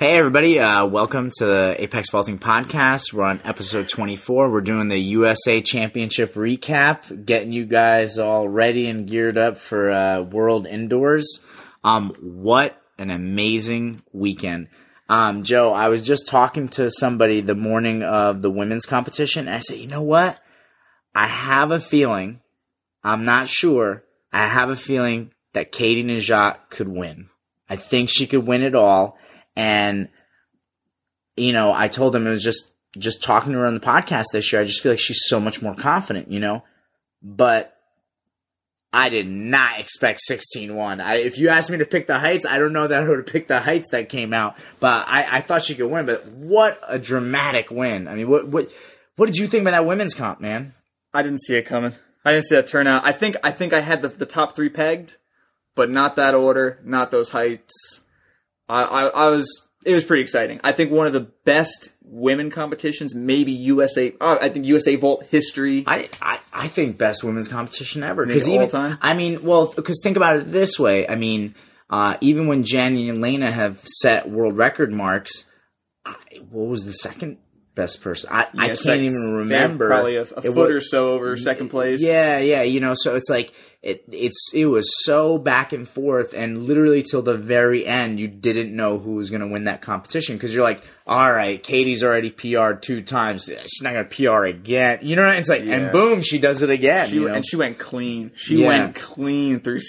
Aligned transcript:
Hey 0.00 0.16
everybody, 0.16 0.58
uh, 0.58 0.86
welcome 0.86 1.30
to 1.30 1.44
the 1.44 1.76
Apex 1.76 2.08
Vaulting 2.08 2.38
Podcast. 2.38 3.12
We're 3.12 3.24
on 3.24 3.42
episode 3.44 3.86
24. 3.86 4.50
We're 4.50 4.62
doing 4.62 4.88
the 4.88 4.98
USA 4.98 5.60
Championship 5.60 6.32
recap, 6.32 7.26
getting 7.26 7.52
you 7.52 7.66
guys 7.66 8.16
all 8.16 8.48
ready 8.48 8.88
and 8.88 9.06
geared 9.06 9.36
up 9.36 9.58
for 9.58 9.90
uh, 9.90 10.22
World 10.22 10.66
Indoors. 10.66 11.44
Um, 11.84 12.14
what 12.18 12.80
an 12.96 13.10
amazing 13.10 14.00
weekend. 14.10 14.68
Um, 15.10 15.42
Joe, 15.42 15.74
I 15.74 15.88
was 15.88 16.02
just 16.02 16.26
talking 16.26 16.70
to 16.70 16.90
somebody 16.90 17.42
the 17.42 17.54
morning 17.54 18.02
of 18.02 18.40
the 18.40 18.50
women's 18.50 18.86
competition, 18.86 19.48
and 19.48 19.56
I 19.56 19.58
said, 19.58 19.80
you 19.80 19.86
know 19.86 20.00
what? 20.00 20.40
I 21.14 21.26
have 21.26 21.72
a 21.72 21.78
feeling, 21.78 22.40
I'm 23.04 23.26
not 23.26 23.48
sure, 23.48 24.04
I 24.32 24.46
have 24.46 24.70
a 24.70 24.76
feeling 24.76 25.34
that 25.52 25.72
Katie 25.72 26.04
Nageotte 26.04 26.70
could 26.70 26.88
win. 26.88 27.28
I 27.68 27.76
think 27.76 28.08
she 28.08 28.26
could 28.26 28.46
win 28.46 28.62
it 28.62 28.74
all. 28.74 29.18
And, 29.56 30.08
you 31.36 31.52
know, 31.52 31.72
I 31.72 31.88
told 31.88 32.14
him 32.14 32.26
it 32.26 32.30
was 32.30 32.42
just, 32.42 32.72
just 32.98 33.22
talking 33.22 33.52
to 33.52 33.58
her 33.58 33.66
on 33.66 33.74
the 33.74 33.80
podcast 33.80 34.26
this 34.32 34.52
year. 34.52 34.62
I 34.62 34.64
just 34.64 34.82
feel 34.82 34.92
like 34.92 34.98
she's 34.98 35.22
so 35.26 35.40
much 35.40 35.62
more 35.62 35.74
confident, 35.74 36.30
you 36.30 36.40
know, 36.40 36.64
but 37.22 37.76
I 38.92 39.08
did 39.08 39.28
not 39.28 39.78
expect 39.78 40.20
16-1. 40.28 41.00
I, 41.00 41.16
if 41.16 41.38
you 41.38 41.48
asked 41.48 41.70
me 41.70 41.78
to 41.78 41.86
pick 41.86 42.06
the 42.06 42.18
heights, 42.18 42.44
I 42.44 42.58
don't 42.58 42.72
know 42.72 42.88
that 42.88 43.02
I 43.02 43.08
would 43.08 43.18
have 43.18 43.26
picked 43.26 43.48
the 43.48 43.60
heights 43.60 43.90
that 43.90 44.08
came 44.08 44.32
out, 44.32 44.56
but 44.80 45.06
I, 45.06 45.36
I 45.36 45.40
thought 45.40 45.62
she 45.62 45.74
could 45.74 45.86
win, 45.86 46.06
but 46.06 46.26
what 46.26 46.80
a 46.86 46.98
dramatic 46.98 47.70
win. 47.70 48.08
I 48.08 48.14
mean, 48.14 48.28
what, 48.28 48.48
what, 48.48 48.68
what 49.16 49.26
did 49.26 49.36
you 49.36 49.46
think 49.46 49.62
about 49.62 49.72
that 49.72 49.86
women's 49.86 50.14
comp, 50.14 50.40
man? 50.40 50.74
I 51.14 51.22
didn't 51.22 51.40
see 51.40 51.56
it 51.56 51.66
coming. 51.66 51.92
I 52.24 52.32
didn't 52.32 52.46
see 52.46 52.56
that 52.56 52.66
turnout. 52.66 53.04
I 53.04 53.12
think 53.12 53.36
I 53.42 53.50
think 53.50 53.72
I 53.72 53.80
had 53.80 54.02
the, 54.02 54.08
the 54.08 54.26
top 54.26 54.54
three 54.54 54.68
pegged, 54.68 55.16
but 55.74 55.90
not 55.90 56.16
that 56.16 56.34
order, 56.34 56.80
not 56.84 57.10
those 57.10 57.30
heights. 57.30 58.02
I, 58.70 58.82
I, 58.82 59.06
I 59.08 59.26
was 59.28 59.46
it 59.84 59.94
was 59.94 60.04
pretty 60.04 60.22
exciting. 60.22 60.60
I 60.62 60.72
think 60.72 60.90
one 60.90 61.06
of 61.06 61.12
the 61.12 61.20
best 61.44 61.90
women 62.02 62.50
competitions, 62.50 63.14
maybe 63.14 63.52
USA. 63.52 64.14
Oh, 64.20 64.38
I 64.40 64.48
think 64.50 64.66
USA 64.66 64.96
Vault 64.96 65.26
history. 65.30 65.84
I, 65.86 66.08
I, 66.20 66.38
I 66.52 66.68
think 66.68 66.98
best 66.98 67.24
women's 67.24 67.48
competition 67.48 68.02
ever. 68.02 68.24
All 68.24 68.30
even, 68.30 68.68
time? 68.68 68.98
I 69.00 69.14
mean, 69.14 69.42
well, 69.42 69.72
because 69.74 70.00
think 70.02 70.16
about 70.16 70.36
it 70.36 70.52
this 70.52 70.78
way. 70.78 71.08
I 71.08 71.14
mean, 71.14 71.54
uh, 71.88 72.16
even 72.20 72.46
when 72.46 72.64
Jen 72.64 72.96
and 72.96 73.20
Lena 73.20 73.50
have 73.50 73.80
set 73.84 74.28
world 74.28 74.56
record 74.58 74.92
marks, 74.92 75.46
I, 76.04 76.14
what 76.50 76.68
was 76.68 76.84
the 76.84 76.92
second 76.92 77.38
best 77.74 78.02
person? 78.02 78.30
I, 78.32 78.48
I 78.58 78.68
can't 78.76 79.00
even 79.00 79.34
remember. 79.34 79.88
Probably 79.88 80.16
a, 80.16 80.22
a 80.22 80.26
foot 80.26 80.54
wa- 80.54 80.64
or 80.64 80.80
so 80.80 81.12
over 81.12 81.36
second 81.38 81.70
place. 81.70 82.02
Yeah, 82.02 82.38
yeah, 82.38 82.62
you 82.62 82.80
know, 82.80 82.92
so 82.94 83.16
it's 83.16 83.30
like 83.30 83.54
it 83.82 84.04
it's 84.12 84.50
it 84.52 84.66
was 84.66 84.86
so 85.04 85.38
back 85.38 85.72
and 85.72 85.88
forth 85.88 86.34
and 86.34 86.66
literally 86.66 87.02
till 87.02 87.22
the 87.22 87.34
very 87.36 87.86
end 87.86 88.20
you 88.20 88.28
didn't 88.28 88.76
know 88.76 88.98
who 88.98 89.12
was 89.12 89.30
going 89.30 89.40
to 89.40 89.46
win 89.46 89.64
that 89.64 89.80
competition 89.80 90.38
cuz 90.38 90.52
you're 90.54 90.62
like, 90.62 90.82
"All 91.06 91.32
right, 91.32 91.62
Katie's 91.62 92.02
already 92.04 92.28
PR'd 92.30 92.82
two 92.82 93.00
times. 93.00 93.44
She's 93.46 93.82
not 93.82 93.94
going 93.94 94.06
to 94.06 94.14
PR 94.14 94.44
again." 94.44 94.98
You 95.00 95.16
know, 95.16 95.26
what 95.26 95.36
it's 95.38 95.48
like 95.48 95.64
Yeah. 95.64 95.76
and 95.76 95.92
boom, 95.92 96.20
she 96.20 96.38
does 96.38 96.62
it 96.62 96.68
again, 96.68 97.08
She, 97.08 97.14
you 97.16 97.28
know? 97.28 97.34
and 97.34 97.44
she 97.46 97.56
went 97.56 97.78
clean. 97.78 98.32
She 98.34 98.56
Yeah. 98.56 98.66
went 98.68 98.94
clean 98.96 99.60
through 99.60 99.80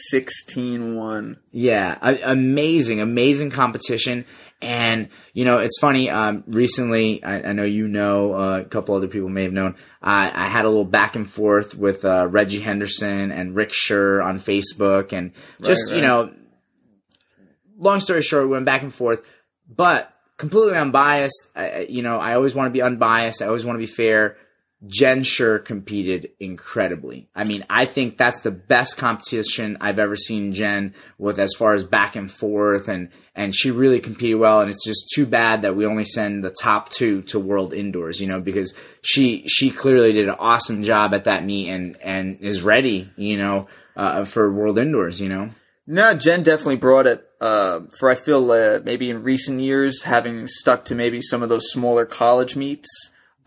16-1. 0.56 1.38
Yeah, 1.52 1.98
a- 2.02 2.32
amazing, 2.32 3.00
amazing 3.02 3.52
competition. 3.52 4.26
And 4.62 5.08
you 5.34 5.44
know, 5.44 5.58
it's 5.58 5.80
funny. 5.80 6.10
Um, 6.10 6.44
recently, 6.46 7.24
I, 7.24 7.50
I 7.50 7.54
know 7.54 7.64
you 7.64 7.88
know 7.88 8.34
uh, 8.36 8.60
a 8.60 8.64
couple 8.66 8.94
other 8.96 9.08
people 9.08 9.28
may 9.28 9.42
have 9.44 9.54
known. 9.54 9.76
I, 10.04 10.32
I 10.34 10.48
had 10.50 10.66
a 10.66 10.68
little 10.70 10.86
back 10.86 11.16
and 11.16 11.28
forth 11.28 11.76
with 11.76 12.06
uh, 12.06 12.28
Reggie 12.30 12.60
Henderson 12.60 13.32
and 13.32 13.56
Rick 13.56 13.74
Suhr 13.88 14.24
on 14.24 14.40
Facebook, 14.40 15.14
and 15.14 15.32
just 15.64 15.90
Right, 15.90 15.98
you 15.98 16.02
know, 16.02 16.32
long 17.78 18.00
story 18.00 18.22
short, 18.22 18.46
we 18.46 18.52
went 18.52 18.66
back 18.66 18.84
and 18.84 18.94
forth, 18.94 19.22
but 19.68 20.14
completely 20.38 20.78
unbiased. 20.78 21.50
I- 21.56 21.88
you 21.90 22.02
know, 22.04 22.18
I 22.20 22.36
always 22.36 22.56
want 22.56 22.68
to 22.68 22.72
be 22.72 22.82
unbiased. 22.82 23.42
I 23.42 23.48
always 23.48 23.66
want 23.66 23.76
to 23.76 23.86
be 23.86 23.92
fair. 23.92 24.38
Jen 24.88 25.22
Suhr 25.22 25.64
competed 25.64 26.32
incredibly. 26.40 27.30
I 27.36 27.44
mean, 27.44 27.64
I 27.70 27.86
think 27.86 28.18
that's 28.18 28.42
the 28.42 28.52
best 28.52 28.98
competition 28.98 29.78
I've 29.80 30.00
ever 30.00 30.16
seen 30.16 30.54
Jen 30.54 30.96
with 31.20 31.38
as 31.40 31.54
far 31.54 31.74
as 31.74 31.84
back 31.84 32.16
and 32.16 32.32
forth 32.32 32.88
and, 32.88 33.10
and 33.36 33.54
she 33.56 33.70
really 33.70 34.00
competed 34.00 34.40
well. 34.40 34.62
And 34.62 34.72
it's 34.72 34.84
just 34.84 35.12
too 35.14 35.28
bad 35.28 35.62
that 35.62 35.76
we 35.76 35.86
only 35.86 36.04
send 36.04 36.44
the 36.44 36.50
top 36.50 36.90
two 36.90 37.22
to 37.24 37.40
world 37.40 37.74
indoors, 37.74 38.20
you 38.20 38.28
know, 38.28 38.42
because 38.42 38.76
she, 39.04 39.48
she 39.48 39.70
clearly 39.70 40.14
did 40.14 40.28
an 40.28 40.36
awesome 40.40 40.82
job 40.82 41.14
at 41.14 41.26
that 41.26 41.46
meet 41.46 41.70
and, 41.70 41.96
and 42.02 42.40
is 42.42 42.64
ready, 42.64 43.12
you 43.16 43.38
know, 43.38 43.68
uh, 43.96 44.26
for 44.26 44.52
world 44.52 44.80
indoors, 44.80 45.22
you 45.22 45.30
know. 45.30 45.52
No, 45.86 46.14
Jen 46.14 46.42
definitely 46.42 46.78
brought 46.78 47.06
it. 47.06 47.28
Uh, 47.40 47.82
for 48.00 48.10
I 48.10 48.16
feel 48.16 48.52
uh, 48.52 48.80
maybe 48.84 49.10
in 49.10 49.24
recent 49.24 49.60
years, 49.60 50.04
having 50.04 50.48
stuck 50.48 50.86
to 50.86 50.96
maybe 50.96 51.22
some 51.22 51.42
of 51.42 51.50
those 51.50 51.72
smaller 51.72 52.06
college 52.06 52.56
meets, 52.56 52.88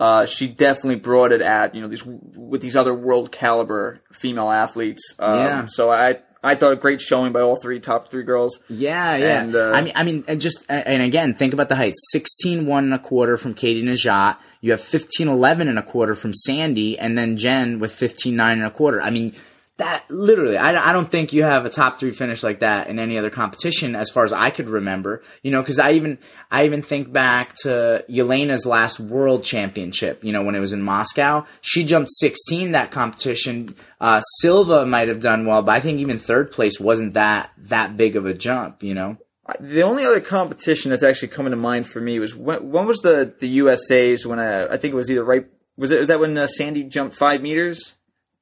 uh, 0.05 0.27
she 0.27 0.47
definitely 0.49 0.97
brought 0.97 1.33
it 1.33 1.41
at 1.41 1.75
you 1.75 1.81
know 1.81 1.89
these 1.89 2.05
with 2.05 2.61
these 2.61 2.77
other 2.77 2.95
world 2.95 3.33
caliber 3.33 4.03
female 4.13 4.51
athletes. 4.51 5.15
Um, 5.19 5.39
Yeah. 5.39 5.65
So 5.67 5.91
I 5.91 6.19
I 6.43 6.57
thought 6.57 6.73
a 6.73 6.77
great 6.77 7.01
showing 7.01 7.33
by 7.33 7.41
all 7.41 7.57
three 7.57 7.81
top 7.81 8.11
three 8.11 8.23
girls. 8.23 8.61
Yeah, 8.69 9.17
yeah. 9.17 9.41
And, 9.41 9.57
uh, 9.57 9.73
I 9.73 9.81
mean, 9.81 9.93
I 9.97 10.03
mean, 10.03 10.25
and 10.29 10.43
just 10.43 10.59
and 10.69 11.03
again, 11.03 11.33
think 11.33 11.55
about 11.55 11.71
the 11.71 11.77
heights: 11.77 12.01
sixteen 12.13 12.67
one 12.67 12.85
and 12.85 12.93
a 12.93 12.99
quarter 12.99 13.39
from 13.39 13.55
Katie 13.55 13.83
Nageotte. 13.83 14.37
You 14.61 14.73
have 14.73 14.83
fifteen 14.83 15.29
eleven 15.29 15.69
and 15.69 15.79
a 15.79 15.83
quarter 15.83 16.15
from 16.15 16.35
Sandy, 16.35 16.99
and 16.99 17.17
then 17.17 17.39
Jen 17.39 17.79
with 17.79 17.93
fifteen 17.93 18.37
nine 18.37 18.59
and 18.59 18.67
a 18.67 18.71
quarter. 18.71 19.01
I 19.01 19.09
mean, 19.09 19.35
that 19.77 20.09
literally, 20.09 20.57
I, 20.57 20.91
I 20.91 20.93
don't 20.93 21.11
think 21.11 21.33
you 21.33 21.43
have 21.43 21.67
a 21.67 21.71
top 21.71 21.99
three 21.99 22.13
finish 22.13 22.45
like 22.45 22.61
that 22.61 22.87
in 22.87 23.01
any 23.01 23.19
other 23.19 23.31
competition, 23.31 23.97
as 23.97 24.09
far 24.09 24.23
as 24.23 24.33
I 24.33 24.51
could 24.51 24.69
remember. 24.69 25.23
You 25.43 25.51
know, 25.51 25.63
because 25.63 25.81
I 25.81 25.93
even 25.93 26.19
I 26.49 26.65
even 26.65 26.81
think 26.83 27.13
back 27.13 27.55
to 27.63 28.05
Yelena's 28.09 28.67
last 28.67 29.01
World 29.01 29.43
Championship. 29.43 30.23
You 30.23 30.33
know, 30.33 30.45
when 30.45 30.55
it 30.55 30.61
was 30.61 30.73
in 30.73 30.83
Moscow, 30.83 31.45
she 31.61 31.85
jumped 31.85 32.11
sixteen 32.13 32.73
that 32.73 32.93
competition. 32.93 33.75
Uh, 34.01 34.21
Silva 34.21 34.87
might 34.87 35.09
have 35.09 35.21
done 35.21 35.45
well, 35.45 35.63
but 35.63 35.73
I 35.73 35.81
think 35.81 35.99
even 35.99 36.19
third 36.19 36.53
place 36.53 36.79
wasn't 36.79 37.15
that 37.15 37.51
that 37.59 37.97
big 37.97 38.15
of 38.15 38.27
a 38.27 38.35
jump. 38.35 38.83
You 38.83 38.95
know. 38.95 39.19
The 39.61 39.83
only 39.83 40.07
other 40.07 40.21
competition 40.21 40.91
that's 40.91 41.03
actually 41.03 41.29
coming 41.29 41.51
to 41.51 41.57
mind 41.57 41.87
for 41.87 42.01
me 42.01 42.19
was 42.19 42.35
when, 42.35 42.71
when 42.71 42.87
was 42.87 43.01
the 43.01 43.35
the 43.39 43.49
USA's 43.49 44.25
when 44.25 44.39
uh, 44.39 44.69
I 44.71 44.77
think 44.77 44.95
it 44.95 44.97
was 44.97 45.11
either 45.11 45.25
right 45.25 45.47
was 45.77 45.91
it 45.91 45.99
was 45.99 46.09
that 46.09 46.21
when 46.21 46.39
uh, 46.39 46.47
Sandy 46.47 46.85
jumped 46.85 47.17
five 47.17 47.43
meters? 47.43 47.97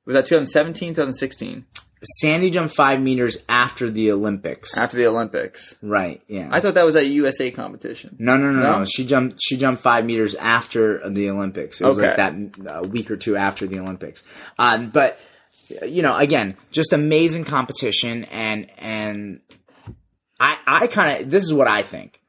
Was 0.04 0.14
that 0.14 0.26
2017, 0.26 0.94
2016? 0.94 1.64
Sandy 2.20 2.50
jumped 2.50 2.74
five 2.74 3.00
meters 3.00 3.44
after 3.48 3.88
the 3.88 4.10
Olympics. 4.10 4.76
After 4.76 4.96
the 4.96 5.06
Olympics. 5.06 5.76
right. 5.82 6.20
Yeah. 6.26 6.48
I 6.50 6.60
thought 6.60 6.74
that 6.74 6.84
was 6.84 6.96
a 6.96 7.04
USA 7.04 7.50
competition. 7.52 8.16
no, 8.18 8.36
no, 8.36 8.50
no, 8.50 8.60
no, 8.60 8.78
No? 8.80 8.84
She 8.84 9.06
jumped. 9.06 9.38
She 9.40 9.56
jumped 9.56 9.82
five 9.82 10.04
meters 10.04 10.34
after 10.34 11.08
the 11.08 11.30
Olympics. 11.30 11.80
It 11.80 11.86
was 11.86 11.98
like 11.98 12.16
that 12.16 12.34
a 12.66 12.86
week 12.86 13.10
or 13.10 13.16
two 13.16 13.36
after 13.36 13.66
the 13.68 13.78
Olympics. 13.78 14.24
Um, 14.58 14.90
but 14.90 15.20
you 15.86 16.02
know, 16.02 16.16
again, 16.16 16.56
just 16.72 16.92
amazing 16.92 17.44
competition, 17.44 18.24
and 18.24 18.68
and 18.78 19.40
I 20.40 20.58
I 20.66 20.86
kind 20.88 21.22
of 21.22 21.30
this 21.30 21.44
is 21.44 21.54
what 21.54 21.68
I 21.68 21.82
think. 21.82 22.20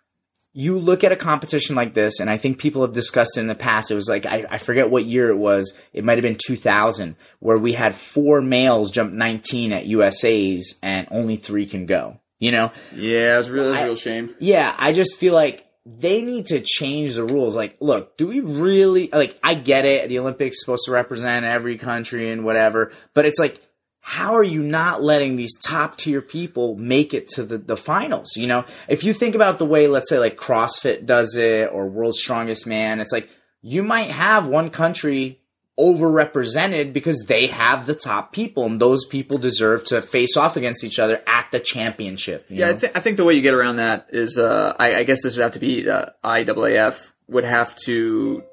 You 0.56 0.78
look 0.80 1.04
at 1.04 1.12
a 1.12 1.16
competition 1.16 1.76
like 1.76 1.94
this, 1.96 2.20
and 2.20 2.30
I 2.30 2.38
think 2.38 2.60
people 2.60 2.84
have 2.84 2.94
discussed 2.94 3.38
it 3.38 3.42
in 3.42 3.48
the 3.48 3.56
past. 3.56 3.90
It 3.90 3.96
was 3.96 4.08
like 4.08 4.26
I, 4.28 4.46
I 4.50 4.58
forget 4.60 4.90
what 4.92 5.06
year 5.06 5.30
it 5.30 5.38
was. 5.38 5.76
It 5.94 6.04
might 6.04 6.20
have 6.20 6.22
been 6.24 6.38
2000, 6.38 7.16
where 7.40 7.58
we 7.58 7.74
had 7.74 7.96
four 7.96 8.40
males 8.42 8.92
jump 8.92 9.14
19 9.14 9.74
at 9.74 9.88
USA's, 9.88 10.78
and 10.84 11.08
only 11.10 11.38
three 11.38 11.66
can 11.66 11.86
go. 11.88 12.20
You 12.40 12.52
know, 12.52 12.72
Yeah, 12.96 13.36
it 13.36 13.38
was, 13.38 13.50
real, 13.50 13.66
it 13.68 13.70
was 13.72 13.80
I- 13.80 13.84
real 13.86 13.96
shame. 13.96 14.36
yeah, 14.40 14.76
I 14.78 14.92
just 14.94 15.18
feel 15.18 15.34
like 15.34 15.66
they 15.86 16.22
need 16.22 16.46
to 16.48 16.62
change 16.62 17.16
the 17.16 17.24
rules. 17.26 17.56
Like, 17.56 17.78
look, 17.80 18.16
do 18.18 18.28
we 18.28 18.40
really 18.42 19.10
like 19.12 19.40
I 19.44 19.54
get 19.54 19.86
it, 19.86 20.08
the 20.10 20.20
Olympics 20.20 20.60
supposed 20.60 20.84
to 20.86 20.92
represent 20.92 21.46
every 21.46 21.78
country 21.78 22.32
and 22.32 22.44
whatever, 22.46 22.92
but 23.14 23.26
it's 23.26 23.40
like 23.40 23.60
how 24.06 24.36
are 24.36 24.44
you 24.44 24.62
not 24.62 25.02
letting 25.02 25.38
these 25.38 25.58
top 25.58 25.96
tier 25.96 26.22
people 26.22 26.76
make 26.76 27.14
it 27.14 27.30
to 27.30 27.44
the, 27.44 27.58
the 27.58 27.78
finals? 27.78 28.36
You 28.36 28.48
know, 28.48 28.66
if 28.90 29.06
you 29.06 29.14
think 29.14 29.34
about 29.34 29.60
the 29.60 29.66
way, 29.66 29.88
let's 29.88 30.10
say, 30.10 30.20
like 30.20 30.36
CrossFit 30.36 31.06
does 31.06 31.38
it 31.38 31.70
or 31.72 31.88
World's 31.88 32.20
Strongest 32.20 32.68
Man, 32.68 33.00
it's 33.00 33.14
like 33.14 33.30
you 33.62 33.82
might 33.82 34.10
have 34.10 34.46
one 34.46 34.72
country 34.72 35.40
overrepresented 35.80 36.92
because 36.92 37.24
they 37.28 37.48
have 37.48 37.86
the 37.86 37.96
top 37.96 38.34
people 38.34 38.66
and 38.66 38.78
those 38.78 39.06
people 39.06 39.38
deserve 39.38 39.86
to 39.86 40.02
face 40.02 40.36
off 40.36 40.58
against 40.58 40.84
each 40.84 41.00
other 41.00 41.24
at 41.26 41.48
the 41.54 41.62
championship. 41.62 42.46
you 42.50 42.58
Yeah, 42.58 42.72
I, 42.72 42.74
th- 42.74 42.92
I 42.94 43.00
think 43.00 43.16
the 43.16 43.24
way 43.24 43.36
you 43.36 43.42
get 43.42 43.54
around 43.54 43.78
that 43.78 44.08
is, 44.10 44.38
uh, 44.38 44.76
I, 44.78 44.96
I 44.96 45.04
guess 45.06 45.24
this 45.24 45.38
would 45.38 45.44
have 45.44 45.54
to 45.54 45.60
be 45.60 45.90
uh, 45.90 46.08
IAAF 46.26 47.14
would 47.30 47.46
have 47.46 47.74
to 47.86 48.44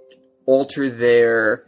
alter 0.47 0.89
their 0.89 1.65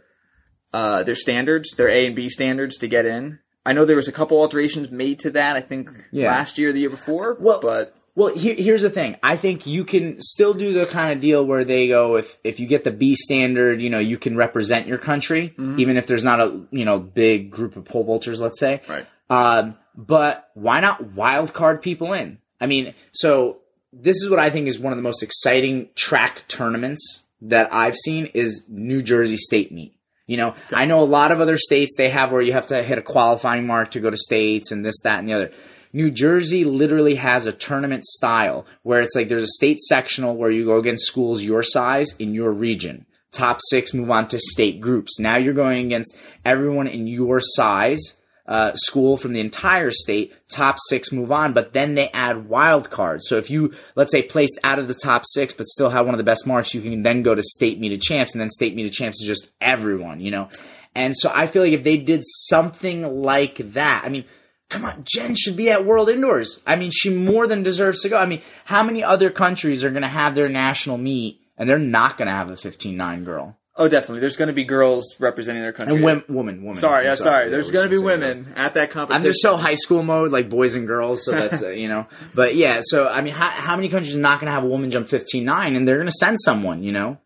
uh, 0.71 1.03
their 1.03 1.15
standards, 1.15 1.71
their 1.71 1.89
A 1.89 2.07
and 2.07 2.15
B 2.15 2.29
standards 2.29 2.77
to 2.77 2.87
get 2.87 3.05
in. 3.05 3.39
I 3.65 3.73
know 3.73 3.85
there 3.85 3.95
was 3.95 4.07
a 4.07 4.11
couple 4.11 4.39
alterations 4.39 4.91
made 4.91 5.19
to 5.19 5.29
that. 5.31 5.55
I 5.55 5.61
think 5.61 5.89
Yeah. 6.11 6.27
last 6.31 6.57
year, 6.57 6.69
or 6.69 6.73
the 6.73 6.81
year 6.81 6.89
before. 6.89 7.37
Well- 7.39 7.59
but 7.61 7.95
Well, 8.15 8.27
here, 8.35 8.53
here's 8.53 8.83
the 8.83 8.91
thing. 8.91 9.15
I 9.23 9.35
think 9.37 9.65
you 9.65 9.83
can 9.83 10.17
still 10.19 10.53
do 10.53 10.71
the 10.73 10.85
kind 10.85 11.11
of 11.11 11.19
deal 11.19 11.43
where 11.43 11.63
they 11.63 11.87
go 11.87 12.15
if 12.15 12.37
if 12.43 12.59
you 12.59 12.67
get 12.67 12.83
the 12.83 12.91
B 12.91 13.15
standard, 13.15 13.81
you 13.81 13.89
know, 13.89 13.97
you 13.97 14.17
can 14.19 14.35
represent 14.37 14.85
your 14.87 14.99
country, 14.99 15.53
even 15.77 15.97
if 15.97 16.05
there's 16.05 16.23
not 16.23 16.39
a 16.39 16.61
you 16.71 16.85
know 16.85 16.99
big 16.99 17.49
group 17.49 17.75
of 17.75 17.85
pole 17.85 18.05
vaulters, 18.05 18.39
let's 18.39 18.59
say. 18.59 18.81
Right. 18.87 19.07
Um, 19.31 19.75
but 19.97 20.49
why 20.53 20.79
not 20.79 21.13
wild 21.13 21.53
card 21.53 21.81
people 21.81 22.13
in? 22.13 22.37
I 22.61 22.67
mean, 22.67 22.93
so 23.13 23.57
this 23.91 24.17
is 24.23 24.29
what 24.29 24.37
I 24.39 24.51
think 24.51 24.67
is 24.67 24.79
one 24.79 24.93
of 24.93 24.97
the 24.97 25.03
most 25.03 25.23
exciting 25.23 25.89
track 25.95 26.43
tournaments 26.47 27.23
that 27.41 27.73
I've 27.73 27.95
seen 27.95 28.27
is 28.35 28.65
New 28.69 29.01
Jersey 29.01 29.37
State 29.37 29.71
Meet. 29.71 29.95
You 30.25 30.37
know, 30.37 30.55
I 30.71 30.85
know 30.85 31.03
a 31.03 31.05
lot 31.05 31.31
of 31.31 31.41
other 31.41 31.57
states 31.57 31.95
they 31.97 32.09
have 32.09 32.31
where 32.31 32.41
you 32.41 32.53
have 32.53 32.67
to 32.67 32.81
hit 32.81 32.97
a 32.97 33.01
qualifying 33.01 33.67
mark 33.67 33.91
to 33.91 33.99
go 33.99 34.09
to 34.09 34.17
states 34.17 34.71
and 34.71 34.85
this, 34.85 35.01
that, 35.03 35.19
and 35.19 35.27
the 35.27 35.33
other. 35.33 35.51
New 35.91 36.09
Jersey 36.09 36.63
literally 36.63 37.15
has 37.15 37.45
a 37.45 37.51
tournament 37.51 38.05
style 38.05 38.65
where 38.81 39.01
it's 39.01 39.15
like 39.15 39.27
there's 39.27 39.43
a 39.43 39.47
state 39.47 39.79
sectional 39.79 40.35
where 40.35 40.49
you 40.49 40.65
go 40.65 40.77
against 40.77 41.05
schools 41.05 41.43
your 41.43 41.61
size 41.61 42.15
in 42.17 42.33
your 42.33 42.51
region. 42.51 43.05
Top 43.31 43.59
six 43.69 43.93
move 43.93 44.09
on 44.09 44.27
to 44.29 44.39
state 44.39 44.79
groups. 44.79 45.19
Now 45.19 45.37
you're 45.37 45.53
going 45.53 45.85
against 45.85 46.17
everyone 46.45 46.87
in 46.87 47.05
your 47.05 47.41
size 47.41 48.17
uh, 48.45 48.73
school 48.75 49.15
from 49.15 49.33
the 49.33 49.39
entire 49.39 49.91
state, 49.91 50.33
top 50.49 50.77
six 50.89 51.11
move 51.11 51.31
on, 51.31 51.53
but 51.53 51.73
then 51.73 51.95
they 51.95 52.09
add 52.09 52.49
wild 52.49 52.89
cards. 52.89 53.27
So 53.27 53.37
if 53.37 53.49
you, 53.49 53.73
let's 53.95 54.11
say, 54.11 54.21
placed 54.21 54.59
out 54.63 54.79
of 54.79 54.87
the 54.87 54.93
top 54.93 55.23
six, 55.25 55.53
but 55.53 55.65
still 55.65 55.89
have 55.89 56.05
one 56.05 56.13
of 56.13 56.17
the 56.17 56.25
best 56.25 56.45
marks, 56.45 56.73
you 56.73 56.81
can 56.81 57.03
then 57.03 57.23
go 57.23 57.35
to 57.35 57.43
state 57.43 57.79
meet 57.79 57.93
of 57.93 58.01
champs, 58.01 58.33
and 58.33 58.41
then 58.41 58.49
state 58.49 58.75
meet 58.75 58.85
of 58.85 58.91
champs 58.91 59.21
is 59.21 59.27
just 59.27 59.51
everyone, 59.61 60.19
you 60.19 60.31
know? 60.31 60.49
And 60.95 61.15
so 61.15 61.31
I 61.33 61.47
feel 61.47 61.63
like 61.63 61.73
if 61.73 61.83
they 61.83 61.97
did 61.97 62.21
something 62.23 63.21
like 63.21 63.57
that, 63.57 64.03
I 64.03 64.09
mean, 64.09 64.25
come 64.69 64.85
on, 64.85 65.03
Jen 65.05 65.35
should 65.35 65.55
be 65.55 65.69
at 65.69 65.85
World 65.85 66.09
Indoors. 66.09 66.61
I 66.67 66.75
mean, 66.75 66.91
she 66.93 67.09
more 67.09 67.47
than 67.47 67.63
deserves 67.63 68.01
to 68.01 68.09
go. 68.09 68.17
I 68.17 68.25
mean, 68.25 68.41
how 68.65 68.83
many 68.83 69.03
other 69.03 69.29
countries 69.29 69.83
are 69.83 69.89
going 69.89 70.03
to 70.03 70.07
have 70.07 70.35
their 70.35 70.49
national 70.49 70.97
meet 70.97 71.39
and 71.57 71.69
they're 71.69 71.79
not 71.79 72.17
going 72.17 72.27
to 72.27 72.33
have 72.33 72.51
a 72.51 72.55
15-9 72.55 73.25
girl? 73.25 73.57
Oh, 73.75 73.87
definitely. 73.87 74.19
There's 74.19 74.37
going 74.37 74.47
to 74.49 74.53
be 74.53 74.63
girls 74.65 75.15
representing 75.19 75.63
their 75.63 75.73
country. 75.73 75.95
And 75.95 76.03
women, 76.03 76.23
woman, 76.29 76.61
woman. 76.61 76.75
Sorry, 76.75 77.07
I'm 77.09 77.15
sorry. 77.15 77.49
There's 77.49 77.71
going 77.71 77.85
to 77.85 77.89
be 77.89 77.97
women 77.97 78.43
that. 78.49 78.57
at 78.57 78.73
that 78.75 78.91
competition. 78.91 79.25
I'm 79.25 79.25
just 79.27 79.41
so 79.41 79.57
high 79.57 79.73
school 79.73 80.03
mode, 80.03 80.31
like 80.31 80.47
boys 80.47 80.75
and 80.75 80.85
girls. 80.85 81.25
So 81.25 81.31
that's 81.31 81.63
uh, 81.63 81.69
you 81.69 81.87
know. 81.87 82.05
But 82.35 82.53
yeah, 82.55 82.81
so 82.83 83.07
I 83.09 83.21
mean, 83.21 83.33
how, 83.33 83.49
how 83.49 83.75
many 83.75 83.89
countries 83.89 84.15
are 84.15 84.19
not 84.19 84.39
going 84.39 84.45
to 84.47 84.51
have 84.53 84.63
a 84.63 84.67
woman 84.67 84.91
jump 84.91 85.07
15-9 85.07 85.75
and 85.75 85.87
they're 85.87 85.95
going 85.97 86.05
to 86.05 86.11
send 86.11 86.37
someone? 86.41 86.83
You 86.83 86.91
know. 86.91 87.17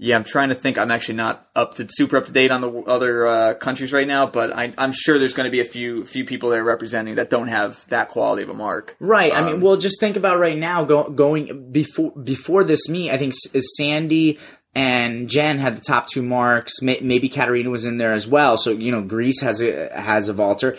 Yeah, 0.00 0.14
I'm 0.14 0.22
trying 0.22 0.50
to 0.50 0.54
think. 0.54 0.78
I'm 0.78 0.92
actually 0.92 1.16
not 1.16 1.48
up 1.56 1.74
to 1.74 1.86
super 1.90 2.16
up 2.18 2.26
to 2.26 2.32
date 2.32 2.52
on 2.52 2.60
the 2.60 2.70
other 2.82 3.26
uh, 3.26 3.54
countries 3.54 3.92
right 3.92 4.06
now, 4.06 4.28
but 4.28 4.56
I, 4.56 4.72
I'm 4.78 4.92
sure 4.92 5.18
there's 5.18 5.34
going 5.34 5.46
to 5.46 5.50
be 5.50 5.58
a 5.58 5.64
few 5.64 6.04
few 6.04 6.24
people 6.24 6.50
there 6.50 6.62
representing 6.62 7.16
that 7.16 7.30
don't 7.30 7.48
have 7.48 7.84
that 7.88 8.08
quality 8.08 8.44
of 8.44 8.48
a 8.48 8.54
mark. 8.54 8.94
Right. 9.00 9.32
I 9.32 9.38
Um, 9.40 9.46
mean, 9.46 9.60
well, 9.60 9.76
just 9.76 9.98
think 9.98 10.14
about 10.14 10.38
right 10.38 10.56
now 10.56 10.84
go, 10.84 11.10
going 11.10 11.72
before 11.72 12.12
before 12.12 12.62
this 12.62 12.88
meet. 12.88 13.10
I 13.10 13.16
think 13.18 13.34
S- 13.52 13.60
Sandy 13.76 14.38
and 14.74 15.28
Jen 15.28 15.58
had 15.58 15.74
the 15.74 15.80
top 15.80 16.08
two 16.08 16.22
marks. 16.22 16.82
Maybe 16.82 17.28
Katerina 17.28 17.70
was 17.70 17.84
in 17.84 17.98
there 17.98 18.12
as 18.12 18.26
well. 18.26 18.56
So 18.56 18.70
you 18.70 18.92
know, 18.92 19.02
Greece 19.02 19.40
has 19.42 19.60
a 19.60 19.90
has 19.98 20.28
a 20.28 20.32
vaulter. 20.32 20.76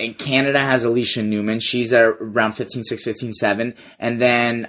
And 0.00 0.18
Canada 0.18 0.58
has 0.58 0.84
Alysha 0.84 1.24
Newman. 1.24 1.60
She's 1.60 1.92
at 1.92 2.00
around 2.02 2.54
15-6, 2.54 2.82
15-7. 2.90 3.76
And 4.00 4.20
then 4.20 4.68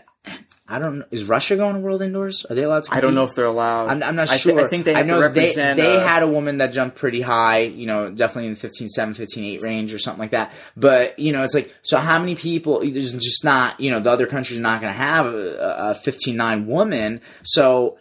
I 0.70 0.80
don't 0.80 1.00
know. 1.00 1.06
Is 1.12 1.24
Russia 1.24 1.56
going 1.56 1.76
to 1.76 1.80
World 1.80 2.02
Indoors? 2.02 2.46
Are 2.50 2.56
they 2.56 2.64
allowed 2.64 2.84
to? 2.84 2.94
I 2.94 3.00
don't 3.00 3.16
know 3.16 3.24
if 3.24 3.34
they're 3.36 3.46
allowed. 3.46 3.88
I'm, 3.88 4.04
I'm 4.04 4.16
not 4.18 4.30
I 4.30 4.34
thi- 4.34 4.50
sure. 4.50 4.66
I 4.66 4.68
think 4.68 4.84
they 4.84 4.94
have 4.94 5.06
I 5.06 5.08
know. 5.08 5.30
They, 5.30 5.54
they 5.54 5.96
uh, 5.96 6.06
had 6.06 6.24
a 6.24 6.28
woman 6.28 6.58
that 6.58 6.74
jumped 6.74 6.98
pretty 6.98 7.22
high, 7.22 7.60
you 7.60 7.88
know, 7.88 8.12
definitely 8.12 8.48
in 8.48 8.54
the 8.54 8.60
15 8.60 8.90
7, 8.90 9.14
15 9.14 9.44
8 9.46 9.62
range 9.62 9.94
or 9.94 10.00
something 10.00 10.20
like 10.20 10.32
that. 10.32 10.52
But, 10.76 11.18
you 11.18 11.32
know, 11.32 11.44
it's 11.44 11.54
like, 11.54 11.74
so 11.84 12.00
how 12.00 12.20
many 12.20 12.36
people, 12.36 12.82
there's 12.82 13.14
just 13.14 13.46
not, 13.46 13.80
you 13.80 13.92
know, 13.92 14.02
the 14.02 14.12
other 14.12 14.28
countries 14.28 14.60
are 14.60 14.62
not 14.62 14.82
going 14.82 14.92
to 14.92 14.98
have 14.98 15.26
a, 15.28 15.92
a 15.92 15.96
15 15.96 16.36
9 16.36 16.68
woman. 16.68 17.22
So, 17.44 17.98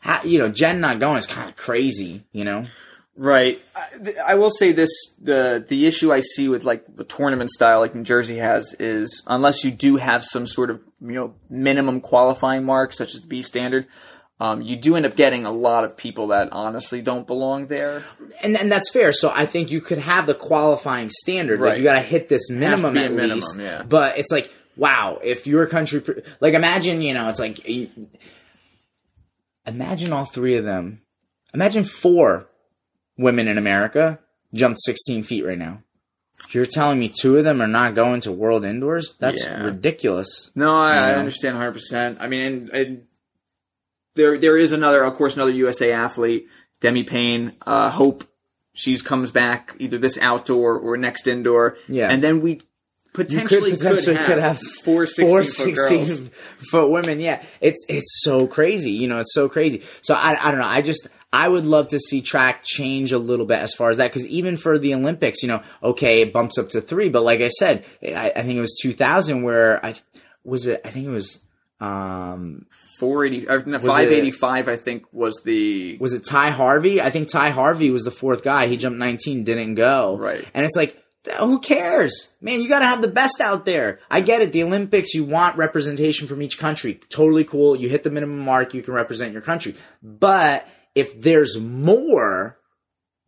how, 0.00 0.22
you 0.24 0.38
know, 0.38 0.48
Jen 0.48 0.80
not 0.80 0.98
going 0.98 1.18
is 1.18 1.26
kind 1.26 1.48
of 1.48 1.56
crazy, 1.56 2.24
you 2.32 2.44
know? 2.44 2.64
Right. 3.16 3.60
I, 3.76 4.04
th- 4.04 4.16
I 4.26 4.34
will 4.36 4.50
say 4.50 4.72
this: 4.72 4.90
the 5.20 5.62
the 5.66 5.86
issue 5.86 6.10
I 6.10 6.20
see 6.20 6.48
with 6.48 6.64
like 6.64 6.96
the 6.96 7.04
tournament 7.04 7.50
style, 7.50 7.80
like 7.80 7.94
New 7.94 8.02
Jersey 8.02 8.38
has, 8.38 8.74
is 8.78 9.22
unless 9.26 9.62
you 9.62 9.70
do 9.70 9.96
have 9.96 10.24
some 10.24 10.46
sort 10.46 10.70
of 10.70 10.80
you 11.02 11.14
know 11.14 11.34
minimum 11.50 12.00
qualifying 12.00 12.64
mark, 12.64 12.94
such 12.94 13.14
as 13.14 13.20
the 13.20 13.26
B 13.26 13.42
standard, 13.42 13.86
um, 14.40 14.62
you 14.62 14.74
do 14.76 14.96
end 14.96 15.04
up 15.04 15.16
getting 15.16 15.44
a 15.44 15.52
lot 15.52 15.84
of 15.84 15.98
people 15.98 16.28
that 16.28 16.48
honestly 16.52 17.02
don't 17.02 17.26
belong 17.26 17.66
there. 17.66 18.02
And, 18.42 18.56
and 18.56 18.72
that's 18.72 18.90
fair. 18.90 19.12
So 19.12 19.30
I 19.30 19.44
think 19.44 19.70
you 19.70 19.82
could 19.82 19.98
have 19.98 20.24
the 20.26 20.34
qualifying 20.34 21.10
standard. 21.10 21.60
Like 21.60 21.76
you 21.76 21.84
got 21.84 21.94
to 21.94 22.00
hit 22.00 22.28
this 22.28 22.48
minimum 22.48 22.96
at 22.96 23.12
minimum, 23.12 23.36
least. 23.36 23.58
yeah. 23.58 23.82
But 23.82 24.16
it's 24.16 24.32
like, 24.32 24.50
wow, 24.76 25.18
if 25.22 25.46
your 25.46 25.66
country, 25.66 26.02
like 26.40 26.54
imagine, 26.54 27.02
you 27.02 27.12
know, 27.12 27.28
it's 27.28 27.38
like, 27.38 27.68
imagine 29.66 30.12
all 30.12 30.24
three 30.24 30.56
of 30.56 30.64
them. 30.64 31.02
Imagine 31.54 31.84
four 31.84 32.46
women 33.18 33.48
in 33.48 33.58
America 33.58 34.18
jumped 34.54 34.80
16 34.82 35.22
feet 35.24 35.44
right 35.44 35.58
now. 35.58 35.82
You're 36.52 36.64
telling 36.64 36.98
me 36.98 37.08
two 37.10 37.36
of 37.36 37.44
them 37.44 37.60
are 37.60 37.66
not 37.66 37.94
going 37.94 38.20
to 38.22 38.32
World 38.32 38.64
Indoors? 38.64 39.14
That's 39.18 39.44
Yeah. 39.44 39.62
ridiculous. 39.64 40.50
No, 40.54 40.74
I, 40.74 40.96
I 40.96 41.12
know? 41.12 41.18
understand 41.18 41.56
100. 41.56 41.72
percent 41.72 42.18
I 42.20 42.28
mean, 42.28 42.40
and, 42.40 42.70
and 42.70 43.06
there 44.14 44.38
there 44.38 44.56
is 44.56 44.72
another, 44.72 45.02
of 45.04 45.14
course, 45.14 45.34
another 45.34 45.50
USA 45.52 45.92
athlete, 45.92 46.48
Demi 46.80 47.04
Payne. 47.04 47.52
Uh, 47.66 47.90
hope 47.90 48.24
she's 48.72 49.02
comes 49.02 49.30
back 49.30 49.74
either 49.78 49.98
this 49.98 50.16
outdoor 50.18 50.78
or 50.78 50.96
next 50.96 51.26
indoor. 51.26 51.76
Yeah. 51.88 52.10
and 52.10 52.24
then 52.24 52.40
we 52.40 52.60
You 53.18 53.24
potentially 53.24 53.70
could 53.72 53.80
potentially 53.80 54.16
have, 54.16 54.26
could 54.26 54.38
have 54.38 54.60
four 54.84 55.06
16 55.06 55.28
four 55.28 55.44
foot 55.44 55.74
girls. 55.74 56.08
16 56.08 56.30
foot 56.70 56.90
women. 56.90 57.20
Yeah, 57.20 57.44
it's 57.60 57.84
it's 57.88 58.20
so 58.22 58.46
crazy. 58.46 58.92
You 58.92 59.08
know, 59.08 59.18
it's 59.18 59.34
so 59.34 59.48
crazy. 59.48 59.82
So 60.00 60.14
I 60.14 60.36
I 60.40 60.50
don't 60.50 60.60
know. 60.60 60.66
I 60.66 60.80
just 60.82 61.08
I 61.32 61.48
would 61.48 61.66
love 61.66 61.88
to 61.88 62.00
see 62.00 62.22
track 62.22 62.62
change 62.64 63.12
a 63.12 63.18
little 63.18 63.46
bit 63.46 63.58
as 63.58 63.74
far 63.74 63.90
as 63.90 63.98
that 63.98 64.08
because 64.08 64.26
even 64.28 64.56
for 64.56 64.78
the 64.78 64.94
Olympics, 64.94 65.42
you 65.42 65.48
know, 65.48 65.62
okay, 65.82 66.22
it 66.22 66.32
bumps 66.32 66.58
up 66.58 66.70
to 66.70 66.80
three, 66.80 67.08
but 67.08 67.22
like 67.22 67.40
I 67.40 67.48
said, 67.48 67.84
I, 68.02 68.32
I 68.34 68.42
think 68.42 68.56
it 68.56 68.60
was 68.60 68.78
2000 68.82 69.42
where 69.42 69.84
I 69.84 69.94
was 70.44 70.66
it. 70.66 70.80
I 70.84 70.90
think 70.90 71.06
it 71.06 71.10
was. 71.10 71.44
Um, 71.82 72.66
480 72.98 73.48
uh, 73.48 73.62
no, 73.64 73.78
it- 73.78 74.68
I 74.68 74.76
think 74.76 75.06
was 75.12 75.40
the 75.44 75.96
was 75.98 76.12
it 76.12 76.26
Ty 76.26 76.50
Harvey? 76.50 77.00
I 77.00 77.08
think 77.08 77.28
Ty 77.28 77.50
Harvey 77.50 77.90
was 77.90 78.02
the 78.02 78.10
fourth 78.10 78.42
guy. 78.42 78.66
He 78.66 78.76
jumped 78.76 78.98
19, 78.98 79.44
didn't 79.44 79.76
go. 79.76 80.18
Right. 80.18 80.46
And 80.52 80.66
it's 80.66 80.76
like, 80.76 81.02
who 81.38 81.60
cares? 81.60 82.32
Man, 82.40 82.60
you 82.62 82.68
got 82.68 82.78
to 82.80 82.86
have 82.86 83.02
the 83.02 83.08
best 83.08 83.40
out 83.40 83.64
there. 83.64 84.00
I 84.10 84.20
get 84.20 84.40
it. 84.42 84.52
The 84.52 84.62
Olympics, 84.62 85.12
you 85.14 85.24
want 85.24 85.56
representation 85.56 86.26
from 86.26 86.40
each 86.42 86.58
country. 86.58 87.00
Totally 87.10 87.44
cool. 87.44 87.76
You 87.76 87.88
hit 87.88 88.02
the 88.04 88.10
minimum 88.10 88.38
mark, 88.40 88.72
you 88.74 88.82
can 88.82 88.94
represent 88.94 89.32
your 89.32 89.42
country. 89.42 89.74
But 90.02 90.66
if 90.94 91.20
there's 91.20 91.58
more 91.58 92.56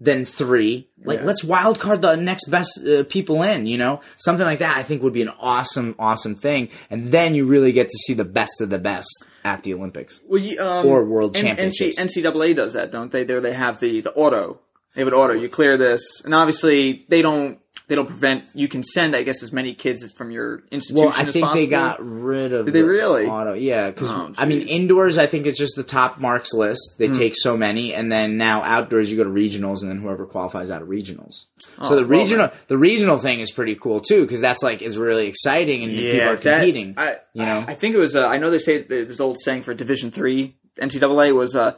than 0.00 0.24
three, 0.24 0.88
like 1.04 1.20
Yeah. 1.20 1.26
let's 1.26 1.44
wild 1.44 1.78
card 1.78 2.02
the 2.02 2.16
next 2.16 2.48
best 2.48 2.84
uh, 2.84 3.04
people 3.04 3.42
in, 3.44 3.66
you 3.66 3.78
know? 3.78 4.00
Something 4.16 4.44
like 4.44 4.58
that 4.58 4.76
I 4.76 4.82
think 4.82 5.00
would 5.02 5.12
be 5.12 5.22
an 5.22 5.30
awesome, 5.38 5.94
awesome 5.98 6.34
thing. 6.34 6.70
And 6.90 7.12
then 7.12 7.36
you 7.36 7.44
really 7.44 7.70
get 7.70 7.88
to 7.88 7.98
see 7.98 8.12
the 8.14 8.24
best 8.24 8.60
of 8.60 8.68
the 8.70 8.80
best 8.80 9.08
at 9.44 9.62
the 9.62 9.74
Olympics. 9.74 10.20
well, 10.28 10.40
you, 10.40 10.58
um, 10.60 10.86
Or 10.86 11.04
world 11.04 11.36
N- 11.36 11.44
championships. 11.44 12.00
NC, 12.00 12.22
NCAA 12.24 12.54
does 12.56 12.72
that 12.72 12.90
don't 12.90 13.12
they 13.12 13.22
there 13.22 13.40
they 13.40 13.52
have 13.52 13.78
the 13.80 14.00
the 14.00 14.12
auto 14.14 14.58
they 14.94 15.00
have 15.02 15.08
an 15.08 15.14
auto 15.14 15.34
you 15.34 15.48
clear 15.48 15.76
this 15.76 16.20
and 16.24 16.34
obviously 16.34 17.04
they 17.08 17.22
don't 17.22 17.58
they 17.88 17.94
don't 17.94 18.06
prevent 18.06 18.44
you 18.54 18.68
can 18.68 18.82
send 18.82 19.14
I 19.16 19.22
guess 19.22 19.42
as 19.42 19.52
many 19.52 19.74
kids 19.74 20.02
as 20.02 20.12
from 20.12 20.30
your 20.30 20.62
institution 20.70 21.06
Well, 21.06 21.14
I 21.16 21.22
as 21.22 21.32
think 21.32 21.44
possible 21.44 21.60
they 21.64 21.66
got 21.66 21.98
rid 22.04 22.52
of. 22.52 22.66
Did 22.66 22.74
they 22.74 22.80
the 22.82 22.86
really? 22.88 23.26
Auto, 23.26 23.54
yeah. 23.54 23.90
Because 23.90 24.10
Oh, 24.10 24.32
I 24.38 24.46
mean, 24.46 24.66
indoors, 24.68 25.18
I 25.18 25.26
think 25.26 25.46
it's 25.46 25.58
just 25.58 25.74
the 25.76 25.82
top 25.82 26.18
marks 26.18 26.52
list. 26.52 26.96
They 26.98 27.08
take 27.08 27.34
so 27.36 27.56
many, 27.56 27.94
and 27.94 28.10
then 28.10 28.36
now 28.36 28.62
outdoors, 28.62 29.10
you 29.10 29.16
go 29.16 29.24
to 29.24 29.30
regionals, 29.30 29.82
and 29.82 29.90
then 29.90 29.98
whoever 29.98 30.26
qualifies 30.26 30.70
out 30.70 30.82
of 30.82 30.88
regionals. 30.88 31.46
Oh, 31.78 31.88
so 31.88 31.96
the 31.96 32.06
well 32.06 32.20
regional, 32.20 32.50
the 32.68 32.78
regional 32.78 33.18
thing 33.18 33.40
is 33.40 33.50
pretty 33.50 33.74
cool 33.74 34.00
too, 34.00 34.22
because 34.22 34.40
that's 34.40 34.62
like 34.62 34.82
is 34.82 34.98
really 34.98 35.26
exciting, 35.26 35.82
and 35.82 35.92
people 35.92 36.20
are 36.28 36.36
that- 36.36 36.58
competing. 36.60 36.94
I, 36.96 37.16
you 37.32 37.44
know, 37.44 37.64
I 37.66 37.74
think 37.74 37.94
it 37.94 37.98
was. 37.98 38.14
Uh, 38.16 38.26
I 38.26 38.38
know 38.38 38.50
they 38.50 38.58
say 38.58 38.78
that 38.78 38.88
this 38.88 39.20
old 39.20 39.38
saying 39.38 39.62
for 39.62 39.74
Division 39.74 40.10
Three 40.10 40.56
NCAA 40.80 41.34
was 41.34 41.54
uh, 41.54 41.76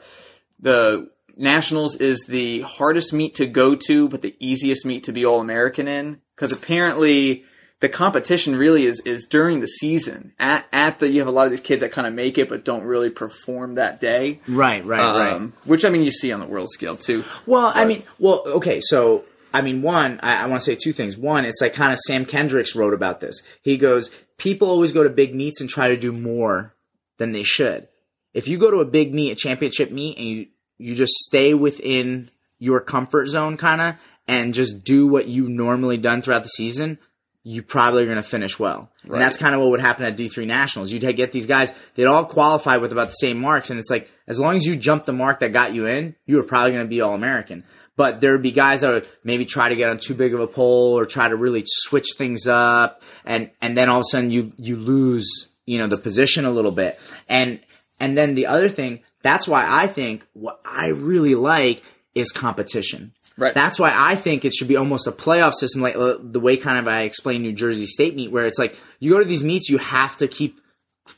the 0.60 1.10
Nationals 1.36 1.96
is 1.96 2.24
the 2.28 2.60
hardest 2.62 3.12
meet 3.12 3.34
to 3.36 3.46
go 3.46 3.74
to, 3.86 4.08
but 4.08 4.22
the 4.22 4.36
easiest 4.38 4.86
meet 4.86 5.04
to 5.04 5.12
be 5.12 5.24
All 5.24 5.40
American 5.40 5.88
in 5.88 6.20
because 6.34 6.52
apparently 6.52 7.44
the 7.80 7.88
competition 7.88 8.56
really 8.56 8.86
is 8.86 9.00
is 9.00 9.26
during 9.26 9.60
the 9.60 9.66
season. 9.66 10.32
At 10.38 10.66
at 10.72 11.00
the 11.00 11.10
you 11.10 11.20
have 11.20 11.28
a 11.28 11.32
lot 11.32 11.44
of 11.44 11.50
these 11.50 11.60
kids 11.60 11.80
that 11.80 11.92
kind 11.92 12.06
of 12.06 12.14
make 12.14 12.38
it 12.38 12.48
but 12.48 12.64
don't 12.64 12.84
really 12.84 13.10
perform 13.10 13.74
that 13.74 14.00
day. 14.00 14.40
right, 14.48 14.84
right, 14.84 14.98
right. 14.98 15.32
Um, 15.34 15.52
Which 15.64 15.84
I 15.84 15.90
mean, 15.90 16.02
you 16.02 16.10
see 16.10 16.32
on 16.32 16.40
the 16.40 16.46
world 16.46 16.70
scale 16.70 16.96
too. 16.96 17.24
Well, 17.46 17.72
I 17.74 17.84
mean, 17.84 18.02
well, 18.18 18.42
okay, 18.46 18.80
so 18.80 19.24
I 19.52 19.60
mean, 19.60 19.82
one, 19.82 20.18
I, 20.22 20.36
I 20.36 20.46
want 20.46 20.60
to 20.60 20.64
say 20.64 20.76
two 20.76 20.92
things. 20.92 21.16
One, 21.16 21.44
it's 21.44 21.60
like 21.60 21.74
kind 21.74 21.92
of 21.92 21.98
Sam 22.06 22.24
Kendricks 22.24 22.74
wrote 22.74 22.94
about 22.94 23.20
this. 23.20 23.42
He 23.62 23.76
goes, 23.76 24.10
people 24.36 24.68
always 24.68 24.92
go 24.92 25.04
to 25.04 25.10
big 25.10 25.34
meets 25.34 25.60
and 25.60 25.70
try 25.70 25.88
to 25.88 25.96
do 25.96 26.10
more 26.10 26.74
than 27.18 27.32
they 27.32 27.42
should. 27.42 27.88
If 28.32 28.48
you 28.48 28.58
go 28.58 28.70
to 28.70 28.78
a 28.78 28.84
big 28.84 29.14
meet, 29.14 29.30
a 29.30 29.36
championship 29.36 29.92
meet, 29.92 30.18
and 30.18 30.26
you 30.26 30.46
you 30.78 30.94
just 30.94 31.12
stay 31.14 31.54
within 31.54 32.28
your 32.58 32.80
comfort 32.80 33.26
zone, 33.26 33.56
kind 33.56 33.80
of, 33.80 33.94
and 34.26 34.54
just 34.54 34.84
do 34.84 35.06
what 35.06 35.28
you 35.28 35.48
normally 35.48 35.96
done 35.96 36.22
throughout 36.22 36.42
the 36.42 36.48
season, 36.48 36.98
you 37.42 37.62
probably 37.62 38.02
are 38.02 38.06
going 38.06 38.16
to 38.16 38.22
finish 38.22 38.58
well. 38.58 38.90
And 39.02 39.20
that's 39.20 39.36
kind 39.36 39.54
of 39.54 39.60
what 39.60 39.70
would 39.70 39.80
happen 39.80 40.06
at 40.06 40.16
D3 40.16 40.46
Nationals. 40.46 40.90
You'd 40.90 41.16
get 41.16 41.30
these 41.30 41.46
guys, 41.46 41.74
they'd 41.94 42.06
all 42.06 42.24
qualify 42.24 42.78
with 42.78 42.90
about 42.90 43.08
the 43.08 43.14
same 43.14 43.38
marks. 43.38 43.68
And 43.68 43.78
it's 43.78 43.90
like, 43.90 44.08
as 44.26 44.40
long 44.40 44.56
as 44.56 44.66
you 44.66 44.76
jump 44.76 45.04
the 45.04 45.12
mark 45.12 45.40
that 45.40 45.52
got 45.52 45.74
you 45.74 45.86
in, 45.86 46.16
you 46.24 46.36
were 46.36 46.42
probably 46.42 46.72
going 46.72 46.86
to 46.86 46.88
be 46.88 47.02
All 47.02 47.14
American. 47.14 47.64
But 47.96 48.20
there 48.20 48.32
would 48.32 48.42
be 48.42 48.50
guys 48.50 48.80
that 48.80 48.92
would 48.92 49.08
maybe 49.22 49.44
try 49.44 49.68
to 49.68 49.76
get 49.76 49.90
on 49.90 49.98
too 49.98 50.14
big 50.14 50.32
of 50.32 50.40
a 50.40 50.46
pole 50.46 50.98
or 50.98 51.04
try 51.04 51.28
to 51.28 51.36
really 51.36 51.62
switch 51.66 52.14
things 52.16 52.46
up. 52.46 53.02
And, 53.24 53.50
and 53.60 53.76
then 53.76 53.88
all 53.88 53.98
of 53.98 54.06
a 54.08 54.10
sudden 54.10 54.30
you, 54.30 54.52
you 54.56 54.76
lose 54.76 55.54
you 55.66 55.78
know, 55.78 55.86
the 55.86 55.98
position 55.98 56.44
a 56.44 56.50
little 56.50 56.72
bit. 56.72 56.98
And, 57.28 57.60
and 58.00 58.16
then 58.16 58.34
the 58.34 58.46
other 58.46 58.68
thing, 58.68 59.00
that's 59.24 59.48
why 59.48 59.66
I 59.66 59.88
think 59.88 60.26
what 60.34 60.60
I 60.64 60.88
really 60.88 61.34
like 61.34 61.82
is 62.14 62.30
competition. 62.30 63.12
Right. 63.36 63.54
That's 63.54 63.80
why 63.80 63.92
I 63.92 64.14
think 64.14 64.44
it 64.44 64.52
should 64.54 64.68
be 64.68 64.76
almost 64.76 65.08
a 65.08 65.12
playoff 65.12 65.54
system, 65.54 65.80
like 65.82 65.96
uh, 65.96 66.18
the 66.20 66.38
way 66.38 66.56
kind 66.56 66.78
of 66.78 66.86
I 66.86 67.00
explained 67.02 67.42
New 67.42 67.52
Jersey 67.52 67.86
State 67.86 68.14
meet, 68.14 68.30
where 68.30 68.46
it's 68.46 68.60
like 68.60 68.78
you 69.00 69.10
go 69.10 69.18
to 69.18 69.24
these 69.24 69.42
meets, 69.42 69.68
you 69.68 69.78
have 69.78 70.16
to 70.18 70.28
keep 70.28 70.60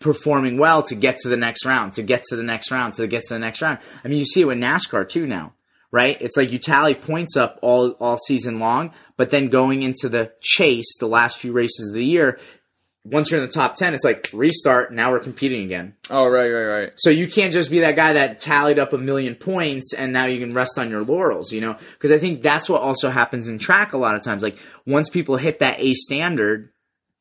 performing 0.00 0.56
well 0.56 0.82
to 0.84 0.94
get 0.94 1.18
to 1.18 1.28
the 1.28 1.36
next 1.36 1.66
round, 1.66 1.92
to 1.94 2.02
get 2.02 2.22
to 2.30 2.36
the 2.36 2.42
next 2.42 2.70
round, 2.70 2.94
to 2.94 3.06
get 3.06 3.24
to 3.24 3.34
the 3.34 3.38
next 3.38 3.60
round. 3.60 3.80
I 4.02 4.08
mean, 4.08 4.18
you 4.18 4.24
see 4.24 4.40
it 4.40 4.46
with 4.46 4.58
NASCAR 4.58 5.06
too 5.06 5.26
now, 5.26 5.52
right? 5.90 6.16
It's 6.20 6.36
like 6.36 6.52
you 6.52 6.58
tally 6.58 6.94
points 6.94 7.36
up 7.36 7.58
all 7.60 7.90
all 8.00 8.16
season 8.18 8.60
long, 8.60 8.92
but 9.18 9.30
then 9.30 9.48
going 9.48 9.82
into 9.82 10.08
the 10.08 10.32
chase, 10.40 10.96
the 10.98 11.08
last 11.08 11.36
few 11.36 11.52
races 11.52 11.88
of 11.88 11.94
the 11.94 12.04
year, 12.04 12.38
once 13.10 13.30
you're 13.30 13.40
in 13.40 13.46
the 13.46 13.52
top 13.52 13.74
10, 13.74 13.94
it's 13.94 14.04
like 14.04 14.28
restart. 14.32 14.92
Now 14.92 15.12
we're 15.12 15.20
competing 15.20 15.64
again. 15.64 15.94
Oh, 16.10 16.26
right, 16.26 16.50
right, 16.50 16.64
right. 16.64 16.92
So 16.96 17.10
you 17.10 17.28
can't 17.28 17.52
just 17.52 17.70
be 17.70 17.80
that 17.80 17.96
guy 17.96 18.14
that 18.14 18.40
tallied 18.40 18.78
up 18.78 18.92
a 18.92 18.98
million 18.98 19.34
points 19.34 19.94
and 19.94 20.12
now 20.12 20.24
you 20.24 20.40
can 20.40 20.54
rest 20.54 20.78
on 20.78 20.90
your 20.90 21.02
laurels, 21.02 21.52
you 21.52 21.60
know? 21.60 21.76
Because 21.92 22.12
I 22.12 22.18
think 22.18 22.42
that's 22.42 22.68
what 22.68 22.82
also 22.82 23.10
happens 23.10 23.48
in 23.48 23.58
track 23.58 23.92
a 23.92 23.98
lot 23.98 24.16
of 24.16 24.24
times. 24.24 24.42
Like 24.42 24.58
once 24.86 25.08
people 25.08 25.36
hit 25.36 25.60
that 25.60 25.78
A 25.78 25.92
standard, 25.94 26.70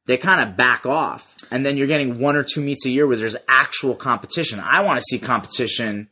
they 0.05 0.17
kind 0.17 0.47
of 0.47 0.57
back 0.57 0.85
off. 0.85 1.35
And 1.51 1.65
then 1.65 1.77
you're 1.77 1.87
getting 1.87 2.19
one 2.19 2.35
or 2.35 2.43
two 2.43 2.61
meets 2.61 2.85
a 2.85 2.89
year 2.89 3.07
where 3.07 3.17
there's 3.17 3.35
actual 3.47 3.95
competition. 3.95 4.59
I 4.59 4.81
want 4.81 4.99
to 4.99 5.03
see 5.03 5.19
competition 5.19 6.09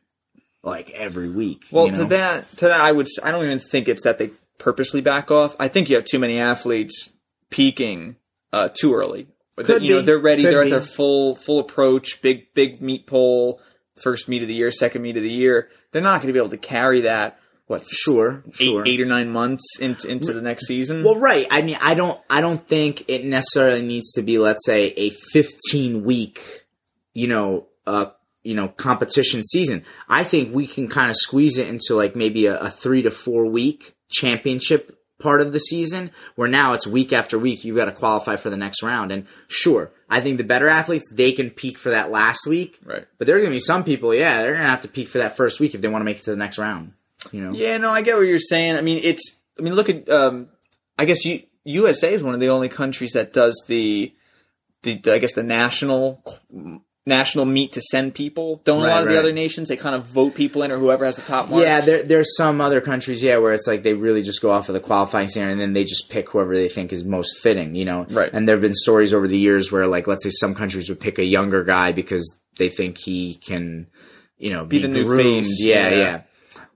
like 0.63 0.89
every 0.91 1.29
week. 1.29 1.65
Well, 1.71 1.87
you 1.87 1.91
know? 1.93 1.99
to 1.99 2.05
that, 2.05 2.51
to 2.57 2.67
that, 2.67 2.79
I 2.79 2.91
would. 2.91 3.07
I 3.23 3.31
don't 3.31 3.45
even 3.45 3.59
think 3.59 3.87
it's 3.87 4.03
that 4.03 4.19
they 4.19 4.31
purposely 4.57 5.01
back 5.01 5.29
off. 5.29 5.55
I 5.59 5.67
think 5.67 5.89
you 5.89 5.95
have 5.95 6.05
too 6.05 6.19
many 6.19 6.39
athletes 6.39 7.09
peaking 7.49 8.15
uh, 8.51 8.69
too 8.73 8.93
early. 8.93 9.27
But 9.55 9.65
Could 9.65 9.83
you 9.83 9.95
know 9.95 10.01
they're 10.01 10.17
ready. 10.17 10.43
Could 10.43 10.53
they're 10.53 10.63
be. 10.63 10.67
at 10.67 10.71
their 10.71 10.81
full 10.81 11.35
full 11.35 11.59
approach. 11.59 12.21
Big 12.21 12.53
big 12.53 12.81
meat 12.81 13.05
pole. 13.07 13.61
First 13.95 14.27
meet 14.27 14.41
of 14.41 14.47
the 14.47 14.55
year. 14.55 14.71
Second 14.71 15.01
meet 15.03 15.17
of 15.17 15.23
the 15.23 15.31
year. 15.31 15.69
They're 15.91 16.01
not 16.01 16.21
going 16.21 16.27
to 16.27 16.33
be 16.33 16.39
able 16.39 16.49
to 16.49 16.57
carry 16.57 17.01
that. 17.01 17.39
What? 17.67 17.87
Sure, 17.87 18.43
Eight, 18.59 18.65
sure. 18.65 18.83
eight 18.85 18.99
or 18.99 19.05
nine 19.05 19.29
months 19.29 19.79
into 19.79 20.09
into 20.09 20.33
the 20.33 20.41
next 20.41 20.65
season. 20.67 21.03
Well, 21.03 21.15
right. 21.15 21.47
I 21.49 21.61
mean, 21.61 21.77
I 21.79 21.93
don't. 21.93 22.19
I 22.29 22.41
don't 22.41 22.67
think 22.67 23.05
it 23.07 23.23
necessarily 23.25 23.81
needs 23.81 24.11
to 24.13 24.21
be, 24.21 24.37
let's 24.37 24.65
say, 24.65 24.87
a 24.97 25.09
15 25.11 26.03
week, 26.03 26.65
you 27.13 27.27
know, 27.27 27.67
uh, 27.87 28.07
you 28.43 28.53
know, 28.53 28.67
competition 28.67 29.43
season. 29.45 29.85
I 30.09 30.23
think 30.25 30.53
we 30.53 30.67
can 30.67 30.89
kind 30.89 31.09
of 31.09 31.15
squeeze 31.15 31.57
it 31.57 31.67
into 31.69 31.95
like 31.95 32.15
maybe 32.17 32.47
a, 32.47 32.57
a 32.59 32.69
three 32.69 33.01
to 33.03 33.11
four 33.11 33.45
week 33.45 33.95
championship 34.09 34.99
part 35.23 35.41
of 35.41 35.51
the 35.51 35.59
season, 35.59 36.11
where 36.35 36.47
now 36.47 36.73
it's 36.73 36.85
week 36.85 37.11
after 37.11 37.39
week. 37.39 37.63
You've 37.63 37.77
got 37.77 37.85
to 37.85 37.93
qualify 37.93 38.35
for 38.35 38.49
the 38.49 38.57
next 38.57 38.83
round. 38.83 39.11
And 39.11 39.25
sure, 39.47 39.91
I 40.09 40.21
think 40.21 40.37
the 40.37 40.43
better 40.43 40.67
athletes 40.67 41.05
they 41.11 41.31
can 41.31 41.49
peak 41.49 41.77
for 41.77 41.89
that 41.89 42.11
last 42.11 42.45
week. 42.45 42.77
Right. 42.85 43.07
But 43.17 43.25
there's 43.25 43.41
gonna 43.41 43.55
be 43.55 43.59
some 43.59 43.83
people, 43.83 44.13
yeah, 44.13 44.41
they're 44.41 44.53
gonna 44.53 44.69
have 44.69 44.81
to 44.81 44.87
peak 44.87 45.07
for 45.07 45.17
that 45.17 45.35
first 45.35 45.59
week 45.59 45.73
if 45.73 45.81
they 45.81 45.87
want 45.87 46.01
to 46.01 46.05
make 46.05 46.17
it 46.17 46.23
to 46.23 46.31
the 46.31 46.37
next 46.37 46.59
round. 46.59 46.93
You 47.31 47.41
know. 47.41 47.53
Yeah, 47.53 47.77
no, 47.77 47.89
I 47.89 48.01
get 48.01 48.17
what 48.17 48.27
you're 48.27 48.37
saying. 48.37 48.75
I 48.75 48.81
mean, 48.81 48.99
it's. 49.03 49.37
I 49.57 49.61
mean, 49.61 49.73
look 49.73 49.89
at. 49.89 50.09
Um, 50.09 50.49
I 50.99 51.05
guess 51.05 51.25
you, 51.25 51.41
USA 51.63 52.13
is 52.13 52.23
one 52.23 52.33
of 52.33 52.39
the 52.39 52.49
only 52.49 52.69
countries 52.69 53.13
that 53.13 53.33
does 53.33 53.63
the, 53.67 54.13
the, 54.83 55.01
I 55.07 55.17
guess 55.17 55.33
the 55.33 55.43
national 55.43 56.23
national 57.05 57.45
meet 57.45 57.73
to 57.73 57.81
send 57.81 58.13
people. 58.13 58.61
Don't 58.63 58.83
a 58.83 58.87
lot 58.87 59.03
of 59.03 59.09
the 59.09 59.19
other 59.19 59.33
nations 59.33 59.67
they 59.67 59.75
kind 59.75 59.95
of 59.95 60.05
vote 60.05 60.35
people 60.35 60.63
in 60.63 60.71
or 60.71 60.77
whoever 60.77 61.05
has 61.05 61.17
the 61.17 61.21
top 61.21 61.49
marks. 61.49 61.63
Yeah, 61.63 61.81
there, 61.81 62.03
there's 62.03 62.35
some 62.37 62.61
other 62.61 62.79
countries, 62.79 63.21
yeah, 63.21 63.37
where 63.37 63.53
it's 63.53 63.67
like 63.67 63.83
they 63.83 63.93
really 63.93 64.21
just 64.21 64.41
go 64.41 64.51
off 64.51 64.69
of 64.69 64.73
the 64.73 64.79
qualifying 64.79 65.27
standard 65.27 65.51
and 65.51 65.61
then 65.61 65.73
they 65.73 65.83
just 65.83 66.09
pick 66.09 66.29
whoever 66.29 66.55
they 66.55 66.69
think 66.69 66.93
is 66.93 67.03
most 67.03 67.39
fitting, 67.39 67.75
you 67.75 67.83
know? 67.83 68.05
Right. 68.09 68.29
And 68.31 68.47
there 68.47 68.55
have 68.55 68.61
been 68.61 68.73
stories 68.73 69.13
over 69.13 69.27
the 69.27 69.37
years 69.37 69.71
where, 69.71 69.85
like, 69.85 70.07
let's 70.07 70.23
say 70.23 70.29
some 70.31 70.55
countries 70.55 70.87
would 70.87 71.01
pick 71.01 71.19
a 71.19 71.25
younger 71.25 71.63
guy 71.65 71.91
because 71.91 72.39
they 72.57 72.69
think 72.69 72.97
he 72.97 73.35
can, 73.35 73.87
you 74.37 74.51
know, 74.51 74.65
be, 74.65 74.79
the 74.79 74.87
new 74.87 75.15
face, 75.17 75.61
Yeah, 75.61 75.89
yeah. 75.89 75.97
yeah. 75.97 76.21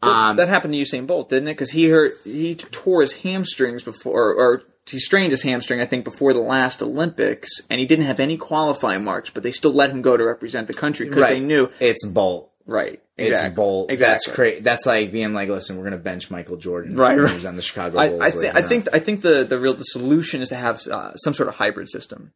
Well, 0.04 0.12
Um, 0.12 0.38
that 0.38 0.50
happened 0.50 0.74
to 0.74 0.80
Usain 0.80 1.08
Bolt, 1.08 1.30
didn't 1.30 1.48
it? 1.48 1.54
Because 1.54 1.72
he 1.72 1.88
hurt, 1.90 2.14
he 2.24 2.56
tore 2.56 3.02
his 3.02 3.14
hamstrings 3.14 3.82
before, 3.84 4.34
or 4.34 4.64
he 4.90 5.00
strained 5.00 5.32
his 5.32 5.42
hamstring, 5.44 5.82
I 5.82 5.86
think, 5.86 6.04
before 6.04 6.34
the 6.34 6.40
last 6.40 6.82
Olympics, 6.82 7.50
and 7.70 7.80
he 7.80 7.86
didn't 7.86 8.06
have 8.06 8.20
any 8.20 8.38
qualifying 8.38 9.04
marks, 9.04 9.30
but 9.30 9.44
they 9.44 9.52
still 9.52 9.74
let 9.74 9.90
him 9.90 10.02
go 10.02 10.16
to 10.18 10.24
represent 10.26 10.68
the 10.68 10.74
country 10.74 11.08
because 11.08 11.24
Right. 11.24 11.34
they 11.36 11.40
knew, 11.40 11.70
It's 11.80 12.06
Bolt. 12.06 12.52
right? 12.66 13.02
It's 13.18 13.32
Exactly. 13.32 13.56
Bolt. 13.56 13.92
Exactly. 13.92 14.14
That's 14.14 14.36
crazy. 14.36 14.60
That's 14.62 14.86
like 14.86 15.12
being 15.12 15.34
like, 15.34 15.50
listen, 15.50 15.76
we're 15.78 15.84
going 15.84 15.92
to 15.94 15.98
bench 15.98 16.30
Michael 16.30 16.58
Jordan. 16.58 16.96
Right, 16.96 17.18
right. 17.18 17.30
He 17.30 17.36
was 17.36 17.46
on 17.46 17.56
the 17.56 17.62
Chicago 17.62 17.98
I, 17.98 18.10
Bulls. 18.10 18.22
I, 18.22 18.26
like, 18.26 18.34
think 18.34 18.44
you 18.54 18.60
I 18.60 18.62
think 18.62 18.88
I 18.94 19.00
think 19.00 19.22
the 19.22 19.44
the 19.44 19.60
real 19.60 19.74
the 19.74 19.84
solution 19.84 20.42
is 20.42 20.50
to 20.50 20.56
have 20.56 20.80
uh, 20.92 21.16
some 21.16 21.34
sort 21.34 21.50
of 21.50 21.56
hybrid 21.56 21.90
system. 21.90 22.32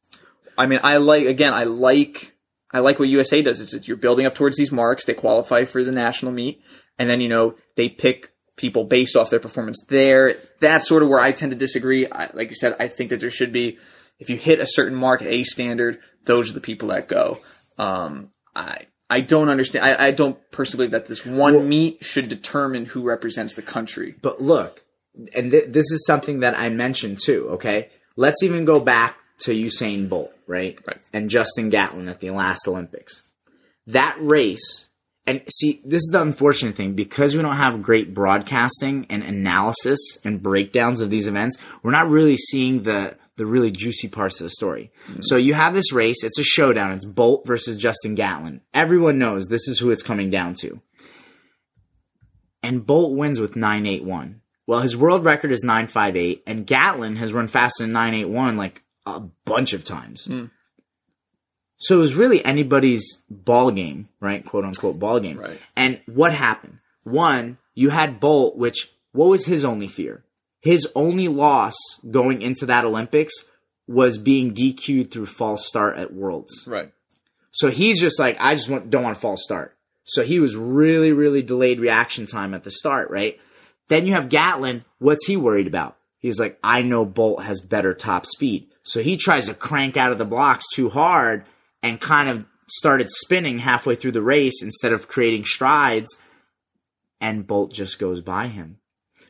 I 0.58 0.66
mean, 0.66 0.80
I 0.84 0.98
like 0.98 1.26
again, 1.28 1.54
I 1.54 1.66
like 1.66 2.34
I 2.72 2.80
like 2.80 2.98
what 3.00 3.10
USA 3.10 3.42
does. 3.42 3.60
Is 3.62 3.88
you're 3.88 3.98
building 3.98 4.26
up 4.26 4.34
towards 4.34 4.58
these 4.58 4.72
marks. 4.72 5.06
They 5.06 5.14
qualify 5.14 5.66
for 5.66 5.84
the 5.84 5.92
national 5.92 6.32
meet, 6.32 6.62
and 6.98 7.10
then 7.10 7.22
you 7.22 7.30
know 7.30 7.56
they 7.76 7.88
pick 7.90 8.31
people 8.62 8.86
based 8.86 9.16
off 9.18 9.30
their 9.30 9.40
performance 9.40 9.84
there. 9.90 10.36
That's 10.62 10.88
sort 10.88 11.04
of 11.04 11.10
where 11.10 11.20
I 11.20 11.32
tend 11.32 11.52
to 11.52 11.58
disagree. 11.58 12.08
I, 12.08 12.30
like 12.34 12.50
you 12.50 12.56
said, 12.56 12.76
I 12.80 12.88
think 12.88 13.10
that 13.10 13.20
there 13.20 13.30
should 13.30 13.52
be 13.52 13.80
if 14.20 14.30
you 14.30 14.38
hit 14.38 14.60
a 14.60 14.68
certain 14.68 14.96
mark 14.96 15.22
at 15.22 15.28
a 15.28 15.44
standard, 15.44 16.00
those 16.26 16.52
are 16.52 16.54
the 16.54 16.62
people 16.62 16.90
that 16.90 17.08
go. 17.08 17.40
Um, 17.78 18.30
I. 18.56 18.86
I 19.10 19.20
don't 19.20 19.50
understand. 19.50 19.84
I, 19.84 20.08
I 20.08 20.12
don't 20.12 20.40
personally 20.52 20.88
believe 20.88 20.92
that 20.92 21.10
this 21.10 21.26
one 21.26 21.68
meet 21.68 22.02
should 22.02 22.30
determine 22.30 22.86
who 22.86 23.02
represents 23.04 23.56
the 23.56 23.62
country. 23.62 24.16
But 24.22 24.42
look, 24.42 24.84
and 25.36 25.52
th- 25.52 25.66
this 25.68 25.92
is 25.92 26.06
something 26.06 26.40
that 26.40 26.58
I 26.58 26.70
mentioned 26.70 27.20
too, 27.20 27.50
okay? 27.56 27.90
Let's 28.16 28.42
even 28.42 28.64
go 28.64 28.80
back 28.80 29.18
to 29.40 29.52
Usain 29.52 30.08
Bolt, 30.08 30.32
right? 30.48 30.80
Right. 30.88 31.02
And 31.12 31.30
Justin 31.30 31.70
Gatlin 31.70 32.08
at 32.08 32.22
the 32.22 32.30
last 32.30 32.66
Olympics. 32.70 33.22
That 33.86 34.16
race, 34.18 34.88
and 35.32 35.42
see, 35.50 35.82
this 35.84 36.02
is 36.02 36.10
the 36.12 36.22
unfortunate 36.22 36.76
thing 36.76 36.94
because 36.94 37.36
we 37.36 37.42
don't 37.42 37.58
have 37.58 37.82
great 37.82 38.14
broadcasting 38.14 39.06
and 39.10 39.24
analysis 39.24 40.18
and 40.24 40.42
breakdowns 40.42 41.02
of 41.02 41.10
these 41.10 41.28
events, 41.28 41.58
we're 41.84 41.92
not 41.92 42.10
really 42.10 42.38
seeing 42.38 42.84
the 42.84 43.18
the 43.38 43.46
really 43.46 43.72
juicy 43.72 44.08
parts 44.08 44.40
of 44.40 44.46
the 44.46 44.50
story. 44.52 44.92
Mm-hmm. 45.08 45.22
So 45.24 45.36
you 45.38 45.54
have 45.56 45.74
this 45.74 45.92
race, 45.92 46.24
it's 46.24 46.38
a 46.38 46.44
showdown, 46.44 46.92
it's 46.92 47.06
Bolt 47.06 47.48
versus 47.48 47.78
Justin 47.78 48.14
Gatlin. 48.14 48.62
Everyone 48.74 49.18
knows 49.18 49.48
this 49.48 49.68
is 49.68 49.80
who 49.80 49.90
it's 49.90 50.04
coming 50.04 50.30
down 50.30 50.54
to 50.56 50.82
and 52.64 52.86
Bolt 52.86 53.16
wins 53.16 53.40
with 53.40 53.56
981. 53.56 54.42
Well, 54.68 54.82
his 54.82 54.96
world 54.96 55.26
record 55.26 55.52
is 55.52 55.64
958, 55.64 56.44
and 56.46 56.66
Gatlin 56.68 57.16
has 57.18 57.34
run 57.34 57.48
faster 57.48 57.84
than 57.84 57.92
981 57.94 58.58
like 58.58 58.84
a 59.06 59.22
bunch 59.46 59.74
of 59.74 59.84
times. 59.84 60.26
Hmm. 60.26 60.46
So 61.82 61.96
it 61.96 62.00
was 62.00 62.14
really 62.14 62.46
anybody's 62.46 63.24
ball 63.28 63.72
game, 63.72 64.08
right? 64.20 64.46
Quote 64.46 64.66
unquote 64.66 65.00
ball 65.00 65.20
game. 65.20 65.40
Right. 65.40 65.60
And 65.76 66.00
what 66.06 66.32
happened? 66.32 66.78
One, 67.04 67.58
you 67.74 67.90
had 67.90 68.20
Bolt, 68.20 68.56
which 68.56 68.92
what 69.14 69.30
was 69.30 69.48
his 69.48 69.66
only 69.66 69.88
fear? 69.88 70.24
His 70.60 70.88
only 70.96 71.28
loss 71.28 71.76
going 72.10 72.44
into 72.44 72.68
that 72.68 72.86
Olympics 72.86 73.34
was 73.88 74.20
being 74.20 74.54
DQ'd 74.54 75.10
through 75.10 75.26
false 75.26 75.68
start 75.68 75.98
at 75.98 76.14
Worlds. 76.14 76.66
Right. 76.68 76.94
So 77.50 77.72
he's 77.72 78.00
just 78.00 78.20
like, 78.20 78.38
I 78.40 78.54
just 78.54 78.70
want, 78.70 78.92
don't 78.92 79.04
want 79.04 79.18
a 79.18 79.20
false 79.20 79.44
start. 79.44 79.76
So 80.04 80.24
he 80.24 80.40
was 80.40 80.56
really, 80.56 81.12
really 81.12 81.42
delayed 81.42 81.80
reaction 81.80 82.28
time 82.28 82.54
at 82.54 82.64
the 82.64 82.70
start, 82.70 83.10
right? 83.10 83.40
Then 83.88 84.06
you 84.06 84.14
have 84.14 84.30
Gatlin. 84.30 84.86
What's 85.00 85.26
he 85.26 85.36
worried 85.36 85.68
about? 85.68 85.98
He's 86.20 86.40
like, 86.40 86.60
I 86.64 86.84
know 86.84 87.06
Bolt 87.06 87.44
has 87.44 87.60
better 87.60 87.96
top 87.96 88.28
speed. 88.28 88.68
So 88.84 89.02
he 89.02 89.18
tries 89.18 89.48
to 89.48 89.56
crank 89.56 89.98
out 89.98 90.12
of 90.12 90.20
the 90.20 90.26
blocks 90.26 90.66
too 90.74 90.90
hard 90.90 91.44
and 91.84 92.00
kind 92.00 92.30
of 92.30 92.46
started 92.68 93.10
spinning 93.10 93.60
halfway 93.60 93.96
through 93.96 94.12
the 94.12 94.22
race 94.22 94.62
instead 94.62 94.94
of 94.94 95.08
creating 95.08 95.46
strides. 95.46 96.18
And 97.20 97.46
Bolt 97.46 97.72
just 97.74 98.00
goes 98.00 98.22
by 98.22 98.48
him. 98.48 98.78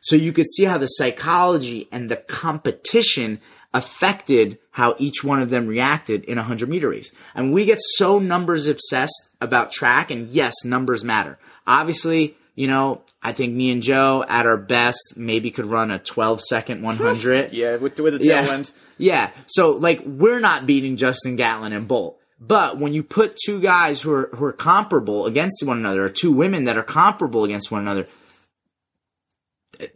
So 0.01 0.15
you 0.15 0.31
could 0.31 0.48
see 0.50 0.63
how 0.65 0.77
the 0.77 0.88
psychology 0.88 1.88
and 1.91 2.10
the 2.10 2.15
competition 2.17 3.39
affected 3.74 4.58
how 4.72 4.96
each 5.00 5.24
one 5.24 5.41
of 5.41 5.50
them 5.50 5.67
reacted 5.67 6.24
in 6.25 6.38
a 6.38 6.41
100 6.41 6.67
meter 6.70 6.89
race. 6.89 7.13
And 7.36 7.53
we 7.53 7.65
get 7.65 7.79
so 7.79 8.20
numbers 8.20 8.67
obsessed 8.67 9.29
about 9.39 9.72
track, 9.72 10.12
and 10.12 10.29
yes, 10.29 10.53
numbers 10.65 11.03
matter. 11.03 11.38
Obviously, 11.67 12.36
you 12.55 12.67
know, 12.67 13.01
I 13.24 13.31
think 13.34 13.53
me 13.53 13.72
and 13.72 13.81
Joe 13.81 14.25
at 14.27 14.46
our 14.46 14.58
best 14.58 15.13
maybe 15.15 15.51
could 15.51 15.65
run 15.67 15.91
a 15.91 16.00
12 16.00 16.41
second 16.41 16.81
100. 16.81 17.51
Yeah, 17.53 17.77
with 17.77 18.00
with 18.00 18.20
the 18.20 18.25
Yeah. 18.25 18.46
tailwind. 18.46 18.72
Yeah. 18.98 19.29
So 19.48 19.72
like 19.72 20.01
we're 20.05 20.39
not 20.39 20.65
beating 20.65 20.98
Justin 20.98 21.36
Gatlin 21.36 21.74
and 21.74 21.88
Bolt. 21.88 22.20
But 22.43 22.79
when 22.79 22.91
you 22.93 23.03
put 23.03 23.38
two 23.38 23.62
guys 23.62 24.01
who 24.01 24.12
are 24.13 24.29
who 24.33 24.43
are 24.45 24.51
comparable 24.51 25.27
against 25.27 25.63
one 25.63 25.77
another, 25.77 26.03
or 26.05 26.10
two 26.10 26.31
women 26.33 26.63
that 26.63 26.75
are 26.77 26.83
comparable 26.83 27.43
against 27.43 27.71
one 27.71 27.81
another, 27.81 28.07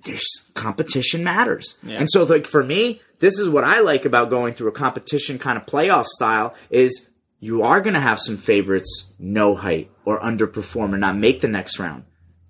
there's 0.04 0.26
competition 0.54 1.24
matters. 1.24 1.78
Yeah. 1.84 1.98
And 2.00 2.10
so 2.10 2.24
like 2.24 2.46
for 2.46 2.64
me, 2.64 3.02
this 3.20 3.40
is 3.40 3.50
what 3.50 3.64
I 3.64 3.80
like 3.82 4.06
about 4.06 4.30
going 4.30 4.54
through 4.54 4.70
a 4.70 4.74
competition 4.74 5.38
kind 5.40 5.58
of 5.58 5.66
playoff 5.66 6.06
style 6.06 6.54
is 6.70 7.08
you 7.40 7.64
are 7.64 7.82
going 7.82 7.94
to 7.94 8.00
have 8.00 8.20
some 8.20 8.38
favorites 8.38 9.12
no 9.20 9.56
height 9.56 9.92
or 10.06 10.20
underperform 10.20 10.94
or 10.94 10.98
not 10.98 11.16
make 11.18 11.42
the 11.42 11.48
next 11.48 11.80
round. 11.80 12.04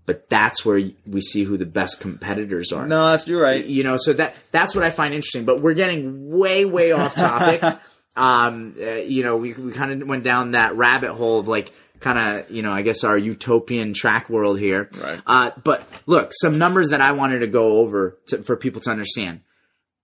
But 0.05 0.29
that's 0.29 0.63
where 0.63 0.79
we 1.07 1.19
see 1.21 1.43
who 1.45 1.57
the 1.57 1.65
best 1.65 1.99
competitors 1.99 2.71
are 2.71 2.85
No, 2.85 3.09
that's 3.11 3.27
you're 3.27 3.41
right. 3.41 3.65
you 3.65 3.83
know 3.83 3.97
so 3.97 4.13
that 4.13 4.35
that's 4.51 4.75
what 4.75 4.83
i 4.83 4.91
find 4.91 5.15
interesting 5.15 5.45
but 5.45 5.61
we're 5.61 5.73
getting 5.73 6.29
way 6.29 6.63
way 6.63 6.91
off 6.91 7.15
topic 7.15 7.79
um, 8.15 8.75
uh, 8.79 8.85
you 8.91 9.23
know, 9.23 9.37
we 9.37 9.53
we 9.53 9.71
kind 9.71 10.01
of 10.01 10.07
went 10.07 10.23
down 10.23 10.51
that 10.51 10.75
rabbit 10.75 11.13
hole 11.13 11.39
of 11.39 11.47
like 11.47 11.71
kind 11.99 12.17
of 12.17 12.51
you 12.51 12.61
know 12.61 12.71
I 12.71 12.81
guess 12.81 13.03
our 13.03 13.17
utopian 13.17 13.93
track 13.93 14.29
world 14.29 14.59
here. 14.59 14.89
Right. 15.01 15.21
Uh, 15.25 15.51
but 15.63 15.87
look, 16.05 16.31
some 16.33 16.57
numbers 16.57 16.89
that 16.89 17.01
I 17.01 17.13
wanted 17.13 17.39
to 17.39 17.47
go 17.47 17.77
over 17.77 18.17
to, 18.27 18.43
for 18.43 18.55
people 18.55 18.81
to 18.81 18.91
understand. 18.91 19.41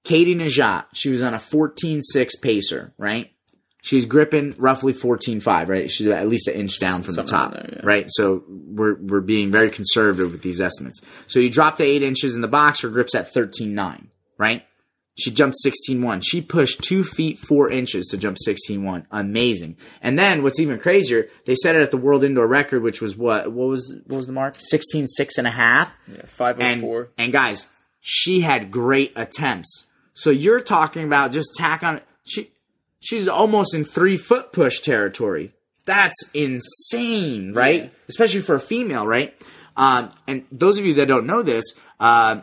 Katie 0.03 0.35
Nageotte, 0.35 0.85
she 0.93 1.11
was 1.11 1.21
on 1.21 1.35
a 1.35 1.37
14-6 1.37 2.01
pacer, 2.41 2.91
right? 2.97 3.31
She's 3.83 4.05
gripping 4.05 4.55
roughly 4.57 4.93
14.5, 4.93 5.67
right? 5.67 5.91
She's 5.91 6.07
at 6.07 6.27
least 6.27 6.47
an 6.47 6.55
inch 6.55 6.79
down 6.79 7.03
from 7.03 7.15
the 7.15 7.23
top, 7.23 7.53
there, 7.53 7.69
yeah. 7.71 7.79
right? 7.83 8.05
So 8.09 8.43
we're 8.47 8.95
we're 8.95 9.21
being 9.21 9.51
very 9.51 9.71
conservative 9.71 10.31
with 10.31 10.41
these 10.43 10.61
estimates. 10.61 11.01
So 11.27 11.39
you 11.39 11.49
drop 11.49 11.77
to 11.77 11.83
eight 11.83 12.03
inches 12.03 12.35
in 12.35 12.41
the 12.41 12.47
box, 12.47 12.81
her 12.81 12.89
grip's 12.89 13.15
at 13.15 13.33
13.9, 13.33 14.07
right? 14.37 14.63
She 15.21 15.31
jumped 15.31 15.57
16.1. 15.65 16.21
She 16.25 16.41
pushed 16.41 16.81
two 16.81 17.03
feet 17.03 17.37
four 17.37 17.69
inches 17.71 18.07
to 18.07 18.17
jump 18.17 18.37
16.1. 18.47 19.05
Amazing. 19.11 19.77
And 20.01 20.17
then 20.17 20.43
what's 20.43 20.59
even 20.59 20.79
crazier, 20.79 21.27
they 21.45 21.55
set 21.55 21.75
it 21.75 21.81
at 21.81 21.91
the 21.91 21.97
world 21.97 22.23
indoor 22.23 22.47
record, 22.47 22.81
which 22.83 23.01
was 23.01 23.15
what? 23.15 23.51
What 23.51 23.67
was 23.69 23.95
what 24.07 24.17
was 24.17 24.27
the 24.27 24.33
mark? 24.33 24.57
16.6 24.57 25.07
and 25.37 25.47
a 25.47 25.51
half. 25.51 25.93
Yeah, 26.07 26.25
five 26.25 26.59
oh 26.59 26.63
And, 26.63 26.81
four. 26.81 27.09
and 27.17 27.31
guys, 27.31 27.67
she 27.99 28.41
had 28.41 28.71
great 28.71 29.13
attempts. 29.15 29.87
So 30.13 30.29
you're 30.29 30.59
talking 30.59 31.03
about 31.05 31.31
just 31.31 31.51
tack 31.55 31.83
on. 31.83 32.01
She 32.23 32.51
she's 32.99 33.27
almost 33.27 33.73
in 33.73 33.83
three 33.85 34.17
foot 34.17 34.51
push 34.51 34.79
territory. 34.81 35.53
That's 35.85 36.29
insane, 36.33 37.53
right? 37.53 37.83
Yeah. 37.83 37.89
Especially 38.07 38.41
for 38.41 38.55
a 38.55 38.59
female, 38.59 39.05
right? 39.07 39.33
Um, 39.77 40.11
and 40.27 40.45
those 40.51 40.77
of 40.79 40.85
you 40.85 40.93
that 40.95 41.07
don't 41.07 41.25
know 41.25 41.41
this, 41.43 41.65
uh, 41.99 42.41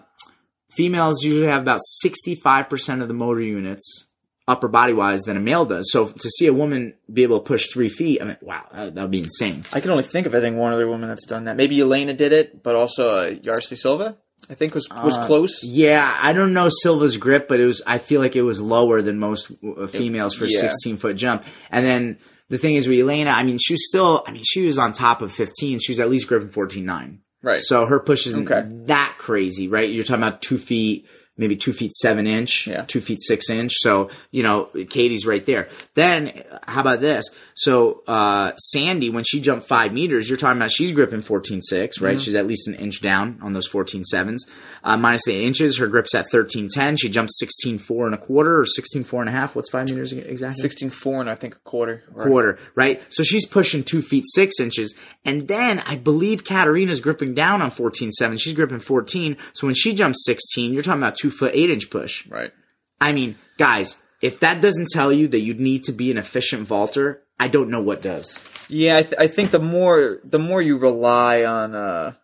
females 0.79 1.25
usually 1.25 1.49
have 1.49 1.63
about 1.63 1.81
65% 2.05 3.03
of 3.03 3.09
the 3.09 3.15
motor 3.15 3.41
units 3.41 4.07
upper 4.47 4.69
body 4.69 4.95
wise 4.95 5.23
than 5.25 5.37
a 5.37 5.41
male 5.41 5.67
does. 5.67 5.91
So 5.93 6.09
to 6.09 6.31
see 6.31 6.47
a 6.47 6.53
woman 6.53 6.95
be 7.13 7.23
able 7.25 7.41
to 7.41 7.45
push 7.45 7.67
three 7.71 7.91
feet, 7.91 8.23
I 8.23 8.25
mean, 8.25 8.37
wow, 8.41 8.65
that 8.73 8.95
would 8.95 9.11
be 9.11 9.23
insane. 9.23 9.65
I 9.73 9.81
can 9.81 9.91
only 9.91 10.05
think 10.05 10.27
of 10.27 10.35
I 10.35 10.41
think 10.41 10.57
one 10.57 10.73
other 10.73 10.89
woman 10.89 11.09
that's 11.09 11.27
done 11.27 11.45
that. 11.45 11.57
Maybe 11.57 11.79
Elena 11.81 12.15
did 12.15 12.33
it, 12.33 12.63
but 12.63 12.75
also 12.75 13.11
uh, 13.11 13.31
Yarisley 13.31 13.77
Silva. 13.77 14.17
I 14.49 14.55
think 14.55 14.75
was 14.75 14.89
was 14.91 15.19
Uh, 15.19 15.27
close. 15.27 15.65
Yeah, 15.65 16.17
I 16.23 16.33
don't 16.33 16.55
know 16.55 16.69
Silva's 16.71 17.17
grip, 17.17 17.49
but 17.49 17.59
it 17.61 17.67
was. 17.67 17.83
I 17.87 17.99
feel 17.99 18.21
like 18.21 18.37
it 18.37 18.43
was 18.43 18.61
lower 18.61 19.03
than 19.03 19.19
most 19.19 19.51
uh, 19.51 19.89
females 19.89 20.35
for 20.35 20.45
a 20.45 20.49
yeah. 20.49 20.61
16 20.61 20.97
foot 20.97 21.17
jump. 21.17 21.43
And 21.71 21.85
then 21.85 22.19
the 22.49 22.57
thing 22.57 22.77
is 22.77 22.87
with 22.89 23.01
Elena, 23.01 23.31
I 23.31 23.43
mean, 23.43 23.59
she 23.59 23.75
was 23.75 23.87
still. 23.87 24.23
I 24.27 24.31
mean, 24.31 24.45
she 24.47 24.65
was 24.65 24.79
on 24.79 24.93
top 24.93 25.23
of 25.23 25.33
15. 25.33 25.81
She 25.81 25.93
was 25.93 26.01
at 26.01 26.09
least 26.09 26.29
gripping 26.29 26.51
14.9. 26.51 27.19
Right. 27.43 27.59
So 27.61 27.87
her 27.87 28.01
push 28.01 28.27
isn't 28.27 28.51
Okay. 28.51 28.69
that 28.87 29.15
crazy, 29.19 29.69
right? 29.69 29.89
You're 29.91 30.05
talking 30.05 30.23
about 30.23 30.43
two 30.43 30.59
feet, 30.59 31.07
maybe 31.39 31.57
two 31.57 31.73
feet 31.73 31.95
seven 31.95 32.27
inch, 32.27 32.67
Yeah. 32.67 32.83
two 32.83 33.01
feet 33.01 33.21
six 33.23 33.49
inch. 33.49 33.73
So 33.79 34.11
you 34.31 34.43
know, 34.43 34.65
Katie's 34.91 35.27
right 35.27 35.45
there. 35.47 35.69
Then 35.95 36.43
how 36.67 36.83
about 36.83 37.01
this? 37.01 37.25
So 37.55 38.03
uh, 38.07 38.55
Sandy, 38.57 39.09
when 39.11 39.25
she 39.25 39.41
jumped 39.41 39.67
five 39.67 39.93
meters, 39.93 40.29
you're 40.29 40.37
talking 40.37 40.59
about 40.59 40.71
she's 40.71 40.93
gripping 40.93 41.21
14.6, 41.23 42.01
right? 42.01 42.13
Mm-hmm. 42.15 42.19
She's 42.19 42.35
at 42.35 42.47
least 42.47 42.69
an 42.69 42.75
inch 42.75 43.01
down 43.01 43.39
on 43.43 43.53
those 43.53 43.67
14 43.67 44.05
sevens. 44.05 44.47
Uh, 44.85 44.97
minus 44.97 45.25
the 45.25 45.45
inches, 45.45 45.79
her 45.79 45.87
grip's 45.87 46.15
at 46.15 46.27
13.10. 46.33 46.99
She 47.01 47.09
jumped 47.09 47.33
16.4 47.65 48.07
and 48.07 48.15
a 48.15 48.19
quarter 48.19 48.61
or 48.61 48.65
16.4 48.65 49.21
and 49.21 49.29
a 49.29 49.33
half. 49.33 49.57
What's 49.57 49.71
five 49.71 49.89
meters 49.91 50.13
exactly? 50.13 50.61
Sixteen 50.61 50.91
four 50.91 51.21
and 51.21 51.31
I 51.31 51.35
think 51.35 51.55
a 51.57 51.59
quarter. 51.61 52.03
Or- 52.15 52.27
quarter, 52.27 52.59
right? 52.75 53.03
So 53.13 53.23
she's 53.23 53.47
pushing 53.47 53.83
two 53.85 54.03
feet 54.03 54.25
six 54.27 54.61
inches. 54.61 54.95
And 55.25 55.49
then 55.49 55.81
I 55.81 55.97
believe 55.97 56.45
Katerina's 56.45 57.01
gripping 57.01 57.35
down 57.35 57.61
on 57.63 57.71
14.7. 57.71 58.41
She's 58.41 58.55
gripping 58.55 58.79
14. 58.79 59.37
So 59.53 59.67
when 59.67 59.75
she 59.75 59.95
jumps 59.95 60.25
16, 60.25 60.73
you're 60.73 60.83
talking 60.83 61.03
about 61.03 61.17
two 61.17 61.28
foot 61.31 61.53
eight 61.55 61.71
inch 61.71 61.91
push. 61.91 62.27
Right. 62.27 62.53
I 63.01 63.13
mean, 63.13 63.37
guys, 63.59 63.99
if 64.21 64.41
that 64.41 64.61
doesn't 64.61 64.89
tell 64.89 65.13
you 65.13 65.29
that 65.29 65.41
you 65.41 65.55
need 65.55 65.85
to 65.85 65.93
be 65.93 66.11
an 66.11 66.19
efficient 66.19 66.67
vaulter, 66.67 67.23
I 67.39 67.49
don't 67.49 67.71
know 67.71 67.81
what 67.81 68.03
does. 68.03 68.43
Yeah, 68.69 68.97
I, 68.97 69.03
th- 69.03 69.15
I 69.19 69.29
think 69.29 69.51
the 69.51 69.61
more 69.61 70.19
the 70.25 70.39
more 70.39 70.61
you 70.61 70.77
rely 70.77 71.45
on 71.45 71.75
uh, 71.75 72.15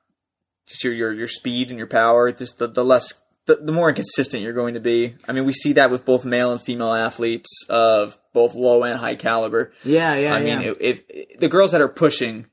just 0.66 0.84
your, 0.84 0.92
your 0.92 1.12
your 1.12 1.28
speed 1.28 1.70
and 1.70 1.78
your 1.78 1.86
power, 1.86 2.32
just 2.32 2.58
the, 2.58 2.66
the 2.66 2.84
less 2.84 3.14
the, 3.46 3.56
the 3.56 3.72
more 3.72 3.88
inconsistent 3.88 4.42
you're 4.42 4.52
going 4.52 4.74
to 4.74 4.80
be. 4.80 5.14
I 5.28 5.32
mean, 5.32 5.44
we 5.44 5.52
see 5.52 5.74
that 5.74 5.90
with 5.90 6.04
both 6.04 6.24
male 6.24 6.50
and 6.50 6.60
female 6.60 6.92
athletes 6.92 7.50
of 7.68 8.18
both 8.32 8.54
low 8.54 8.82
and 8.82 8.98
high 8.98 9.14
caliber. 9.16 9.72
Yeah, 9.84 10.14
yeah. 10.14 10.34
I 10.34 10.42
mean, 10.42 10.62
if, 10.62 11.02
if 11.08 11.38
the 11.38 11.48
girls 11.48 11.72
that 11.72 11.80
are 11.80 11.88
pushing, 11.88 12.46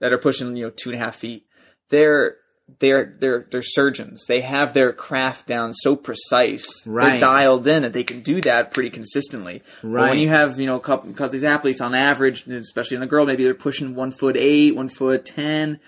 that 0.00 0.12
are 0.12 0.18
pushing, 0.18 0.56
you 0.56 0.64
know, 0.64 0.70
two 0.70 0.90
and 0.90 1.00
a 1.00 1.04
half 1.04 1.16
feet, 1.16 1.46
they're 1.88 2.36
they're 2.78 3.16
they're 3.18 3.46
they're 3.50 3.62
surgeons. 3.62 4.24
They 4.26 4.40
have 4.40 4.72
their 4.72 4.92
craft 4.92 5.46
down 5.46 5.72
so 5.74 5.94
precise. 5.96 6.66
Right. 6.86 7.12
They're 7.12 7.20
dialed 7.20 7.66
in 7.66 7.82
that 7.82 7.92
they 7.92 8.04
can 8.04 8.20
do 8.20 8.40
that 8.42 8.72
pretty 8.72 8.90
consistently. 8.90 9.62
But 9.82 9.88
Right. 9.88 10.10
when 10.10 10.18
you 10.18 10.28
have 10.28 10.58
you 10.58 10.66
know 10.66 10.76
a 10.76 10.80
couple, 10.80 11.10
couple 11.10 11.26
of 11.26 11.32
these 11.32 11.44
athletes 11.44 11.80
on 11.80 11.94
average, 11.94 12.46
especially 12.46 12.96
in 12.96 13.02
a 13.02 13.06
girl, 13.06 13.26
maybe 13.26 13.44
they're 13.44 13.54
pushing 13.54 13.94
one 13.94 14.12
foot 14.12 14.36
eight, 14.36 14.74
one 14.76 14.88
foot 14.88 15.24
ten. 15.24 15.80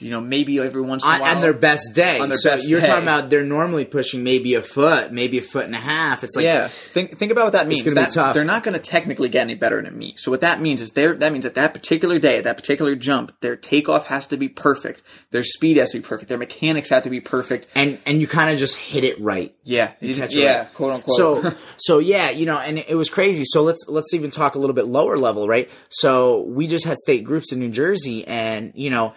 You 0.00 0.10
know, 0.10 0.20
maybe 0.20 0.58
every 0.58 0.82
once 0.82 1.04
in 1.04 1.10
a 1.10 1.18
while. 1.18 1.36
on 1.36 1.42
their 1.42 1.52
best 1.52 1.94
day. 1.94 2.18
On 2.18 2.28
their 2.28 2.38
so 2.38 2.50
best 2.50 2.68
you're 2.68 2.80
day. 2.80 2.86
talking 2.86 3.02
about 3.02 3.30
they're 3.30 3.44
normally 3.44 3.84
pushing 3.84 4.22
maybe 4.22 4.54
a 4.54 4.62
foot, 4.62 5.12
maybe 5.12 5.38
a 5.38 5.42
foot 5.42 5.64
and 5.64 5.74
a 5.74 5.80
half. 5.80 6.24
It's 6.24 6.36
like 6.36 6.44
yeah, 6.44 6.68
think 6.68 7.16
think 7.18 7.32
about 7.32 7.44
what 7.44 7.52
that 7.54 7.66
means. 7.66 7.84
That-. 7.84 8.34
They're 8.34 8.44
not 8.44 8.64
going 8.64 8.74
to 8.74 8.80
technically 8.80 9.28
get 9.28 9.42
any 9.42 9.54
better 9.54 9.82
than 9.82 9.96
me. 9.96 10.14
So 10.16 10.30
what 10.30 10.40
that 10.42 10.60
means 10.60 10.80
is 10.80 10.90
they're 10.90 11.14
that 11.14 11.32
means 11.32 11.46
at 11.46 11.54
that 11.56 11.74
particular 11.74 12.18
day, 12.18 12.38
at 12.38 12.44
that 12.44 12.56
particular 12.56 12.94
jump, 12.96 13.32
their 13.40 13.56
takeoff 13.56 14.06
has 14.06 14.26
to 14.28 14.36
be 14.36 14.48
perfect. 14.48 15.02
Their 15.30 15.42
speed 15.42 15.76
has 15.76 15.90
to 15.90 15.98
be 15.98 16.06
perfect. 16.06 16.28
Their 16.28 16.38
mechanics 16.38 16.90
have 16.90 17.02
to 17.04 17.10
be 17.10 17.20
perfect. 17.20 17.66
and 17.74 17.98
and 18.06 18.20
you 18.20 18.26
kind 18.26 18.50
of 18.50 18.58
just 18.58 18.76
hit 18.76 19.04
it 19.04 19.20
right. 19.20 19.54
Yeah, 19.64 19.92
you 20.00 20.14
catch 20.14 20.34
it 20.34 20.40
yeah, 20.40 20.58
right. 20.58 20.74
quote 20.74 20.92
unquote. 20.92 21.16
So 21.16 21.54
so 21.76 21.98
yeah, 21.98 22.30
you 22.30 22.46
know, 22.46 22.58
and 22.58 22.78
it 22.78 22.94
was 22.94 23.10
crazy. 23.10 23.44
So 23.46 23.62
let's 23.62 23.86
let's 23.88 24.14
even 24.14 24.30
talk 24.30 24.54
a 24.54 24.58
little 24.58 24.74
bit 24.74 24.86
lower 24.86 25.18
level, 25.18 25.48
right? 25.48 25.70
So 25.88 26.42
we 26.42 26.66
just 26.66 26.86
had 26.86 26.96
state 26.98 27.24
groups 27.24 27.52
in 27.52 27.58
New 27.58 27.70
Jersey, 27.70 28.26
and 28.26 28.72
you 28.74 28.90
know, 28.90 29.14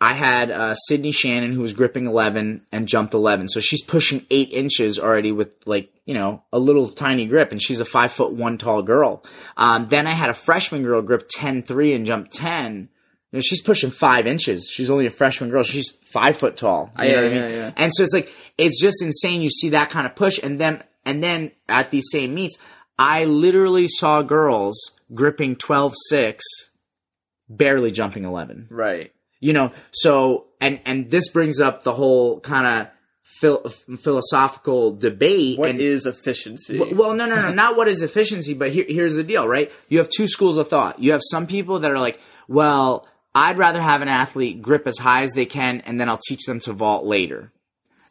I 0.00 0.12
had 0.12 0.50
uh, 0.50 0.74
Sydney 0.74 1.12
Shannon 1.12 1.52
who 1.52 1.62
was 1.62 1.72
gripping 1.72 2.06
eleven 2.06 2.66
and 2.70 2.86
jumped 2.86 3.14
eleven, 3.14 3.48
so 3.48 3.60
she's 3.60 3.82
pushing 3.82 4.26
eight 4.30 4.50
inches 4.52 4.98
already 4.98 5.32
with 5.32 5.50
like 5.64 5.90
you 6.04 6.12
know 6.14 6.42
a 6.52 6.58
little 6.58 6.88
tiny 6.90 7.26
grip, 7.26 7.50
and 7.50 7.62
she's 7.62 7.80
a 7.80 7.84
five 7.84 8.12
foot 8.12 8.32
one 8.32 8.58
tall 8.58 8.82
girl. 8.82 9.24
Um, 9.56 9.86
then 9.86 10.06
I 10.06 10.12
had 10.12 10.28
a 10.28 10.34
freshman 10.34 10.82
girl 10.82 11.00
grip 11.02 11.28
10-3 11.34 11.94
and 11.96 12.04
jump 12.06 12.28
ten. 12.30 12.90
You 13.32 13.38
know, 13.38 13.40
she's 13.40 13.62
pushing 13.62 13.90
five 13.90 14.26
inches. 14.26 14.68
She's 14.70 14.90
only 14.90 15.06
a 15.06 15.10
freshman 15.10 15.50
girl. 15.50 15.62
She's 15.62 15.90
five 15.90 16.36
foot 16.36 16.56
tall. 16.58 16.92
You 16.98 17.04
Yeah, 17.06 17.10
know 17.12 17.22
what 17.22 17.24
I 17.32 17.34
yeah, 17.34 17.40
mean? 17.48 17.50
yeah. 17.56 17.72
And 17.76 17.92
so 17.94 18.04
it's 18.04 18.12
like 18.14 18.30
it's 18.58 18.80
just 18.80 19.02
insane. 19.02 19.40
You 19.42 19.48
see 19.48 19.70
that 19.70 19.88
kind 19.90 20.06
of 20.06 20.14
push, 20.14 20.38
and 20.42 20.60
then 20.60 20.82
and 21.06 21.22
then 21.22 21.52
at 21.70 21.90
these 21.90 22.04
same 22.12 22.34
meets, 22.34 22.58
I 22.98 23.24
literally 23.24 23.88
saw 23.88 24.20
girls 24.22 24.92
gripping 25.14 25.56
12-6, 25.56 26.40
barely 27.48 27.90
jumping 27.90 28.24
eleven. 28.24 28.66
right. 28.70 29.12
You 29.46 29.52
know, 29.52 29.72
so 29.92 30.46
and 30.60 30.80
and 30.84 31.08
this 31.08 31.28
brings 31.28 31.60
up 31.60 31.84
the 31.84 31.92
whole 31.92 32.40
kind 32.40 32.66
of 32.66 32.90
phil- 33.22 33.68
philosophical 33.68 34.96
debate. 34.96 35.56
What 35.56 35.70
and, 35.70 35.80
is 35.80 36.04
efficiency? 36.04 36.78
well, 36.92 37.14
no, 37.14 37.26
no, 37.26 37.40
no, 37.40 37.52
not 37.52 37.76
what 37.76 37.86
is 37.86 38.02
efficiency, 38.02 38.54
but 38.54 38.72
here, 38.72 38.86
here's 38.88 39.14
the 39.14 39.22
deal, 39.22 39.46
right? 39.46 39.70
You 39.88 39.98
have 39.98 40.08
two 40.08 40.26
schools 40.26 40.58
of 40.58 40.68
thought. 40.68 40.98
You 40.98 41.12
have 41.12 41.20
some 41.30 41.46
people 41.46 41.78
that 41.78 41.92
are 41.92 41.98
like, 42.00 42.18
well, 42.48 43.06
I'd 43.36 43.56
rather 43.56 43.80
have 43.80 44.02
an 44.02 44.08
athlete 44.08 44.62
grip 44.62 44.84
as 44.88 44.98
high 44.98 45.22
as 45.22 45.32
they 45.34 45.46
can, 45.46 45.80
and 45.82 46.00
then 46.00 46.08
I'll 46.08 46.20
teach 46.26 46.44
them 46.44 46.58
to 46.60 46.72
vault 46.72 47.04
later. 47.04 47.52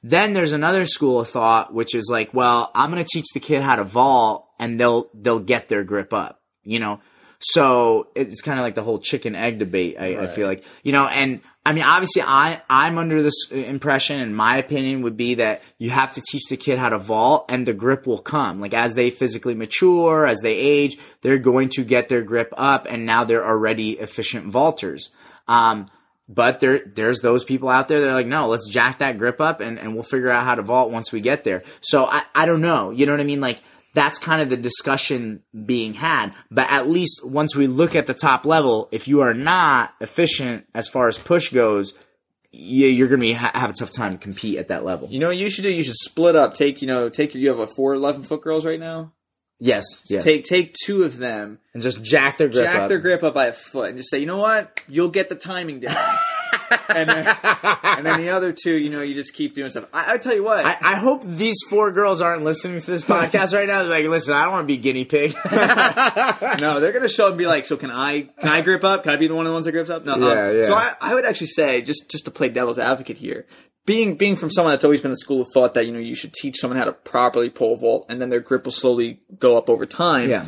Then 0.03 0.31
there's 0.31 0.53
another 0.53 0.85
school 0.85 1.19
of 1.19 1.27
thought, 1.27 1.73
which 1.73 1.95
is 1.95 2.07
like, 2.09 2.33
well, 2.33 2.71
I'm 2.73 2.91
going 2.91 3.03
to 3.03 3.09
teach 3.11 3.25
the 3.33 3.41
kid 3.41 3.61
how 3.61 3.75
to 3.75 3.83
vault, 3.83 4.47
and 4.57 4.79
they'll 4.79 5.09
they'll 5.13 5.39
get 5.39 5.67
their 5.67 5.83
grip 5.83 6.13
up, 6.13 6.39
you 6.63 6.79
know. 6.79 7.01
So 7.49 8.07
it's 8.15 8.41
kind 8.41 8.57
of 8.57 8.63
like 8.63 8.73
the 8.73 8.81
whole 8.81 8.97
chicken 8.97 9.35
egg 9.35 9.59
debate. 9.59 9.97
I, 9.99 10.23
I 10.23 10.27
feel 10.27 10.47
like 10.47 10.63
you 10.81 10.91
know, 10.91 11.05
and 11.05 11.41
I 11.63 11.73
mean, 11.73 11.83
obviously, 11.83 12.23
I 12.23 12.59
I'm 12.67 12.97
under 12.97 13.21
this 13.21 13.51
impression, 13.51 14.19
and 14.19 14.35
my 14.35 14.57
opinion 14.57 15.03
would 15.03 15.15
be 15.15 15.35
that 15.35 15.61
you 15.77 15.91
have 15.91 16.13
to 16.13 16.23
teach 16.27 16.41
the 16.49 16.57
kid 16.57 16.79
how 16.79 16.89
to 16.89 16.97
vault, 16.97 17.45
and 17.49 17.67
the 17.67 17.73
grip 17.73 18.07
will 18.07 18.17
come. 18.17 18.59
Like 18.59 18.73
as 18.73 18.95
they 18.95 19.11
physically 19.11 19.53
mature, 19.53 20.25
as 20.25 20.39
they 20.41 20.55
age, 20.55 20.97
they're 21.21 21.37
going 21.37 21.69
to 21.75 21.83
get 21.83 22.09
their 22.09 22.23
grip 22.23 22.51
up, 22.57 22.87
and 22.89 23.05
now 23.05 23.25
they're 23.25 23.45
already 23.45 23.91
efficient 23.91 24.51
vaulters. 24.51 25.09
Um, 25.47 25.91
but 26.27 26.59
there, 26.59 26.79
there's 26.83 27.19
those 27.19 27.43
people 27.43 27.69
out 27.69 27.87
there 27.87 27.99
that 27.99 28.09
are 28.09 28.15
like, 28.15 28.25
no, 28.25 28.47
let's 28.47 28.67
jack 28.67 28.97
that 28.97 29.19
grip 29.19 29.39
up 29.39 29.61
and, 29.61 29.77
and 29.77 29.93
we'll 29.93 30.01
figure 30.01 30.31
out 30.31 30.43
how 30.43 30.55
to 30.55 30.63
vault 30.63 30.89
once 30.89 31.11
we 31.13 31.21
get 31.21 31.43
there. 31.43 31.61
So 31.81 32.05
I, 32.05 32.23
I 32.33 32.47
don't 32.47 32.61
know. 32.61 32.89
You 32.89 33.05
know 33.05 33.13
what 33.13 33.21
I 33.21 33.25
mean? 33.25 33.41
Like 33.41 33.61
that's 33.95 34.19
kind 34.19 34.41
of 34.41 34.49
the 34.49 34.57
discussion 34.57 35.41
being 35.65 35.93
had. 35.93 36.33
But 36.51 36.69
at 36.69 36.87
least 36.87 37.25
once 37.25 37.55
we 37.55 37.65
look 37.65 37.95
at 37.95 38.07
the 38.07 38.13
top 38.13 38.45
level, 38.45 38.89
if 38.91 39.07
you 39.07 39.21
are 39.21 39.33
not 39.33 39.93
efficient 40.01 40.65
as 40.75 40.87
far 40.87 41.07
as 41.07 41.17
push 41.17 41.49
goes, 41.49 41.93
you, 42.51 42.87
you're 42.87 43.07
going 43.07 43.21
to 43.21 43.25
be 43.25 43.33
have 43.33 43.69
a 43.69 43.73
tough 43.73 43.91
time 43.91 44.11
to 44.11 44.17
compete 44.17 44.57
at 44.57 44.67
that 44.67 44.83
level. 44.85 45.07
you 45.09 45.19
know 45.19 45.27
what 45.27 45.37
you 45.37 45.49
should 45.49 45.63
do? 45.63 45.73
You 45.73 45.83
should 45.83 45.95
split 45.95 46.35
up. 46.35 46.53
Take 46.53 46.81
you 46.81 46.87
know 46.87 47.09
take 47.09 47.33
you 47.33 47.49
have 47.49 47.59
a 47.59 47.67
four 47.67 47.93
11 47.93 48.23
foot 48.23 48.41
girls 48.41 48.65
right 48.65 48.79
now. 48.79 49.13
Yes. 49.59 49.85
yes. 50.09 50.23
Take 50.23 50.43
take 50.43 50.75
two 50.85 51.03
of 51.03 51.17
them, 51.17 51.59
and 51.73 51.81
just 51.81 52.03
jack 52.03 52.37
their 52.37 52.49
grip 52.49 52.65
jack 52.65 52.81
up. 52.81 52.89
their 52.89 52.99
grip 52.99 53.23
up 53.23 53.33
by 53.33 53.47
a 53.47 53.53
foot, 53.53 53.89
and 53.89 53.97
just 53.97 54.09
say, 54.09 54.19
you 54.19 54.25
know 54.25 54.37
what? 54.37 54.81
You'll 54.89 55.09
get 55.09 55.29
the 55.29 55.35
timing 55.35 55.79
down. 55.79 55.95
and, 56.89 57.09
then, 57.09 57.37
and 57.83 58.05
then 58.05 58.21
the 58.21 58.29
other 58.29 58.51
two, 58.51 58.75
you 58.75 58.89
know, 58.89 59.01
you 59.01 59.13
just 59.13 59.33
keep 59.33 59.53
doing 59.53 59.69
stuff. 59.69 59.87
I, 59.93 60.13
I 60.13 60.17
tell 60.17 60.35
you 60.35 60.43
what, 60.43 60.65
I, 60.65 60.77
I 60.81 60.95
hope 60.95 61.23
these 61.23 61.57
four 61.69 61.91
girls 61.91 62.21
aren't 62.21 62.43
listening 62.43 62.81
to 62.81 62.91
this 62.91 63.03
podcast 63.03 63.53
right 63.53 63.67
now. 63.67 63.83
They're 63.83 63.89
like, 63.89 64.05
listen, 64.05 64.33
I 64.33 64.43
don't 64.43 64.53
want 64.53 64.63
to 64.63 64.67
be 64.67 64.77
guinea 64.77 65.05
pig. 65.05 65.35
no, 65.51 66.79
they're 66.79 66.91
gonna 66.93 67.09
show 67.09 67.25
up 67.25 67.31
and 67.31 67.37
be 67.37 67.45
like, 67.45 67.65
so 67.65 67.77
can 67.77 67.91
I 67.91 68.23
can 68.39 68.49
I 68.49 68.61
grip 68.61 68.83
up? 68.83 69.03
Can 69.03 69.11
I 69.11 69.15
be 69.17 69.27
the 69.27 69.35
one 69.35 69.45
of 69.45 69.49
the 69.49 69.53
ones 69.53 69.65
that 69.65 69.71
grips 69.71 69.89
up? 69.89 70.05
No, 70.05 70.13
um, 70.13 70.21
Yeah, 70.21 70.51
yeah. 70.51 70.65
So 70.65 70.73
I, 70.73 70.93
I 71.01 71.15
would 71.15 71.25
actually 71.25 71.47
say 71.47 71.81
just 71.81 72.09
just 72.09 72.25
to 72.25 72.31
play 72.31 72.49
devil's 72.49 72.79
advocate 72.79 73.17
here, 73.17 73.45
being 73.85 74.15
being 74.15 74.35
from 74.35 74.49
someone 74.49 74.73
that's 74.73 74.83
always 74.83 75.01
been 75.01 75.11
the 75.11 75.17
school 75.17 75.41
of 75.41 75.47
thought 75.53 75.73
that 75.75 75.85
you 75.85 75.91
know 75.91 75.99
you 75.99 76.15
should 76.15 76.33
teach 76.33 76.57
someone 76.57 76.77
how 76.77 76.85
to 76.85 76.93
properly 76.93 77.49
pole 77.49 77.77
vault 77.77 78.05
and 78.09 78.21
then 78.21 78.29
their 78.29 78.39
grip 78.39 78.65
will 78.65 78.71
slowly 78.71 79.19
go 79.37 79.57
up 79.57 79.69
over 79.69 79.85
time. 79.85 80.29
Yeah. 80.29 80.45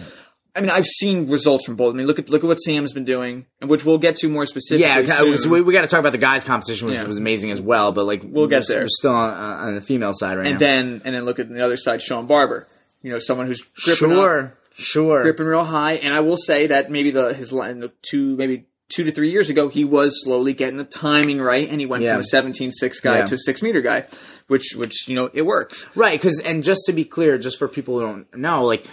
I 0.57 0.61
mean, 0.61 0.69
I've 0.69 0.85
seen 0.85 1.27
results 1.29 1.65
from 1.65 1.75
both. 1.75 1.93
I 1.93 1.97
mean, 1.97 2.07
look 2.07 2.19
at 2.19 2.29
look 2.29 2.43
at 2.43 2.47
what 2.47 2.57
Sam's 2.59 2.91
been 2.93 3.05
doing, 3.05 3.45
and 3.61 3.69
which 3.69 3.85
we'll 3.85 3.97
get 3.99 4.15
to 4.17 4.27
more 4.29 4.45
specifically. 4.45 4.81
yeah, 4.87 5.05
soon. 5.05 5.37
so 5.37 5.49
we, 5.49 5.61
we 5.61 5.73
got 5.73 5.81
to 5.81 5.87
talk 5.87 5.99
about 5.99 6.11
the 6.11 6.17
guys' 6.17 6.43
competition, 6.43 6.87
which 6.87 6.97
Yeah. 6.97 7.03
was 7.05 7.17
amazing 7.17 7.51
as 7.51 7.61
well. 7.61 7.91
But 7.91 8.05
like, 8.05 8.21
we'll 8.23 8.47
get 8.47 8.67
there. 8.67 8.81
We're 8.81 8.87
still 8.89 9.13
on, 9.13 9.29
uh, 9.33 9.65
on 9.67 9.75
the 9.75 9.81
female 9.81 10.11
side 10.13 10.37
right 10.37 10.47
and 10.47 10.55
now. 10.55 10.59
then 10.59 11.01
and 11.05 11.15
then 11.15 11.25
look 11.25 11.39
at 11.39 11.49
the 11.49 11.63
other 11.63 11.77
side, 11.77 12.01
Shawn 12.01 12.27
Barber. 12.27 12.67
You 13.03 13.11
know, 13.11 13.19
someone 13.19 13.47
who's 13.47 13.61
gripping 13.61 14.11
up, 14.11 14.17
sure, 14.17 14.57
sure. 14.75 15.21
gripping 15.21 15.45
real 15.45 15.63
high. 15.63 15.93
And 15.93 16.13
I 16.13 16.19
will 16.21 16.37
say 16.37 16.67
that 16.67 16.89
maybe 16.91 17.11
the 17.11 17.33
his 17.33 17.53
two 18.01 18.35
maybe 18.35 18.65
two 18.89 19.03
to 19.03 19.11
three 19.11 19.29
years 19.31 19.49
ago, 19.49 19.67
he 19.67 19.83
was 19.83 20.23
slowly 20.23 20.53
getting 20.53 20.77
the 20.77 20.83
timing 20.85 21.41
right, 21.41 21.67
and 21.69 21.79
he 21.79 21.85
went 21.85 22.03
Yeah. 22.03 22.13
from 22.13 22.21
a 22.21 22.23
17 22.23 22.71
six 22.71 22.99
guy 22.99 23.19
Yeah. 23.19 23.25
to 23.25 23.35
a 23.35 23.37
six 23.37 23.61
meter 23.61 23.81
guy, 23.81 24.05
which 24.47 24.75
which 24.75 25.07
you 25.07 25.15
know 25.15 25.29
it 25.33 25.43
works. 25.45 25.85
Right, 25.93 26.19
because 26.19 26.39
and 26.39 26.63
just 26.63 26.81
to 26.87 26.93
be 26.93 27.03
clear, 27.05 27.37
just 27.37 27.59
for 27.59 27.67
people 27.67 27.99
who 27.99 28.05
don't 28.05 28.35
know, 28.37 28.63
like 28.65 28.85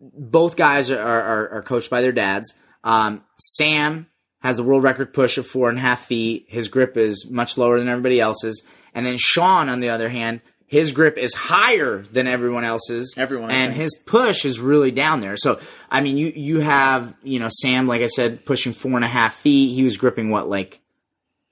both 0.00 0.56
guys 0.56 0.90
are 0.90 1.00
are, 1.00 1.48
are 1.50 1.62
coached 1.62 1.90
by 1.90 2.00
their 2.00 2.12
dads. 2.12 2.54
Um, 2.84 3.22
Sam 3.38 4.06
has 4.40 4.58
a 4.58 4.62
world 4.62 4.82
record 4.82 5.14
push 5.14 5.38
of 5.38 5.46
four 5.46 5.68
and 5.68 5.78
a 5.78 5.80
half 5.80 6.04
feet. 6.04 6.46
His 6.48 6.68
grip 6.68 6.96
is 6.96 7.28
much 7.30 7.56
lower 7.56 7.78
than 7.78 7.88
everybody 7.88 8.20
else's, 8.20 8.64
and 8.94 9.06
then 9.06 9.16
Shawn, 9.18 9.68
on 9.68 9.80
the 9.80 9.90
other 9.90 10.08
hand, 10.08 10.40
his 10.66 10.92
grip 10.92 11.18
is 11.18 11.34
higher 11.34 12.02
than 12.10 12.26
everyone 12.26 12.64
else's. 12.64 13.14
Everyone, 13.18 13.50
and 13.50 13.74
his 13.74 13.94
push 14.06 14.44
is 14.44 14.58
really 14.58 14.90
down 14.90 15.20
there. 15.20 15.36
So 15.36 15.60
I 15.90 16.00
mean, 16.00 16.16
you 16.16 16.32
you 16.34 16.60
have 16.60 17.14
you 17.22 17.38
know 17.38 17.48
Sam, 17.50 17.86
like 17.86 18.00
I 18.02 18.06
said, 18.06 18.44
pushing 18.46 18.72
four 18.72 18.92
and 18.92 19.04
a 19.04 19.08
half 19.08 19.34
feet. 19.34 19.74
He 19.74 19.82
was 19.82 19.96
gripping 19.96 20.30
what 20.30 20.48
like. 20.48 20.80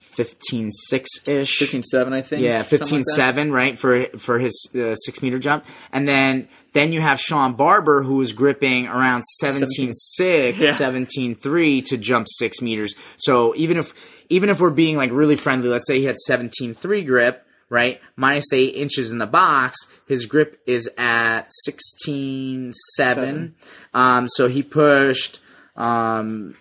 15 0.01 0.71
6 0.73 1.29
ish 1.29 1.59
15 1.59 1.83
seven, 1.85 2.13
I 2.13 2.21
think. 2.23 2.43
yeah, 2.43 2.63
something 2.63 2.79
fifteen 2.79 2.99
like 2.99 3.17
seven, 3.17 3.53
right 3.53 3.79
for 3.79 4.07
for 4.19 4.41
his 4.41 4.69
uh, 4.75 4.95
six 4.95 5.23
meter 5.23 5.39
jump, 5.39 5.65
and 5.93 6.09
then 6.09 6.49
then 6.73 6.93
you 6.93 7.01
have 7.01 7.19
Shawn 7.21 7.55
Barber 7.55 8.03
who 8.03 8.17
was 8.17 8.33
gripping 8.33 8.87
around 8.87 9.23
17 9.41 9.93
6, 9.93 10.59
Yeah. 10.59 10.75
17 10.75 11.35
3 11.35 11.83
to 11.83 11.97
jump 11.97 12.27
six 12.29 12.61
meters. 12.61 12.95
So 13.17 13.55
even 13.57 13.77
if 13.77 13.95
even 14.29 14.49
if 14.51 14.61
we're 14.61 14.71
being 14.71 14.97
like 14.97 15.11
really 15.13 15.37
friendly, 15.37 15.69
let's 15.69 15.87
say 15.87 15.99
he 15.99 16.05
had 16.05 16.17
17 16.19 16.75
3 16.75 17.03
grip, 17.05 17.45
right, 17.69 18.01
minus 18.17 18.45
the 18.51 18.59
eight 18.59 18.75
inches 18.77 19.11
in 19.11 19.19
the 19.19 19.27
box, 19.27 19.77
his 20.07 20.27
grip 20.27 20.61
is 20.67 20.89
at 20.97 21.47
16 21.65 22.73
7. 22.97 23.55
Um, 23.95 24.29
so 24.29 24.49
he 24.49 24.63
pushed 24.63 25.41
um, 25.77 26.55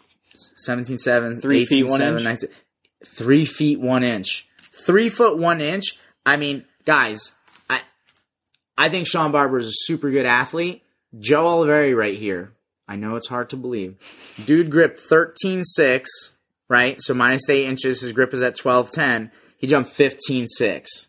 17 0.58 0.98
7, 0.98 1.41
Three 1.41 1.62
18 1.62 1.67
feet, 1.67 1.84
one 1.89 2.00
7, 2.00 2.13
inch? 2.13 2.24
19 2.24 2.50
three 3.06 3.45
feet 3.45 3.80
one 3.80 4.04
inch. 4.04 4.48
Three 4.86 5.08
foot 5.10 5.38
one 5.38 5.62
inch. 5.62 5.98
I 6.26 6.36
mean, 6.38 6.65
guys, 6.86 7.32
I 8.79 8.87
think 8.87 9.07
Shawn 9.07 9.33
Barber 9.33 9.59
is 9.59 9.67
a 9.67 9.71
super 9.73 10.09
good 10.09 10.25
athlete. 10.25 10.83
Joe 11.19 11.43
Oliveri 11.43 11.93
right 11.95 12.17
here. 12.17 12.53
I 12.87 12.95
know 12.95 13.15
it's 13.17 13.27
hard 13.27 13.49
to 13.49 13.57
believe. 13.57 13.97
Dude 14.45 14.71
gripped 14.71 14.99
13.6, 14.99 16.05
right? 16.69 16.99
So 17.01 17.13
eight 17.49 17.65
inches, 17.67 18.01
his 18.01 18.13
grip 18.13 18.33
is 18.33 18.41
at 18.41 18.55
12.10. 18.55 19.31
He 19.57 19.67
jumped 19.67 19.91
15.6. 19.91 21.07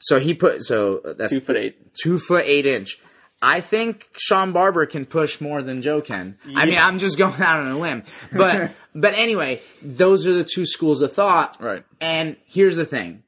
So 0.00 0.20
he 0.20 0.32
put 0.32 0.62
so 0.62 1.00
that's 1.18 1.30
Two 1.30 1.40
foot 1.40 1.56
eight. 1.56 1.94
two 2.00 2.20
foot 2.20 2.44
eight 2.46 2.66
inch. 2.66 3.00
I 3.42 3.60
think 3.60 4.08
Shawn 4.16 4.52
Barber 4.52 4.86
can 4.86 5.04
push 5.04 5.40
more 5.40 5.60
than 5.60 5.82
Joe 5.82 6.00
can. 6.00 6.38
I 6.54 6.66
mean, 6.66 6.78
I'm 6.78 6.98
just 7.00 7.18
going 7.18 7.34
out 7.42 7.60
on 7.60 7.68
a 7.72 7.78
limb, 7.78 8.04
but 8.32 8.70
but 8.94 9.18
anyway, 9.18 9.60
those 9.82 10.24
are 10.26 10.34
the 10.34 10.44
two 10.44 10.64
schools 10.66 11.02
of 11.02 11.12
thought. 11.12 11.56
Right. 11.60 11.84
And 12.00 12.36
here's 12.46 12.76
the 12.76 12.86
thing. 12.86 13.24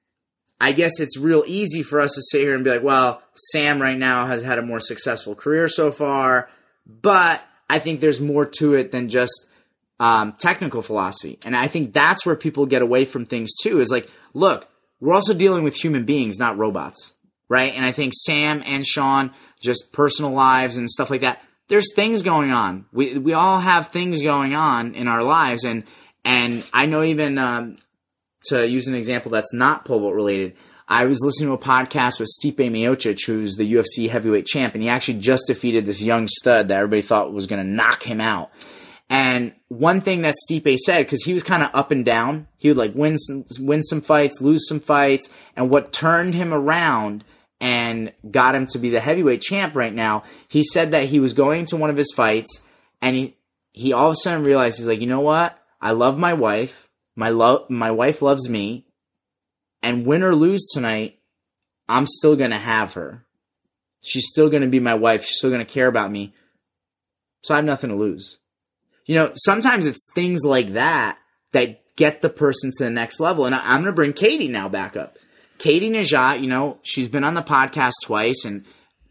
I 0.60 0.72
guess 0.72 1.00
it's 1.00 1.16
real 1.16 1.42
easy 1.46 1.82
for 1.82 2.00
us 2.00 2.12
to 2.14 2.22
sit 2.22 2.42
here 2.42 2.54
and 2.54 2.62
be 2.62 2.70
like, 2.70 2.82
well, 2.82 3.22
Sam 3.34 3.80
right 3.80 3.96
now 3.96 4.26
has 4.26 4.42
had 4.42 4.58
a 4.58 4.62
more 4.62 4.80
successful 4.80 5.34
career 5.34 5.68
so 5.68 5.90
far, 5.90 6.50
but 6.86 7.42
I 7.70 7.78
think 7.78 8.00
there's 8.00 8.20
more 8.20 8.44
to 8.58 8.74
it 8.74 8.90
than 8.90 9.08
just 9.08 9.48
um, 9.98 10.34
technical 10.38 10.82
philosophy. 10.82 11.38
And 11.44 11.56
I 11.56 11.68
think 11.68 11.94
that's 11.94 12.26
where 12.26 12.36
people 12.36 12.66
get 12.66 12.82
away 12.82 13.04
from 13.06 13.24
things 13.24 13.50
too 13.62 13.80
is 13.80 13.90
like, 13.90 14.10
look, 14.34 14.68
we're 15.00 15.14
also 15.14 15.32
dealing 15.32 15.64
with 15.64 15.76
human 15.76 16.04
beings, 16.04 16.38
not 16.38 16.58
robots, 16.58 17.14
right? 17.48 17.72
And 17.74 17.84
I 17.84 17.92
think 17.92 18.12
Sam 18.14 18.62
and 18.66 18.84
Shawn, 18.84 19.32
just 19.62 19.92
personal 19.92 20.32
lives 20.32 20.76
and 20.76 20.90
stuff 20.90 21.10
like 21.10 21.22
that, 21.22 21.42
there's 21.68 21.94
things 21.94 22.22
going 22.22 22.50
on. 22.50 22.84
We, 22.92 23.16
we 23.16 23.32
all 23.32 23.60
have 23.60 23.88
things 23.88 24.22
going 24.22 24.54
on 24.54 24.94
in 24.94 25.08
our 25.08 25.22
lives. 25.22 25.64
And, 25.64 25.84
and 26.24 26.68
I 26.72 26.86
know 26.86 27.02
even, 27.02 27.38
um, 27.38 27.76
to 28.46 28.66
use 28.66 28.86
an 28.86 28.94
example 28.94 29.30
that's 29.30 29.52
not 29.52 29.84
pole 29.84 30.00
vault 30.00 30.14
related, 30.14 30.54
I 30.88 31.04
was 31.04 31.20
listening 31.22 31.50
to 31.50 31.54
a 31.54 31.58
podcast 31.58 32.18
with 32.18 32.28
Stipe 32.28 32.56
Miocic, 32.56 33.24
who's 33.24 33.54
the 33.54 33.72
UFC 33.74 34.10
heavyweight 34.10 34.46
champ, 34.46 34.74
and 34.74 34.82
he 34.82 34.88
actually 34.88 35.20
just 35.20 35.46
defeated 35.46 35.86
this 35.86 36.02
young 36.02 36.26
stud 36.26 36.68
that 36.68 36.78
everybody 36.78 37.02
thought 37.02 37.32
was 37.32 37.46
going 37.46 37.64
to 37.64 37.72
knock 37.72 38.02
him 38.02 38.20
out. 38.20 38.50
And 39.08 39.54
one 39.68 40.00
thing 40.00 40.22
that 40.22 40.34
Stipe 40.34 40.76
said, 40.78 41.04
because 41.04 41.24
he 41.24 41.34
was 41.34 41.42
kind 41.42 41.62
of 41.62 41.70
up 41.74 41.90
and 41.90 42.04
down, 42.04 42.48
he 42.56 42.68
would 42.68 42.76
like 42.76 42.94
win 42.94 43.18
some, 43.18 43.44
win 43.60 43.82
some 43.82 44.00
fights, 44.00 44.40
lose 44.40 44.66
some 44.68 44.80
fights, 44.80 45.28
and 45.54 45.70
what 45.70 45.92
turned 45.92 46.34
him 46.34 46.52
around 46.52 47.24
and 47.60 48.12
got 48.30 48.54
him 48.54 48.66
to 48.66 48.78
be 48.78 48.90
the 48.90 49.00
heavyweight 49.00 49.42
champ 49.42 49.76
right 49.76 49.92
now, 49.92 50.24
he 50.48 50.62
said 50.64 50.90
that 50.92 51.04
he 51.04 51.20
was 51.20 51.34
going 51.34 51.66
to 51.66 51.76
one 51.76 51.90
of 51.90 51.96
his 51.96 52.12
fights, 52.16 52.62
and 53.02 53.14
he 53.14 53.36
he 53.72 53.92
all 53.92 54.08
of 54.08 54.14
a 54.14 54.16
sudden 54.16 54.44
realized 54.44 54.78
he's 54.78 54.88
like, 54.88 55.00
you 55.00 55.06
know 55.06 55.20
what? 55.20 55.56
I 55.80 55.92
love 55.92 56.18
my 56.18 56.32
wife. 56.32 56.88
My 57.20 57.28
love, 57.28 57.68
my 57.68 57.90
wife 57.90 58.22
loves 58.22 58.48
me, 58.48 58.86
and 59.82 60.06
win 60.06 60.22
or 60.22 60.34
lose 60.34 60.66
tonight, 60.72 61.18
I'm 61.86 62.06
still 62.06 62.34
gonna 62.34 62.58
have 62.58 62.94
her. 62.94 63.26
She's 64.00 64.26
still 64.26 64.48
gonna 64.48 64.68
be 64.68 64.80
my 64.80 64.94
wife. 64.94 65.26
She's 65.26 65.36
still 65.36 65.50
gonna 65.50 65.66
care 65.66 65.86
about 65.86 66.10
me. 66.10 66.32
So 67.42 67.52
I 67.52 67.58
have 67.58 67.66
nothing 67.66 67.90
to 67.90 67.96
lose. 67.96 68.38
You 69.04 69.16
know, 69.16 69.32
sometimes 69.34 69.86
it's 69.86 70.10
things 70.14 70.44
like 70.46 70.68
that 70.68 71.18
that 71.52 71.94
get 71.96 72.22
the 72.22 72.30
person 72.30 72.70
to 72.78 72.84
the 72.84 72.90
next 72.90 73.20
level. 73.20 73.44
And 73.44 73.54
I, 73.54 73.60
I'm 73.62 73.82
going 73.82 73.92
to 73.92 73.92
bring 73.92 74.14
Katie 74.14 74.48
now 74.48 74.70
back 74.70 74.96
up. 74.96 75.18
Katie 75.58 75.90
Nageotte, 75.90 76.40
you 76.40 76.46
know, 76.46 76.78
she's 76.80 77.08
been 77.08 77.24
on 77.24 77.34
the 77.34 77.42
podcast 77.42 77.92
twice 78.02 78.46
and 78.46 78.64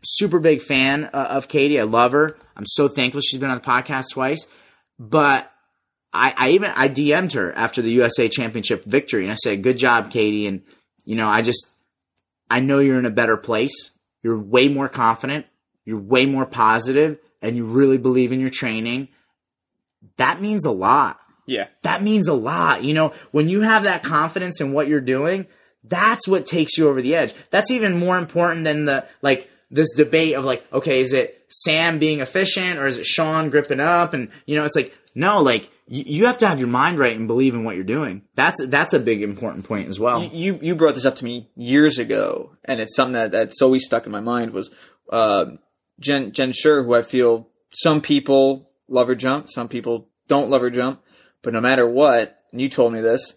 super 0.03 0.39
big 0.39 0.61
fan 0.61 1.05
uh, 1.13 1.27
of 1.29 1.47
Katie. 1.47 1.79
I 1.79 1.83
love 1.83 2.13
her. 2.13 2.35
I'm 2.57 2.65
so 2.65 2.87
thankful 2.87 3.21
she's 3.21 3.39
been 3.39 3.51
on 3.51 3.57
the 3.57 3.63
podcast 3.63 4.05
twice. 4.13 4.47
But 4.97 5.51
I, 6.13 6.33
I 6.35 6.49
even 6.51 6.71
I 6.75 6.89
DM'd 6.89 7.33
her 7.33 7.53
after 7.53 7.81
the 7.81 7.91
USA 7.91 8.27
Championship 8.29 8.85
victory, 8.85 9.23
and 9.23 9.31
I 9.31 9.35
said, 9.35 9.63
"Good 9.63 9.77
job, 9.77 10.11
Katie." 10.11 10.47
And 10.47 10.61
you 11.05 11.15
know, 11.15 11.27
I 11.27 11.41
just 11.41 11.69
I 12.49 12.59
know 12.59 12.79
you're 12.79 12.99
in 12.99 13.05
a 13.05 13.11
better 13.11 13.37
place. 13.37 13.91
You're 14.23 14.39
way 14.39 14.67
more 14.67 14.89
confident. 14.89 15.45
You're 15.85 15.99
way 15.99 16.25
more 16.25 16.45
positive, 16.45 17.19
and 17.41 17.55
you 17.55 17.65
really 17.65 17.97
believe 17.97 18.31
in 18.31 18.39
your 18.39 18.49
training. 18.49 19.09
That 20.17 20.41
means 20.41 20.65
a 20.65 20.71
lot. 20.71 21.19
Yeah. 21.45 21.67
That 21.81 22.03
means 22.03 22.27
a 22.27 22.33
lot. 22.33 22.83
You 22.83 22.93
know, 22.93 23.13
when 23.31 23.49
you 23.49 23.61
have 23.61 23.83
that 23.83 24.03
confidence 24.03 24.61
in 24.61 24.71
what 24.71 24.87
you're 24.87 25.01
doing, 25.01 25.47
that's 25.83 26.27
what 26.27 26.45
takes 26.45 26.77
you 26.77 26.87
over 26.87 27.01
the 27.01 27.15
edge. 27.15 27.33
That's 27.49 27.71
even 27.71 27.97
more 27.97 28.17
important 28.17 28.65
than 28.65 28.85
the 28.85 29.05
like 29.21 29.49
this 29.71 29.93
debate 29.95 30.35
of 30.35 30.45
like, 30.45 30.65
okay, 30.71 31.01
is 31.01 31.13
it 31.13 31.43
Sam 31.49 31.99
being 31.99 32.19
efficient 32.19 32.79
or 32.79 32.87
is 32.87 32.99
it 32.99 33.05
Shawn 33.05 33.49
gripping 33.49 33.79
up? 33.79 34.13
And 34.13 34.29
you 34.45 34.55
know, 34.55 34.65
it's 34.65 34.75
like, 34.75 34.95
no, 35.15 35.41
like 35.41 35.69
you, 35.87 36.03
you 36.05 36.25
have 36.27 36.37
to 36.39 36.47
have 36.47 36.59
your 36.59 36.67
mind 36.67 36.99
right 36.99 37.15
and 37.15 37.27
believe 37.27 37.53
in 37.55 37.63
what 37.63 37.75
you're 37.75 37.83
doing. 37.83 38.23
That's 38.35 38.63
that's 38.67 38.93
a 38.93 38.99
big 38.99 39.21
important 39.21 39.65
point 39.65 39.87
as 39.89 39.99
well. 39.99 40.23
you 40.23 40.59
you 40.61 40.75
brought 40.75 40.93
this 40.95 41.05
up 41.05 41.15
to 41.17 41.23
me 41.25 41.49
years 41.55 41.97
ago, 41.97 42.51
and 42.65 42.79
it's 42.79 42.95
something 42.95 43.13
that, 43.13 43.31
that's 43.31 43.61
always 43.61 43.85
stuck 43.85 44.05
in 44.05 44.11
my 44.11 44.19
mind. 44.19 44.53
Was 44.53 44.73
uh, 45.09 45.45
Jen 45.99 46.31
Jen 46.31 46.51
Suhr, 46.51 46.85
who 46.85 46.93
I 46.93 47.01
feel 47.01 47.47
some 47.71 48.01
people 48.01 48.69
love 48.87 49.07
her 49.07 49.15
jump, 49.15 49.49
some 49.49 49.67
people 49.67 50.07
don't 50.27 50.49
love 50.49 50.61
her 50.61 50.69
jump, 50.69 51.01
but 51.41 51.53
no 51.53 51.61
matter 51.61 51.87
what, 51.87 52.43
and 52.51 52.61
you 52.61 52.69
told 52.69 52.93
me 52.93 53.01
this, 53.01 53.33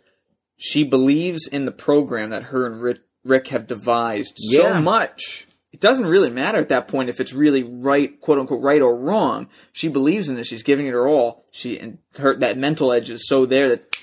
she 0.57 0.85
believes 0.85 1.47
in 1.47 1.65
the 1.65 1.73
program 1.73 2.31
that 2.31 2.45
her 2.45 2.67
and 2.67 2.81
Rick, 2.81 3.01
Rick 3.25 3.49
have 3.49 3.67
devised 3.67 4.35
Yeah. 4.39 4.75
so 4.77 4.81
much. 4.83 5.47
It 5.83 5.89
doesn't 5.89 6.07
really 6.07 6.31
matter 6.31 6.59
at 6.59 6.69
that 6.69 6.87
point 6.87 7.09
if 7.09 7.19
it's 7.19 7.33
really 7.33 7.65
right, 7.65 8.21
quote 8.21 8.39
unquote, 8.39 8.63
right 8.63 8.81
or 8.81 8.97
wrong. 8.97 9.49
She 9.73 9.89
believes 9.89 10.29
in 10.29 10.39
it. 10.39 10.47
She's 10.47 10.63
giving 10.63 10.87
it 10.87 10.93
her 10.93 11.09
all. 11.09 11.45
She 11.51 11.77
and 11.77 11.99
her 12.19 12.37
that 12.37 12.57
mental 12.57 12.93
edge 12.93 13.11
is 13.11 13.27
so 13.27 13.47
there 13.47 13.69
that, 13.71 13.97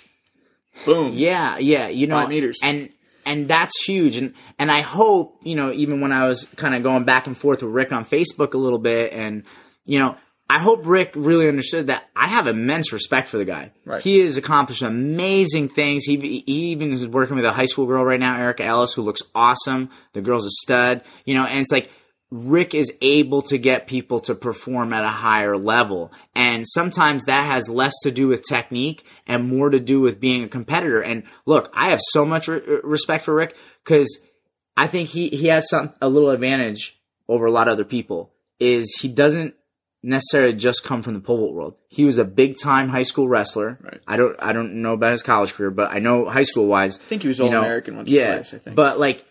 boom. 0.86 1.14
Yeah, 1.16 1.58
yeah, 1.58 1.88
you 1.88 2.06
know, 2.06 2.20
Five 2.20 2.28
meters. 2.28 2.60
and 2.62 2.90
and 3.26 3.48
that's 3.48 3.82
huge. 3.82 4.18
And 4.18 4.34
and 4.58 4.70
I 4.70 4.82
hope 4.82 5.40
you 5.44 5.56
know, 5.56 5.72
even 5.72 6.02
when 6.02 6.12
I 6.12 6.28
was 6.28 6.46
kind 6.58 6.76
of 6.76 6.84
going 6.84 7.06
back 7.06 7.28
and 7.28 7.38
forth 7.38 7.64
with 7.64 7.72
Rick 7.72 7.94
on 7.94 8.04
Facebook 8.04 8.54
a 8.54 8.58
little 8.58 8.80
bit, 8.80 9.14
and 9.14 9.44
you 9.86 10.00
know, 10.00 10.18
I 10.50 10.58
hope 10.58 10.82
Rick 10.86 11.14
really 11.16 11.48
understood 11.48 11.88
that 11.88 12.10
I 12.16 12.28
have 12.28 12.48
immense 12.48 12.92
respect 12.92 13.28
for 13.28 13.38
the 13.38 13.46
guy. 13.46 13.72
Right. 13.86 14.02
He 14.02 14.20
has 14.22 14.36
accomplished 14.36 14.82
amazing 14.82 15.70
things. 15.70 16.06
He, 16.06 16.18
he 16.18 16.72
even 16.72 16.92
is 16.92 17.08
working 17.08 17.36
with 17.36 17.46
a 17.46 17.52
high 17.52 17.66
school 17.66 17.86
girl 17.86 18.04
right 18.04 18.20
now, 18.20 18.36
Erica 18.36 18.64
Ellis, 18.64 18.94
who 18.94 19.04
looks 19.04 19.22
awesome. 19.36 19.92
The 20.14 20.22
girl's 20.22 20.48
a 20.48 20.52
stud, 20.64 21.04
you 21.24 21.36
know, 21.36 21.46
and 21.46 21.60
it's 21.60 21.72
like 21.72 21.92
Rick 22.32 22.74
is 22.74 22.92
able 23.02 23.44
to 23.44 23.60
get 23.60 23.86
people 23.86 24.20
to 24.22 24.34
perform 24.34 24.92
at 24.92 25.06
a 25.06 25.10
higher 25.10 25.56
level. 25.56 26.12
And 26.34 26.66
sometimes 26.68 27.26
that 27.26 27.46
has 27.46 27.70
less 27.70 27.94
to 28.04 28.12
do 28.12 28.28
with 28.28 28.44
technique 28.44 29.06
and 29.28 29.48
more 29.48 29.70
to 29.70 29.80
do 29.80 30.02
with 30.02 30.20
being 30.20 30.44
a 30.44 30.48
competitor. 30.48 31.02
And 31.02 31.24
look, 31.46 31.72
I 31.76 31.90
have 31.90 32.00
so 32.12 32.26
much 32.26 32.48
re- 32.48 32.62
respect 32.84 33.24
for 33.24 33.36
Rick 33.36 33.56
because 33.84 34.26
I 34.76 34.88
think 34.88 35.10
he, 35.10 35.30
he 35.30 35.48
has 35.48 35.70
some, 35.70 35.94
a 36.02 36.10
little 36.10 36.32
advantage 36.32 37.00
over 37.28 37.46
a 37.46 37.52
lot 37.52 37.68
of 37.68 37.74
other 37.74 37.86
people 37.86 38.32
is 38.60 38.98
he 39.00 39.08
doesn't 39.08 39.56
necessarily 40.02 40.54
just 40.54 40.84
come 40.84 41.02
from 41.02 41.14
the 41.14 41.20
pole 41.20 41.38
vault 41.38 41.54
world. 41.54 41.76
He 41.90 42.06
was 42.06 42.18
a 42.18 42.26
big 42.26 42.58
time 42.58 42.90
high 42.90 43.04
school 43.04 43.28
wrestler. 43.28 43.78
Right. 43.82 44.02
I 44.08 44.18
don't 44.18 44.36
I 44.40 44.54
don't 44.54 44.82
know 44.82 44.94
about 44.94 45.12
his 45.12 45.24
college 45.24 45.54
career, 45.54 45.72
but 45.72 45.92
I 45.92 46.00
know 46.00 46.28
high 46.30 46.44
school 46.44 46.68
wise. 46.68 47.00
I 47.00 47.04
think 47.04 47.22
he 47.24 47.28
was 47.28 47.40
you 47.40 47.50
know, 47.50 47.58
All-American 47.58 47.98
once 47.98 48.10
or 48.10 48.14
yeah, 48.14 48.36
twice, 48.36 48.54
I 48.54 48.58
think. 48.60 48.76
But 48.76 49.00
like 49.00 49.26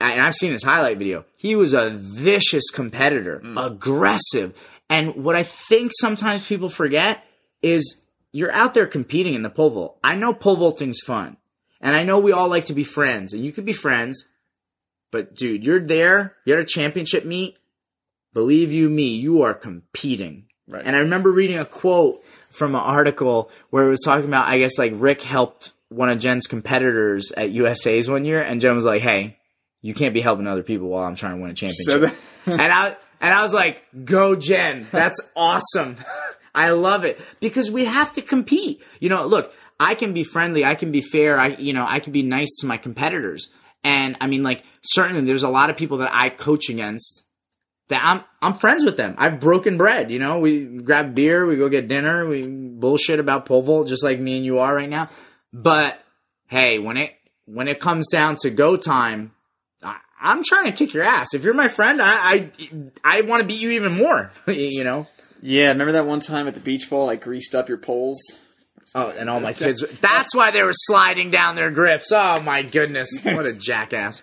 and 0.00 0.20
I've 0.20 0.34
seen 0.34 0.52
his 0.52 0.62
highlight 0.62 0.98
video. 0.98 1.24
He 1.36 1.56
was 1.56 1.72
a 1.72 1.90
vicious 1.90 2.70
competitor, 2.70 3.40
Mm. 3.44 3.66
aggressive. 3.66 4.54
And 4.88 5.24
what 5.24 5.36
I 5.36 5.42
think 5.42 5.92
sometimes 5.94 6.46
people 6.46 6.68
forget 6.68 7.22
is 7.62 8.00
you're 8.32 8.52
out 8.52 8.74
there 8.74 8.86
competing 8.86 9.34
in 9.34 9.42
the 9.42 9.50
pole 9.50 9.70
vault. 9.70 9.98
I 10.04 10.14
know 10.14 10.32
pole 10.32 10.56
vaulting's 10.56 11.00
fun. 11.00 11.36
And 11.80 11.94
I 11.94 12.02
know 12.02 12.18
we 12.18 12.32
all 12.32 12.48
like 12.48 12.64
to 12.66 12.72
be 12.74 12.82
friends, 12.84 13.32
and 13.32 13.44
you 13.44 13.52
could 13.52 13.64
be 13.64 13.72
friends, 13.72 14.26
but 15.12 15.34
dude, 15.36 15.64
you're 15.64 15.78
there, 15.78 16.34
you're 16.44 16.58
at 16.58 16.64
a 16.64 16.66
championship 16.66 17.24
meet. 17.24 17.56
Believe 18.38 18.70
you 18.70 18.88
me, 18.88 19.16
you 19.16 19.42
are 19.42 19.52
competing. 19.52 20.44
Right. 20.68 20.84
And 20.86 20.94
I 20.94 21.00
remember 21.00 21.32
reading 21.32 21.58
a 21.58 21.64
quote 21.64 22.24
from 22.50 22.76
an 22.76 22.80
article 22.80 23.50
where 23.70 23.84
it 23.84 23.90
was 23.90 24.02
talking 24.04 24.26
about, 24.28 24.46
I 24.46 24.60
guess, 24.60 24.78
like 24.78 24.92
Rick 24.94 25.22
helped 25.22 25.72
one 25.88 26.08
of 26.08 26.20
Jen's 26.20 26.46
competitors 26.46 27.32
at 27.36 27.50
USA's 27.50 28.08
one 28.08 28.24
year, 28.24 28.40
and 28.40 28.60
Jen 28.60 28.76
was 28.76 28.84
like, 28.84 29.02
"Hey, 29.02 29.38
you 29.82 29.92
can't 29.92 30.14
be 30.14 30.20
helping 30.20 30.46
other 30.46 30.62
people 30.62 30.86
while 30.86 31.02
I'm 31.02 31.16
trying 31.16 31.34
to 31.34 31.42
win 31.42 31.50
a 31.50 31.54
championship." 31.54 32.14
So 32.46 32.52
and 32.52 32.72
I 32.72 32.96
and 33.20 33.34
I 33.34 33.42
was 33.42 33.52
like, 33.52 33.82
"Go, 34.04 34.36
Jen! 34.36 34.86
That's 34.92 35.20
awesome. 35.36 35.96
I 36.54 36.70
love 36.70 37.04
it 37.04 37.20
because 37.40 37.72
we 37.72 37.86
have 37.86 38.12
to 38.12 38.22
compete. 38.22 38.84
You 39.00 39.08
know, 39.08 39.26
look, 39.26 39.52
I 39.80 39.96
can 39.96 40.12
be 40.12 40.22
friendly, 40.22 40.64
I 40.64 40.76
can 40.76 40.92
be 40.92 41.00
fair, 41.00 41.40
I 41.40 41.48
you 41.56 41.72
know, 41.72 41.86
I 41.88 41.98
can 41.98 42.12
be 42.12 42.22
nice 42.22 42.54
to 42.60 42.68
my 42.68 42.76
competitors, 42.76 43.48
and 43.82 44.16
I 44.20 44.28
mean, 44.28 44.44
like, 44.44 44.62
certainly, 44.82 45.22
there's 45.22 45.42
a 45.42 45.48
lot 45.48 45.70
of 45.70 45.76
people 45.76 45.98
that 45.98 46.14
I 46.14 46.28
coach 46.28 46.68
against 46.68 47.24
that 47.88 48.02
I'm 48.04 48.24
I'm 48.40 48.54
friends 48.58 48.84
with 48.84 48.96
them. 48.96 49.14
I've 49.18 49.40
broken 49.40 49.76
bread. 49.76 50.10
You 50.10 50.18
know, 50.18 50.38
we 50.40 50.64
grab 50.64 51.14
beer, 51.14 51.46
we 51.46 51.56
go 51.56 51.68
get 51.68 51.88
dinner, 51.88 52.26
we 52.26 52.46
bullshit 52.46 53.18
about 53.20 53.46
pole 53.46 53.62
vault, 53.62 53.88
just 53.88 54.04
like 54.04 54.18
me 54.20 54.36
and 54.36 54.44
you 54.44 54.58
are 54.58 54.74
right 54.74 54.88
now. 54.88 55.08
But 55.52 56.00
hey, 56.46 56.78
when 56.78 56.96
it 56.96 57.14
when 57.46 57.68
it 57.68 57.80
comes 57.80 58.08
down 58.10 58.36
to 58.42 58.50
go 58.50 58.76
time. 58.76 59.32
I- 59.82 59.96
I'm 60.20 60.42
trying 60.42 60.64
to 60.66 60.72
kick 60.72 60.94
your 60.94 61.04
ass. 61.04 61.32
If 61.32 61.44
you're 61.44 61.54
my 61.54 61.68
friend, 61.68 62.02
I 62.02 62.10
I, 62.32 62.50
I 63.04 63.20
want 63.22 63.40
to 63.42 63.46
beat 63.46 63.60
you 63.60 63.70
even 63.70 63.92
more. 63.92 64.32
you 64.48 64.82
know. 64.84 65.06
Yeah, 65.40 65.68
remember 65.68 65.92
that 65.92 66.06
one 66.06 66.18
time 66.18 66.48
at 66.48 66.54
the 66.54 66.60
beach 66.60 66.90
ball 66.90 67.08
I 67.08 67.14
greased 67.14 67.54
up 67.54 67.68
your 67.68 67.78
poles? 67.78 68.18
Oh, 68.94 69.10
and 69.10 69.30
all 69.30 69.38
my 69.38 69.52
kids. 69.52 69.84
That's 70.00 70.34
why 70.34 70.50
they 70.50 70.62
were 70.64 70.72
sliding 70.74 71.30
down 71.30 71.54
their 71.54 71.70
grips. 71.70 72.10
Oh 72.10 72.40
my 72.42 72.62
goodness, 72.62 73.20
what 73.22 73.46
a 73.46 73.52
jackass! 73.58 74.22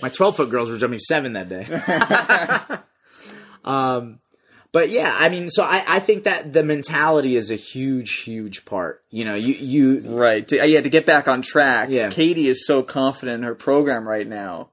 My 0.00 0.08
12 0.08 0.36
foot 0.36 0.50
girls 0.50 0.70
were 0.70 0.78
jumping 0.78 0.98
seven 0.98 1.34
that 1.34 1.48
day. 1.50 2.78
um, 3.64 4.20
but 4.72 4.90
yeah, 4.90 5.16
I 5.18 5.28
mean, 5.28 5.50
so 5.50 5.62
I, 5.62 5.84
I 5.86 5.98
think 6.00 6.24
that 6.24 6.52
the 6.52 6.64
mentality 6.64 7.36
is 7.36 7.50
a 7.50 7.54
huge, 7.54 8.22
huge 8.22 8.64
part. 8.64 9.04
You 9.10 9.24
know, 9.24 9.34
you 9.36 9.54
you 9.54 10.00
Right. 10.18 10.46
To, 10.48 10.66
yeah, 10.66 10.80
to 10.80 10.88
get 10.88 11.06
back 11.06 11.28
on 11.28 11.42
track. 11.42 11.90
Yeah. 11.90 12.10
Katie 12.10 12.48
is 12.48 12.66
so 12.66 12.82
confident 12.82 13.36
in 13.36 13.42
her 13.44 13.54
program 13.54 14.06
right 14.08 14.26
now. 14.26 14.70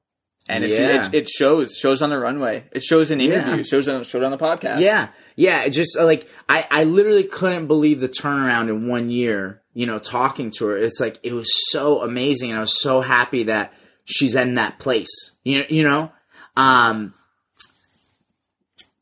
And 0.49 0.63
it's, 0.63 0.79
Yeah. 0.79 1.05
it, 1.05 1.13
it 1.13 1.29
shows. 1.29 1.77
Shows 1.77 2.01
on 2.01 2.09
the 2.09 2.17
runway. 2.17 2.63
It 2.71 2.83
shows 2.83 3.11
in 3.11 3.21
interviews. 3.21 3.57
Yeah. 3.57 3.77
Shows 3.77 3.87
on, 3.87 4.03
showed 4.03 4.23
on 4.23 4.31
the 4.31 4.39
podcast. 4.39 4.81
Yeah, 4.81 5.09
yeah. 5.35 5.65
It 5.65 5.69
just 5.69 5.95
uh, 5.95 6.03
like 6.03 6.27
I, 6.49 6.67
I 6.71 6.83
literally 6.85 7.23
couldn't 7.23 7.67
believe 7.67 7.99
the 7.99 8.09
turnaround 8.09 8.69
in 8.69 8.87
one 8.87 9.11
year. 9.11 9.61
You 9.75 9.85
know, 9.85 9.99
talking 9.99 10.49
to 10.57 10.65
her, 10.65 10.77
it's 10.77 10.99
like 10.99 11.19
it 11.21 11.33
was 11.33 11.47
so 11.69 12.01
amazing, 12.01 12.49
and 12.49 12.57
I 12.57 12.61
was 12.61 12.81
so 12.81 13.01
happy 13.01 13.43
that 13.43 13.71
she's 14.03 14.35
in 14.35 14.55
that 14.55 14.79
place. 14.79 15.07
You 15.43 15.63
you 15.69 15.83
know, 15.83 16.11
um, 16.57 17.13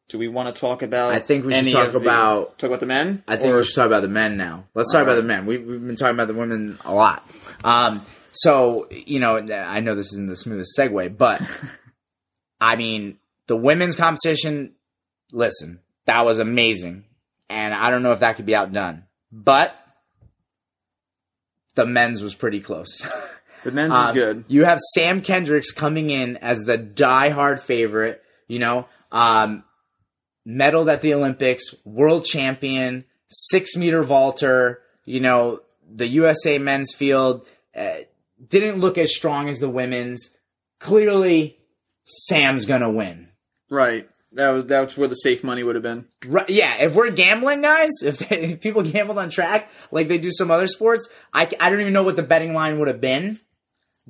Do 0.10 0.18
we 0.18 0.28
want 0.28 0.54
to 0.54 0.60
talk 0.60 0.82
about? 0.82 1.14
I 1.14 1.20
think 1.20 1.46
we 1.46 1.54
should 1.54 1.72
talk 1.72 1.92
the- 1.92 2.00
about- 2.00 2.58
talk 2.58 2.68
about 2.70 2.80
the 2.80 2.86
men. 2.88 3.24
I 3.28 3.36
think 3.38 3.54
Or- 3.54 3.58
we 3.58 3.64
should 3.64 3.76
talk 3.76 3.86
about 3.86 4.02
the 4.02 4.08
men 4.10 4.38
now. 4.38 4.66
Let's 4.74 4.92
talk 4.92 5.04
about 5.04 5.16
the 5.16 5.24
men. 5.24 5.46
We, 5.46 5.58
we've 5.60 5.86
been 5.86 5.96
talking 5.96 6.16
about 6.16 6.28
the 6.28 6.34
women 6.34 6.78
a 6.84 6.94
lot. 6.94 7.30
Um, 7.64 8.02
so 8.32 8.88
you 8.92 9.20
know, 9.20 9.38
I 9.38 9.80
know 9.82 9.96
this 9.96 10.12
isn't 10.14 10.28
the 10.28 10.36
smoothest 10.36 10.72
segue, 10.78 11.16
but 11.18 11.42
I 12.62 12.76
mean, 12.76 13.18
the 13.48 13.56
women's 13.56 13.96
competition. 13.96 14.74
Listen, 15.32 15.80
that 16.06 16.26
was 16.26 16.40
amazing, 16.40 17.06
and 17.50 17.74
I 17.74 17.92
don't 17.92 18.02
know 18.02 18.12
if 18.12 18.22
that 18.22 18.36
could 18.36 18.48
be 18.48 18.56
outdone, 18.56 19.04
but 19.32 19.76
the 21.76 21.86
men's 21.86 22.22
was 22.22 22.34
pretty 22.34 22.60
close. 22.62 23.08
the 23.64 23.72
men's 23.72 23.94
was 23.94 24.10
Um, 24.10 24.16
good. 24.16 24.44
You 24.48 24.66
have 24.66 24.80
Sam 24.96 25.22
Kendricks 25.22 25.72
coming 25.72 26.10
in 26.10 26.38
as 26.38 26.62
the 26.62 26.78
die-hard 26.78 27.62
favorite. 27.62 28.24
You 28.48 28.58
know, 28.58 28.88
um, 29.12 29.64
medaled 30.50 30.92
at 30.92 31.02
the 31.02 31.14
Olympics, 31.14 31.76
world 31.86 32.26
champion, 32.26 33.06
six 33.28 33.76
meter 33.76 34.04
vaulter. 34.04 34.82
You 35.06 35.20
know, 35.20 35.62
the 35.90 36.08
USA 36.08 36.58
men's 36.58 36.94
field 36.94 37.46
uh, 37.76 38.00
didn't 38.48 38.80
look 38.80 38.98
as 38.98 39.16
strong 39.16 39.50
as 39.50 39.60
the 39.60 39.70
women's. 39.70 40.36
Clearly, 40.80 41.60
Sam's 42.06 42.66
gonna 42.66 42.90
win. 42.90 43.30
Right. 43.70 44.10
That 44.34 44.50
was 44.50 44.66
that's 44.66 44.98
where 44.98 45.08
the 45.08 45.16
safe 45.16 45.44
money 45.44 45.64
would 45.64 45.76
have 45.76 45.84
been. 45.84 46.06
Right, 46.26 46.50
yeah, 46.50 46.76
if 46.84 46.94
we're 46.94 47.10
gambling, 47.10 47.62
guys, 47.62 47.90
if, 48.04 48.20
they, 48.30 48.42
if 48.52 48.62
people 48.62 48.84
gambled 48.84 49.18
on 49.18 49.30
track 49.30 49.72
like 49.92 50.08
they 50.08 50.20
do 50.20 50.32
some 50.32 50.52
other 50.52 50.68
sports, 50.68 51.10
I, 51.34 51.50
I 51.60 51.70
don't 51.70 51.82
even 51.82 51.94
know 51.94 52.04
what 52.04 52.16
the 52.16 52.24
betting 52.24 52.54
line 52.54 52.80
would 52.80 52.88
have 52.88 53.02
been, 53.02 53.40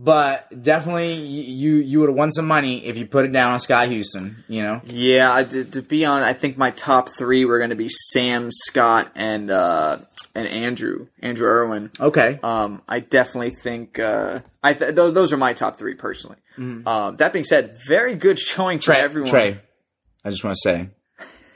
but 0.02 0.64
definitely 0.64 1.14
you 1.16 1.76
you 1.76 2.00
would 2.00 2.08
have 2.10 2.16
won 2.16 2.32
some 2.32 2.48
money 2.48 2.86
if 2.86 2.98
you 2.98 3.06
put 3.06 3.26
it 3.26 3.32
down 3.34 3.52
on 3.52 3.60
Scott 3.60 3.90
Houston. 3.90 4.44
You 4.48 4.62
know, 4.64 4.82
Yeah, 4.86 5.34
I, 5.34 5.44
to, 5.44 5.66
to 5.66 5.82
be 5.82 6.06
on, 6.06 6.24
I 6.24 6.32
think 6.34 6.58
my 6.58 6.72
top 6.72 7.10
three 7.18 7.44
were 7.44 7.58
going 7.58 7.72
to 7.72 7.76
be 7.76 7.90
Sam, 7.90 8.50
Scott, 8.52 9.12
and 9.16 9.52
uh, 9.52 9.98
and 10.34 10.48
Andrew, 10.48 11.08
Andrew 11.22 11.48
Irwin. 11.48 11.92
okay, 12.00 12.40
Um, 12.42 12.82
I 12.88 13.02
definitely 13.02 13.52
think 13.62 14.00
uh, 14.00 14.40
I 14.64 14.74
th- 14.74 14.96
th- 14.96 15.14
those 15.14 15.34
are 15.34 15.38
my 15.38 15.52
top 15.54 15.78
three 15.78 15.96
personally. 15.96 16.38
Um, 16.58 17.16
that 17.18 17.32
being 17.32 17.46
said, 17.46 17.78
very 17.88 18.16
good 18.16 18.38
showing 18.38 18.80
for 18.80 18.86
Trey, 18.86 19.00
everyone. 19.02 19.30
Trey, 19.30 19.60
I 20.26 20.30
just 20.30 20.44
want 20.44 20.56
to 20.56 20.62
say 20.62 20.90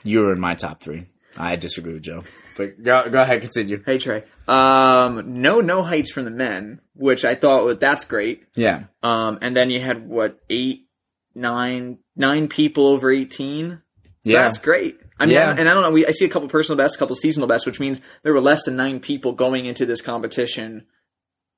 you 0.02 0.20
were 0.20 0.32
in 0.32 0.40
my 0.40 0.54
top 0.54 0.80
three. 0.82 1.06
I 1.36 1.56
disagree 1.56 1.92
with 1.94 2.02
Joe, 2.02 2.22
but 2.56 2.82
go 2.82 3.08
go 3.10 3.22
ahead, 3.22 3.40
continue. 3.40 3.82
Hey 3.84 3.98
Trey. 3.98 4.24
Um, 4.46 5.40
no, 5.42 5.60
no 5.60 5.82
heights 5.82 6.12
from 6.12 6.24
the 6.24 6.30
men, 6.30 6.80
which 6.94 7.24
I 7.24 7.34
thought 7.34 7.64
was 7.64 7.78
that's 7.78 8.04
great. 8.04 8.44
Yeah, 8.54 8.84
Um, 9.02 9.38
and 9.42 9.56
then 9.56 9.70
you 9.70 9.80
had 9.80 10.06
what 10.08 10.38
eight, 10.48 10.86
nine, 11.34 11.98
nine 12.16 12.48
people 12.48 12.86
over 12.86 13.10
eighteen. 13.10 13.82
So 14.24 14.30
Yeah. 14.30 14.42
that's 14.42 14.58
great. 14.58 14.98
I 15.18 15.26
mean, 15.26 15.34
Yeah. 15.34 15.54
and 15.58 15.68
I 15.68 15.74
don't 15.74 15.82
know. 15.82 15.90
We 15.90 16.06
I 16.06 16.12
see 16.12 16.24
a 16.24 16.28
couple 16.28 16.48
personal 16.48 16.76
bests, 16.78 16.96
a 16.96 16.98
couple 16.98 17.16
seasonal 17.16 17.48
bests, 17.48 17.66
which 17.66 17.80
means 17.80 18.00
there 18.22 18.32
were 18.32 18.40
less 18.40 18.64
than 18.64 18.76
nine 18.76 19.00
people 19.00 19.32
going 19.32 19.66
into 19.66 19.84
this 19.86 20.00
competition 20.00 20.86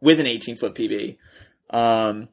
with 0.00 0.18
an 0.20 0.26
eighteen 0.26 0.56
foot 0.56 0.74
PB. 0.74 1.18
Um, 1.70 2.28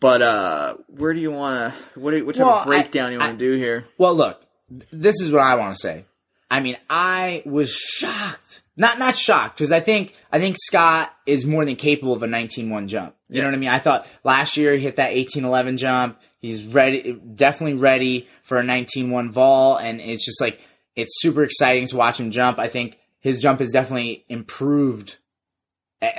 but 0.00 0.22
uh, 0.22 0.74
where 0.88 1.12
do 1.14 1.20
you 1.20 1.30
want 1.32 1.74
to? 1.94 2.00
What 2.00 2.14
what 2.24 2.34
type 2.36 2.46
Well, 2.46 2.58
of 2.60 2.66
breakdown 2.66 3.12
you 3.12 3.18
want 3.18 3.32
to 3.32 3.38
do 3.38 3.56
here? 3.56 3.86
Well, 3.98 4.14
look, 4.14 4.42
this 4.68 5.20
is 5.20 5.30
what 5.30 5.42
I 5.42 5.54
want 5.54 5.74
to 5.74 5.80
say. 5.80 6.04
I 6.50 6.60
mean, 6.60 6.76
I 6.88 7.42
was 7.44 7.70
shocked. 7.72 8.62
Not 8.76 8.98
not 8.98 9.16
shocked 9.16 9.58
because 9.58 9.72
I 9.72 9.80
think 9.80 10.14
I 10.30 10.38
think 10.38 10.56
Scott 10.58 11.12
is 11.24 11.46
more 11.46 11.64
than 11.64 11.76
capable 11.76 12.12
of 12.12 12.22
a 12.22 12.26
19-1 12.26 12.86
jump. 12.88 13.16
You 13.28 13.40
know 13.40 13.48
what 13.48 13.54
I 13.54 13.58
mean? 13.58 13.70
I 13.70 13.78
thought 13.78 14.06
last 14.22 14.56
year 14.56 14.74
he 14.74 14.80
hit 14.80 14.96
that 14.96 15.12
18-11 15.12 15.78
jump. 15.78 16.20
He's 16.38 16.64
ready, 16.64 17.12
definitely 17.12 17.78
ready 17.78 18.28
for 18.42 18.58
a 18.58 18.62
19-1 18.62 19.30
vol, 19.30 19.78
and 19.78 20.00
it's 20.00 20.24
just 20.24 20.40
like 20.40 20.60
it's 20.94 21.20
super 21.20 21.42
exciting 21.42 21.86
to 21.88 21.96
watch 21.96 22.20
him 22.20 22.30
jump. 22.30 22.58
I 22.58 22.68
think 22.68 22.98
his 23.18 23.40
jump 23.40 23.58
has 23.58 23.70
definitely 23.70 24.24
improved. 24.28 25.16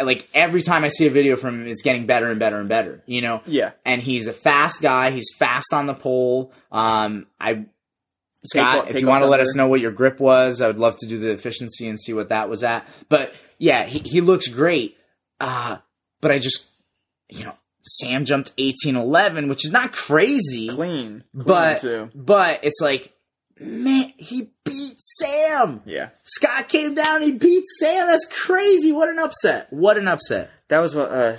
Like 0.04 0.28
every 0.34 0.64
time 0.64 0.84
I 0.84 0.90
see 0.90 1.06
a 1.06 1.12
video 1.12 1.36
from 1.36 1.62
him, 1.62 1.68
it's 1.68 1.84
getting 1.84 2.08
better 2.08 2.30
and 2.30 2.40
better 2.40 2.58
and 2.60 2.68
better. 2.68 3.04
You 3.06 3.22
know? 3.22 3.42
Yeah. 3.46 3.72
and 3.86 4.02
he's 4.02 4.28
a 4.28 4.34
fast 4.34 4.82
guy. 4.82 5.12
He's 5.12 5.30
fast 5.38 5.72
on 5.72 5.86
the 5.86 5.94
pole. 5.94 6.52
Um, 6.72 7.28
I 7.40 7.68
Scott, 8.50 8.74
Takeoff- 8.76 8.96
if 8.96 9.02
you 9.02 9.08
want 9.08 9.24
to 9.24 9.30
let 9.30 9.40
us 9.40 9.56
know 9.56 9.68
what 9.68 9.82
your 9.82 9.92
grip 9.92 10.20
was, 10.20 10.62
I 10.62 10.68
would 10.68 10.80
love 10.80 10.96
to 10.98 11.06
do 11.08 11.18
the 11.20 11.32
efficiency 11.32 11.88
and 11.88 12.00
see 12.00 12.14
what 12.14 12.30
that 12.30 12.50
was 12.50 12.64
at. 12.64 12.88
But 13.10 13.34
yeah, 13.58 13.86
he, 13.86 14.00
he 14.00 14.22
looks 14.22 14.48
great. 14.48 14.98
Uh, 15.40 15.78
but 16.22 16.32
I 16.32 16.40
just, 16.40 16.70
you 17.30 17.44
know, 17.46 17.54
Sam 17.84 18.26
jumped 18.26 18.52
eighteen 18.58 18.96
eleven, 18.96 19.48
which 19.48 19.64
is 19.66 19.72
not 19.72 19.92
crazy, 19.94 20.68
Clean, 20.68 21.24
Clean 21.32 21.46
but 21.46 21.80
too. 21.80 22.10
but 22.14 22.60
it's 22.64 22.82
like 22.82 23.14
man, 23.60 24.14
he 24.18 24.50
beat 24.66 24.96
Sam. 25.00 25.82
Yeah. 25.86 26.10
Scott 26.24 26.68
came 26.68 26.96
down, 26.96 27.22
he 27.22 27.32
beat 27.32 27.64
Sam. 27.80 28.08
That's 28.08 28.26
crazy. 28.26 28.92
What 28.92 29.10
an 29.10 29.20
upset. 29.20 29.72
What 29.72 29.98
an 29.98 30.08
upset. 30.08 30.52
That 30.68 30.80
was 30.80 30.94
what. 30.96 31.10
Uh, 31.12 31.38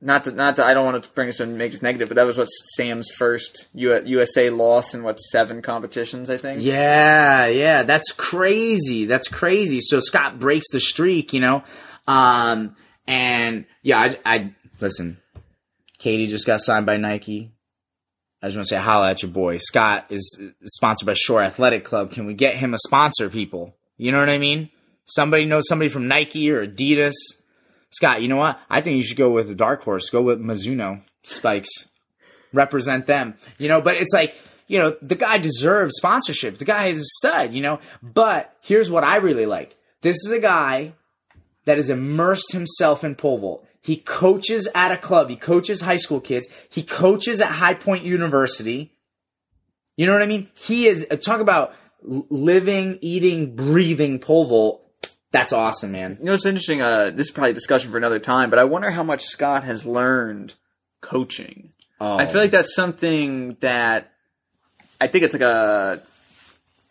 not 0.00 0.24
to, 0.24 0.32
not 0.32 0.56
to, 0.56 0.64
I 0.64 0.74
don't 0.74 0.84
want 0.84 1.02
to 1.02 1.10
bring 1.10 1.28
us 1.28 1.40
and 1.40 1.56
make 1.56 1.72
this 1.72 1.82
negative, 1.82 2.08
but 2.08 2.16
that 2.16 2.26
was 2.26 2.36
what 2.36 2.46
Sam's 2.46 3.10
first 3.10 3.68
U- 3.72 4.02
USA 4.04 4.50
loss 4.50 4.94
in 4.94 5.02
what 5.02 5.18
seven 5.18 5.62
competitions, 5.62 6.28
I 6.28 6.36
think. 6.36 6.62
Yeah, 6.62 7.46
yeah, 7.46 7.82
that's 7.82 8.12
crazy. 8.12 9.06
That's 9.06 9.28
crazy. 9.28 9.80
So 9.80 10.00
Scott 10.00 10.38
breaks 10.38 10.66
the 10.70 10.80
streak, 10.80 11.32
you 11.32 11.40
know. 11.40 11.64
Um, 12.06 12.76
and 13.06 13.64
yeah, 13.82 13.98
I, 13.98 14.18
I 14.24 14.54
listen. 14.80 15.18
Katie 15.98 16.26
just 16.26 16.46
got 16.46 16.60
signed 16.60 16.86
by 16.86 16.98
Nike. 16.98 17.52
I 18.42 18.48
just 18.48 18.56
want 18.56 18.68
to 18.68 18.74
say, 18.74 18.80
holla 18.80 19.10
at 19.10 19.22
your 19.22 19.30
boy. 19.30 19.56
Scott 19.58 20.06
is 20.10 20.40
sponsored 20.62 21.06
by 21.06 21.14
Shore 21.14 21.42
Athletic 21.42 21.84
Club. 21.84 22.10
Can 22.10 22.26
we 22.26 22.34
get 22.34 22.54
him 22.54 22.74
a 22.74 22.78
sponsor, 22.78 23.30
people? 23.30 23.74
You 23.96 24.12
know 24.12 24.20
what 24.20 24.28
I 24.28 24.36
mean? 24.36 24.68
Somebody 25.06 25.46
knows 25.46 25.66
somebody 25.66 25.88
from 25.88 26.06
Nike 26.06 26.50
or 26.50 26.66
Adidas. 26.66 27.14
Scott, 27.90 28.22
you 28.22 28.28
know 28.28 28.36
what? 28.36 28.60
I 28.68 28.80
think 28.80 28.96
you 28.96 29.02
should 29.02 29.16
go 29.16 29.30
with 29.30 29.50
a 29.50 29.54
dark 29.54 29.82
horse. 29.82 30.10
Go 30.10 30.22
with 30.22 30.40
Mizuno 30.40 31.02
spikes. 31.22 31.70
Represent 32.52 33.06
them. 33.06 33.34
You 33.58 33.68
know, 33.68 33.80
but 33.80 33.94
it's 33.94 34.12
like, 34.12 34.34
you 34.66 34.78
know, 34.78 34.96
the 35.00 35.14
guy 35.14 35.38
deserves 35.38 35.94
sponsorship. 35.96 36.58
The 36.58 36.64
guy 36.64 36.86
is 36.86 36.98
a 36.98 37.04
stud, 37.18 37.52
you 37.52 37.62
know? 37.62 37.80
But 38.02 38.54
here's 38.60 38.90
what 38.90 39.04
I 39.04 39.16
really 39.16 39.46
like. 39.46 39.76
This 40.02 40.16
is 40.24 40.30
a 40.30 40.40
guy 40.40 40.94
that 41.64 41.76
has 41.76 41.90
immersed 41.90 42.52
himself 42.52 43.04
in 43.04 43.14
pole 43.14 43.38
vault. 43.38 43.66
He 43.80 43.96
coaches 43.96 44.68
at 44.74 44.90
a 44.90 44.96
club. 44.96 45.30
He 45.30 45.36
coaches 45.36 45.82
high 45.82 45.96
school 45.96 46.20
kids. 46.20 46.48
He 46.68 46.82
coaches 46.82 47.40
at 47.40 47.52
High 47.52 47.74
Point 47.74 48.04
University. 48.04 48.92
You 49.96 50.06
know 50.06 50.12
what 50.12 50.22
I 50.22 50.26
mean? 50.26 50.48
He 50.58 50.88
is 50.88 51.06
talk 51.22 51.40
about 51.40 51.74
living, 52.02 52.98
eating, 53.00 53.54
breathing 53.54 54.18
pole 54.18 54.46
vault. 54.46 54.85
That's 55.32 55.52
awesome, 55.52 55.92
man. 55.92 56.16
You 56.20 56.26
know, 56.26 56.34
it's 56.34 56.46
interesting. 56.46 56.80
Uh, 56.80 57.10
this 57.10 57.26
is 57.26 57.30
probably 57.30 57.50
a 57.50 57.54
discussion 57.54 57.90
for 57.90 57.98
another 57.98 58.18
time, 58.18 58.48
but 58.50 58.58
I 58.58 58.64
wonder 58.64 58.90
how 58.90 59.02
much 59.02 59.24
Scott 59.24 59.64
has 59.64 59.84
learned 59.84 60.54
coaching. 61.00 61.72
Oh. 62.00 62.18
I 62.18 62.26
feel 62.26 62.40
like 62.40 62.50
that's 62.50 62.74
something 62.74 63.56
that 63.60 64.12
I 65.00 65.06
think 65.08 65.24
it's 65.24 65.34
like 65.34 65.42
a 65.42 66.02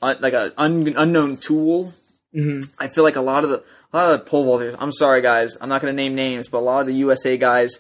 like 0.02 0.34
a 0.34 0.54
un, 0.58 0.94
unknown 0.96 1.38
tool. 1.38 1.94
Mm-hmm. 2.36 2.70
I 2.80 2.88
feel 2.88 3.04
like 3.04 3.16
a 3.16 3.22
lot 3.22 3.44
of 3.44 3.50
the 3.50 3.64
a 3.94 3.98
lot 3.98 4.12
of 4.12 4.20
the 4.20 4.26
pole 4.26 4.46
vaulters. 4.46 4.76
I'm 4.80 4.92
sorry, 4.92 5.22
guys. 5.22 5.58
I'm 5.62 5.70
not 5.70 5.82
going 5.82 5.92
to 5.92 5.96
name 5.96 6.16
names, 6.16 6.48
but 6.48 6.60
a 6.60 6.60
lot 6.60 6.82
of 6.82 6.88
the 6.88 6.96
USA 6.96 7.38
guys 7.38 7.80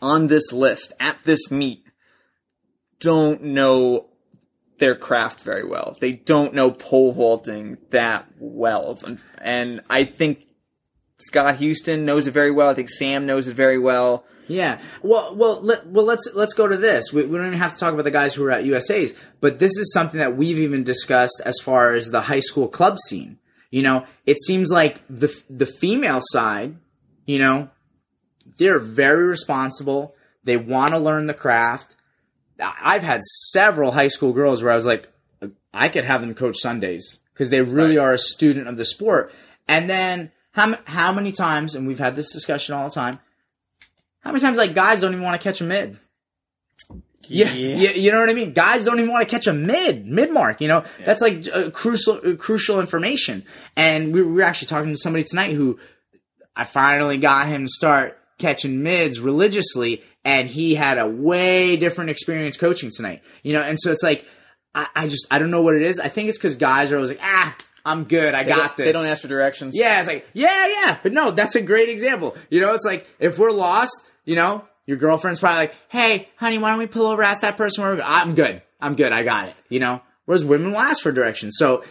on 0.00 0.28
this 0.28 0.52
list 0.52 0.92
at 1.00 1.22
this 1.24 1.50
meet 1.50 1.84
don't 3.00 3.42
know 3.42 4.07
their 4.78 4.94
craft 4.94 5.40
very 5.40 5.66
well. 5.66 5.96
They 6.00 6.12
don't 6.12 6.54
know 6.54 6.70
pole 6.70 7.12
vaulting 7.12 7.78
that 7.90 8.26
well, 8.38 8.98
and, 9.40 9.82
I 9.90 10.04
think 10.04 10.46
Scott 11.18 11.56
Houston 11.56 12.04
knows 12.04 12.26
it 12.26 12.32
very 12.32 12.50
well. 12.50 12.68
I 12.68 12.74
think 12.74 12.90
Sam 12.90 13.26
knows 13.26 13.48
it 13.48 13.54
very 13.54 13.78
well. 13.78 14.24
Yeah. 14.46 14.80
Well, 15.02 15.36
well, 15.36 15.60
let, 15.60 15.86
well. 15.86 16.04
Let's 16.04 16.28
let's 16.34 16.54
go 16.54 16.66
to 16.66 16.76
this. 16.76 17.12
We, 17.12 17.26
we 17.26 17.36
don't 17.36 17.48
even 17.48 17.58
have 17.58 17.74
to 17.74 17.78
talk 17.78 17.92
about 17.92 18.04
the 18.04 18.10
guys 18.10 18.34
who 18.34 18.44
are 18.44 18.50
at 18.50 18.64
USA's, 18.64 19.14
but 19.40 19.58
this 19.58 19.76
is 19.76 19.92
something 19.92 20.20
that 20.20 20.36
we've 20.36 20.58
even 20.58 20.84
discussed 20.84 21.42
as 21.44 21.58
far 21.62 21.94
as 21.94 22.10
the 22.10 22.22
high 22.22 22.40
school 22.40 22.68
club 22.68 22.98
scene. 22.98 23.38
You 23.70 23.82
know, 23.82 24.06
it 24.24 24.40
seems 24.40 24.70
like 24.70 25.02
the 25.10 25.34
the 25.50 25.66
female 25.66 26.20
side, 26.22 26.76
you 27.26 27.38
know, 27.38 27.68
they're 28.56 28.78
very 28.78 29.26
responsible. 29.26 30.14
They 30.44 30.56
want 30.56 30.92
to 30.92 30.98
learn 30.98 31.26
the 31.26 31.34
craft. 31.34 31.96
I've 32.60 33.02
had 33.02 33.22
several 33.50 33.92
high 33.92 34.08
school 34.08 34.32
girls 34.32 34.62
where 34.62 34.72
I 34.72 34.74
was 34.74 34.86
like, 34.86 35.08
I 35.72 35.88
could 35.88 36.04
have 36.04 36.20
them 36.20 36.34
coach 36.34 36.56
Sundays 36.58 37.18
because 37.32 37.50
they 37.50 37.60
really 37.62 37.96
Right. 37.96 38.04
are 38.04 38.12
a 38.14 38.18
student 38.18 38.66
of 38.68 38.76
the 38.76 38.84
sport. 38.84 39.32
And 39.68 39.88
then 39.88 40.32
how 40.52 40.76
how 40.86 41.12
many 41.12 41.30
times, 41.32 41.74
and 41.74 41.86
we've 41.86 41.98
had 41.98 42.16
this 42.16 42.32
discussion 42.32 42.74
all 42.74 42.88
the 42.88 42.94
time. 42.94 43.20
How 44.20 44.30
many 44.32 44.40
times 44.40 44.58
like 44.58 44.74
guys 44.74 45.00
don't 45.00 45.12
even 45.12 45.22
want 45.24 45.40
to 45.40 45.44
catch 45.48 45.60
a 45.60 45.64
mid? 45.64 45.98
Yeah, 47.30 47.52
yeah, 47.52 47.90
you 47.90 48.10
know 48.10 48.20
what 48.20 48.30
I 48.30 48.32
mean. 48.32 48.54
Guys 48.54 48.86
don't 48.86 48.98
even 48.98 49.10
want 49.12 49.28
to 49.28 49.30
catch 49.32 49.46
a 49.46 49.52
mid 49.52 50.06
mid 50.06 50.32
mark. 50.32 50.60
You 50.62 50.68
know, 50.68 50.84
that's 51.04 51.20
like 51.20 51.46
uh, 51.52 51.70
crucial 51.70 52.20
uh, 52.24 52.36
crucial 52.36 52.80
information. 52.80 53.44
And 53.76 54.14
we 54.14 54.22
were 54.22 54.42
actually 54.42 54.68
talking 54.68 54.90
to 54.90 54.96
somebody 54.96 55.24
tonight 55.24 55.54
who 55.54 55.78
I 56.56 56.64
finally 56.64 57.18
got 57.18 57.46
him 57.48 57.66
to 57.66 57.70
start 57.70 58.18
catching 58.38 58.82
mids 58.82 59.20
religiously, 59.20 60.02
and 60.28 60.46
he 60.46 60.74
had 60.74 60.98
a 60.98 61.08
way 61.08 61.76
different 61.78 62.10
experience 62.10 62.58
coaching 62.58 62.90
tonight. 62.94 63.22
You 63.42 63.54
know, 63.54 63.62
and 63.62 63.78
so 63.80 63.90
it's 63.92 64.02
like 64.02 64.26
I, 64.74 64.86
I 64.94 65.08
just 65.08 65.26
I 65.30 65.38
don't 65.38 65.50
know 65.50 65.62
what 65.62 65.74
it 65.74 65.82
is. 65.82 65.98
I 65.98 66.10
think 66.10 66.28
it's 66.28 66.36
because 66.36 66.56
guys 66.56 66.92
are 66.92 66.96
always 66.96 67.10
like, 67.10 67.20
ah, 67.22 67.56
I'm 67.84 68.04
good, 68.04 68.34
I 68.34 68.42
They 68.42 68.50
got 68.50 68.76
this. 68.76 68.84
They 68.84 68.92
don't 68.92 69.06
ask 69.06 69.22
for 69.22 69.28
directions. 69.28 69.74
Yeah, 69.74 69.98
it's 69.98 70.06
like, 70.06 70.28
yeah, 70.34 70.66
yeah. 70.66 70.98
But 71.02 71.14
no, 71.14 71.30
that's 71.30 71.54
a 71.54 71.62
great 71.62 71.88
example. 71.88 72.36
You 72.50 72.60
know, 72.60 72.74
it's 72.74 72.84
like, 72.84 73.06
if 73.18 73.38
we're 73.38 73.50
lost, 73.50 73.94
you 74.26 74.36
know, 74.36 74.66
your 74.84 74.98
girlfriend's 74.98 75.40
probably 75.40 75.60
like, 75.60 75.74
hey, 75.88 76.28
honey, 76.36 76.58
why 76.58 76.70
don't 76.70 76.78
we 76.78 76.86
pull 76.86 77.06
over, 77.06 77.22
ask 77.22 77.40
that 77.40 77.56
person 77.56 77.82
where 77.82 77.92
we're 77.92 78.00
going? 78.00 78.10
I'm 78.10 78.34
good. 78.34 78.62
I'm 78.78 78.94
good. 78.94 79.12
I 79.12 79.22
got 79.22 79.48
it. 79.48 79.54
You 79.70 79.80
know? 79.80 80.02
Whereas 80.26 80.44
women 80.44 80.72
will 80.72 80.80
ask 80.80 81.02
for 81.02 81.12
directions. 81.12 81.54
So 81.56 81.82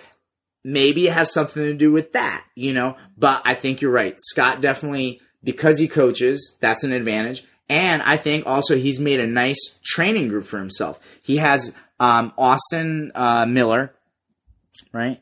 maybe 0.64 1.08
it 1.08 1.14
has 1.14 1.34
something 1.34 1.64
to 1.64 1.74
do 1.74 1.92
with 1.92 2.14
that, 2.14 2.46
you 2.54 2.74
know? 2.74 2.96
But 3.18 3.42
I 3.44 3.56
think 3.56 3.82
you're 3.82 3.92
right. 3.92 4.16
Scott 4.20 4.62
definitely, 4.62 5.20
because 5.44 5.80
he 5.80 5.88
coaches, 5.88 6.58
that's 6.62 6.84
an 6.84 6.92
advantage. 6.92 7.44
And 7.70 8.02
I 8.02 8.18
think 8.18 8.46
also 8.46 8.78
he's 8.78 9.00
made 9.00 9.20
a 9.20 9.28
nice 9.28 9.80
training 9.84 10.30
group 10.30 10.46
for 10.46 10.58
himself. 10.58 11.00
He 11.22 11.38
has 11.38 11.76
um, 12.00 12.34
Austin 12.38 13.12
uh, 13.14 13.46
Miller, 13.46 13.94
right? 14.94 15.22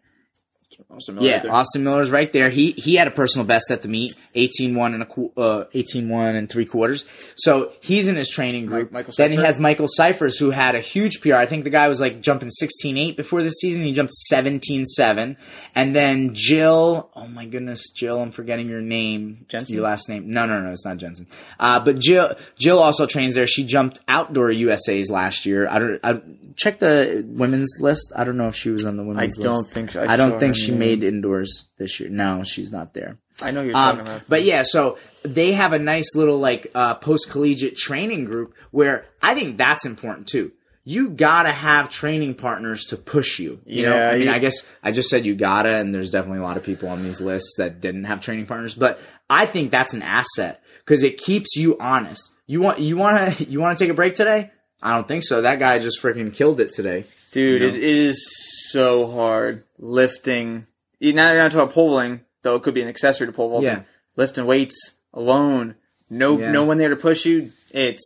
Also, 0.95 1.13
Yeah, 1.19 1.43
Austin 1.49 1.84
Miller's 1.84 2.10
right 2.10 2.31
there. 2.31 2.49
He 2.49 2.71
he 2.71 2.95
had 2.95 3.08
a 3.08 3.12
personal 3.12 3.45
best 3.45 3.69
at 3.69 3.81
the 3.81 3.89
meet, 3.89 4.13
18-1 4.34 4.93
and 4.93 5.03
a 5.03 5.39
uh, 5.39 5.65
18-1 5.75 6.38
and 6.38 6.49
three 6.49 6.65
quarters. 6.65 7.05
So 7.36 7.73
he's 7.81 8.08
in 8.08 8.15
his 8.15 8.29
training 8.29 8.65
group. 8.65 8.93
Michael 8.93 9.13
then 9.17 9.31
he 9.31 9.38
has 9.38 9.60
Michael 9.60 9.88
Cyphers, 9.89 10.39
who 10.39 10.51
had 10.51 10.73
a 10.73 10.79
huge 10.79 11.19
PR. 11.19 11.36
I 11.36 11.45
think 11.45 11.65
the 11.65 11.69
guy 11.69 11.89
was 11.89 11.99
like 11.99 12.21
jumping 12.21 12.49
16-8 12.49 13.17
before 13.17 13.43
the 13.43 13.49
season. 13.49 13.84
He 13.84 13.91
jumped 13.91 14.13
17-7. 14.31 15.36
And 15.75 15.95
then 15.95 16.34
Jill, 16.34 17.10
oh 17.13 17.27
my 17.27 17.45
goodness, 17.45 17.91
Jill, 17.91 18.21
I'm 18.21 18.31
forgetting 18.31 18.69
your 18.69 18.81
name. 18.81 19.45
Jensen? 19.49 19.75
Your 19.75 19.84
last 19.84 20.08
name. 20.08 20.31
No, 20.31 20.45
no, 20.45 20.62
no, 20.62 20.71
it's 20.71 20.86
not 20.86 20.95
Jensen. 20.95 21.27
Uh, 21.60 21.81
but 21.81 21.99
Jill 21.99 22.36
Jill 22.58 22.79
also 22.79 23.05
trains 23.05 23.36
there. 23.36 23.47
She 23.47 23.65
jumped 23.65 23.99
outdoor 24.08 24.49
USA's 24.49 25.10
last 25.10 25.45
year. 25.45 25.67
I 25.67 25.79
don't 25.79 25.99
I 26.03 26.21
check 26.55 26.79
the 26.79 27.25
women's 27.27 27.77
list. 27.81 28.13
I 28.15 28.23
don't 28.23 28.38
know 28.38 28.47
if 28.47 28.55
she 28.55 28.69
was 28.69 28.86
on 28.86 28.97
the 28.97 29.03
women's 29.03 29.38
list. 29.38 29.41
don't 29.41 29.67
think 29.67 29.91
so. 29.91 30.03
I, 30.03 30.08
saw 30.08 30.15
don't 30.15 30.39
think 30.39 30.55
she 30.55 30.71
name. 30.71 30.79
Made 30.86 31.04
indoors 31.04 31.67
this 31.78 32.00
year. 32.00 32.10
No, 32.10 32.43
she's 32.43 32.71
not 32.71 32.93
there. 32.93 33.17
I 33.41 33.52
know 33.52 33.62
you're 33.62 33.74
talking 33.74 34.02
Um, 34.02 34.06
about. 34.08 34.21
but 34.30 34.43
yeah, 34.43 34.63
so 34.65 34.98
they 35.24 35.52
have 35.54 35.74
a 35.74 35.80
nice 35.80 36.15
little 36.15 36.38
like 36.39 36.71
uh, 36.74 36.95
post 36.95 37.30
collegiate 37.30 37.76
training 37.76 38.26
group 38.26 38.54
where 38.71 39.06
I 39.21 39.34
think 39.36 39.58
that's 39.58 39.86
important 39.86 40.28
too. 40.28 40.52
You 40.88 41.10
gotta 41.10 41.52
have 41.52 41.89
training 41.89 42.36
partners 42.36 42.86
to 42.91 42.98
push 42.98 43.39
you. 43.39 43.60
You 43.65 43.88
know, 43.88 43.98
I 44.10 44.13
mean, 44.17 44.28
you- 44.28 44.32
I 44.34 44.38
guess 44.39 44.65
I 44.84 44.91
just 44.91 45.10
said 45.10 45.26
you 45.26 45.34
gotta, 45.36 45.69
and 45.69 45.93
there's 45.93 46.12
definitely 46.12 46.39
a 46.39 46.43
lot 46.43 46.58
of 46.58 46.63
people 46.63 46.89
on 46.89 47.02
these 47.04 47.19
lists 47.19 47.56
that 47.58 47.82
didn't 47.82 48.04
have 48.04 48.21
training 48.21 48.45
partners. 48.45 48.76
But 48.76 49.00
I 49.30 49.48
think 49.48 49.71
that's 49.71 49.93
an 49.95 50.04
asset 50.04 50.62
because 50.86 51.02
it 51.02 51.17
keeps 51.17 51.56
you 51.56 51.76
honest. 51.80 52.30
You 52.45 52.62
want 52.62 52.80
you 52.80 52.98
want 52.98 53.36
to 53.38 53.45
you 53.50 53.60
want 53.60 53.78
to 53.78 53.84
take 53.84 53.91
a 53.91 53.95
break 53.95 54.13
today? 54.13 54.52
I 54.82 54.93
don't 54.93 55.08
think 55.08 55.24
so. 55.24 55.41
That 55.41 55.58
guy 55.58 55.80
just 55.80 56.00
freaking 56.02 56.32
killed 56.32 56.60
it 56.60 56.71
today. 56.71 57.06
Dude, 57.32 57.62
you 57.63 57.67
know? 57.67 57.74
it 57.76 57.84
is 57.84 58.24
so 58.71 59.08
hard 59.12 59.63
lifting. 59.80 60.67
You- 60.99 61.13
Now 61.13 61.31
you're 61.31 61.41
not 61.41 61.51
talking 61.51 61.63
about 61.63 61.73
pole 61.73 61.89
vaulting, 61.89 62.21
though 62.41 62.55
it 62.55 62.63
could 62.63 62.73
be 62.73 62.81
an 62.81 62.88
accessory 62.88 63.27
to 63.27 63.34
pole 63.34 63.49
vaulting. 63.49 63.69
Yeah. 63.69 63.81
Lifting 64.15 64.45
weights 64.45 64.93
alone, 65.13 65.75
no 66.10 66.39
Yeah. 66.39 66.51
no 66.51 66.63
one 66.63 66.77
there 66.77 66.89
to 66.89 66.95
push 66.95 67.25
you. 67.25 67.51
It's 67.71 68.03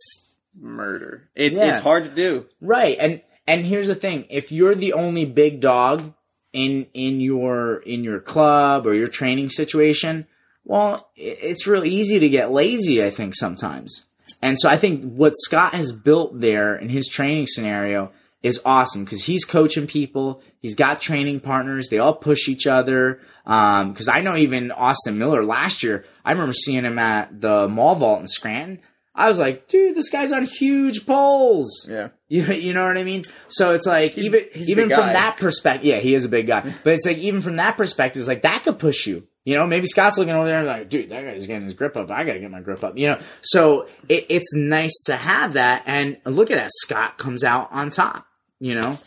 murder. 0.58 1.28
It's 1.34 1.58
Yeah. 1.58 1.70
it's 1.70 1.80
hard 1.80 2.04
to 2.04 2.10
do. 2.10 2.46
Right. 2.60 2.96
And 2.98 3.20
and 3.46 3.64
here's 3.66 3.88
the 3.88 3.94
thing. 3.94 4.26
If 4.30 4.52
you're 4.52 4.74
the 4.74 4.92
only 4.92 5.24
big 5.24 5.60
dog 5.60 6.12
in 6.52 6.86
in 6.94 7.20
your 7.20 7.76
in 7.86 8.02
your 8.04 8.20
club 8.20 8.86
or 8.86 8.94
your 8.94 9.08
training 9.08 9.50
situation, 9.50 10.26
well, 10.64 11.08
it's 11.16 11.66
real 11.66 11.84
easy 11.84 12.18
to 12.18 12.28
get 12.28 12.52
lazy, 12.52 13.02
I 13.02 13.10
think 13.10 13.34
sometimes. 13.34 14.04
And 14.42 14.56
so 14.60 14.68
I 14.68 14.76
think 14.76 15.14
what 15.14 15.32
Scott 15.36 15.74
has 15.74 15.92
built 15.92 16.40
there 16.40 16.74
in 16.76 16.88
his 16.88 17.08
training 17.08 17.46
scenario 17.48 18.10
is 18.42 18.60
awesome 18.64 19.04
because 19.04 19.24
he's 19.24 19.44
coaching 19.44 19.86
people. 19.86 20.42
He's 20.60 20.74
got 20.74 21.00
training 21.00 21.40
partners. 21.40 21.88
They 21.88 21.98
all 21.98 22.14
push 22.14 22.48
each 22.48 22.66
other. 22.66 23.20
Um, 23.46 23.94
cause 23.94 24.08
I 24.08 24.20
know 24.20 24.36
even 24.36 24.70
Austin 24.70 25.18
Miller 25.18 25.44
last 25.44 25.82
year, 25.82 26.04
I 26.24 26.32
remember 26.32 26.52
seeing 26.52 26.84
him 26.84 26.98
at 26.98 27.40
the 27.40 27.68
mall 27.68 27.94
vault 27.94 28.20
in 28.20 28.28
Scranton. 28.28 28.80
I 29.14 29.28
was 29.28 29.38
like, 29.38 29.68
dude, 29.68 29.96
this 29.96 30.08
guy's 30.08 30.32
on 30.32 30.46
huge 30.46 31.06
poles. 31.06 31.86
Yeah. 31.88 32.08
You, 32.32 32.44
you 32.44 32.74
know 32.74 32.86
what 32.86 32.96
I 32.96 33.02
mean? 33.02 33.24
So 33.48 33.72
it's 33.74 33.86
like 33.86 34.16
even 34.16 34.44
he's 34.52 34.70
even 34.70 34.88
from 34.88 35.00
guy. 35.00 35.14
that 35.14 35.36
perspective, 35.36 35.84
yeah, 35.84 35.98
he 35.98 36.14
is 36.14 36.24
a 36.24 36.28
big 36.28 36.46
guy. 36.46 36.72
But 36.84 36.92
it's 36.92 37.04
like 37.04 37.18
even 37.18 37.40
from 37.40 37.56
that 37.56 37.76
perspective, 37.76 38.20
it's 38.20 38.28
like 38.28 38.42
that 38.42 38.62
could 38.62 38.78
push 38.78 39.04
you. 39.08 39.26
You 39.44 39.56
know, 39.56 39.66
maybe 39.66 39.88
Scott's 39.88 40.16
looking 40.16 40.32
over 40.32 40.46
there 40.46 40.58
and 40.58 40.66
like, 40.68 40.88
dude, 40.88 41.10
that 41.10 41.24
guy's 41.24 41.48
getting 41.48 41.64
his 41.64 41.74
grip 41.74 41.96
up. 41.96 42.08
I 42.08 42.22
got 42.22 42.34
to 42.34 42.38
get 42.38 42.52
my 42.52 42.60
grip 42.60 42.84
up. 42.84 42.96
You 42.96 43.08
know, 43.08 43.20
so 43.42 43.88
it, 44.08 44.26
it's 44.28 44.54
nice 44.54 44.94
to 45.06 45.16
have 45.16 45.54
that. 45.54 45.82
And 45.86 46.18
look 46.24 46.52
at 46.52 46.58
that, 46.58 46.70
Scott 46.72 47.18
comes 47.18 47.42
out 47.42 47.68
on 47.72 47.90
top. 47.90 48.26
You 48.60 48.74
know, 48.74 48.98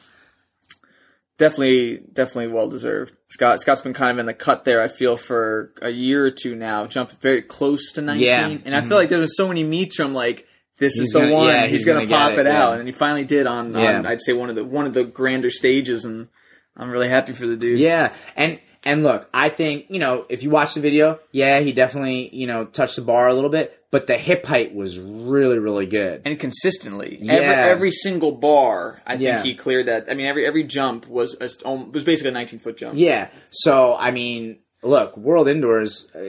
definitely 1.37 1.97
definitely 2.11 2.47
well 2.47 2.69
deserved. 2.69 3.13
Scott 3.27 3.59
Scott's 3.59 3.81
been 3.81 3.93
kind 3.93 4.11
of 4.11 4.19
in 4.19 4.25
the 4.25 4.33
cut 4.33 4.65
there. 4.65 4.81
I 4.81 4.87
feel 4.87 5.17
for 5.17 5.73
a 5.81 5.89
year 5.89 6.25
or 6.25 6.31
two 6.31 6.55
now, 6.55 6.85
jumped 6.87 7.21
very 7.21 7.41
close 7.41 7.91
to 7.93 8.01
nineteen, 8.01 8.27
Yeah. 8.27 8.57
and 8.65 8.75
I 8.75 8.81
feel 8.81 8.89
mm-hmm. 8.89 8.93
like 8.95 9.09
there 9.09 9.19
was 9.19 9.37
so 9.37 9.47
many 9.47 9.63
meets 9.63 9.99
I'm 9.99 10.13
like, 10.13 10.47
this 10.79 10.95
He's 10.95 11.03
is 11.03 11.09
the 11.13 11.19
gonna- 11.19 11.33
one. 11.33 11.47
yeah, 11.47 11.61
he's, 11.63 11.71
he's 11.71 11.85
gonna, 11.85 12.05
gonna 12.05 12.29
pop 12.29 12.31
it, 12.33 12.39
it, 12.39 12.47
out, 12.47 12.73
yeah. 12.73 12.79
and 12.79 12.87
he 12.87 12.91
finally 12.91 13.25
did 13.25 13.45
on, 13.47 13.75
on 13.75 14.05
I'd 14.05 14.21
say 14.21 14.33
one 14.33 14.49
of 14.49 14.55
the 14.55 14.63
one 14.63 14.85
of 14.85 14.93
the 14.93 15.03
grander 15.03 15.49
stages, 15.49 16.05
and 16.05 16.29
I'm 16.75 16.89
really 16.89 17.09
happy 17.09 17.33
for 17.33 17.45
the 17.45 17.55
dude. 17.55 17.79
Yeah, 17.79 18.13
and 18.35 18.59
and 18.83 19.03
look, 19.03 19.29
I 19.33 19.49
think 19.49 19.85
you 19.89 19.99
know 19.99 20.25
if 20.29 20.43
you 20.43 20.49
watch 20.49 20.73
the 20.73 20.81
video, 20.81 21.19
yeah, 21.31 21.59
he 21.59 21.73
definitely 21.73 22.35
you 22.35 22.47
know 22.47 22.65
touched 22.65 22.95
the 22.95 23.01
bar 23.03 23.27
a 23.27 23.33
little 23.33 23.49
bit, 23.49 23.82
but 23.93 24.07
the 24.07 24.17
hip 24.17 24.43
height 24.45 24.73
was 24.73 24.97
really 24.99 25.59
really 25.59 25.85
good. 25.85 26.23
and 26.25 26.39
consistently. 26.39 27.19
Yeah. 27.21 27.33
Every 27.33 27.71
every 27.71 27.91
single 27.91 28.31
bar, 28.31 29.01
I 29.05 29.11
think 29.11 29.21
Yeah. 29.21 29.43
he 29.43 29.53
cleared 29.53 29.85
that. 29.85 30.07
I 30.09 30.15
mean, 30.15 30.25
every 30.25 30.45
every 30.45 30.63
jump 30.63 31.07
was 31.07 31.35
a, 31.39 31.73
was 31.75 32.03
basically 32.03 32.29
a 32.29 32.33
19 32.33 32.59
foot 32.59 32.75
jump. 32.77 32.97
Yeah, 32.97 33.29
so 33.51 33.95
I 33.95 34.09
mean, 34.11 34.57
look, 34.81 35.15
World 35.15 35.47
Indoors, 35.47 36.09
uh, 36.15 36.19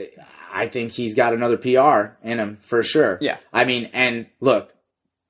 I 0.53 0.67
think 0.67 0.91
he's 0.91 1.15
got 1.15 1.33
another 1.33 1.57
PR 1.57 2.15
in 2.23 2.39
him 2.39 2.57
for 2.61 2.83
sure. 2.83 3.17
Yeah. 3.19 3.37
I 3.51 3.65
mean, 3.65 3.89
and 3.93 4.27
look. 4.39 4.71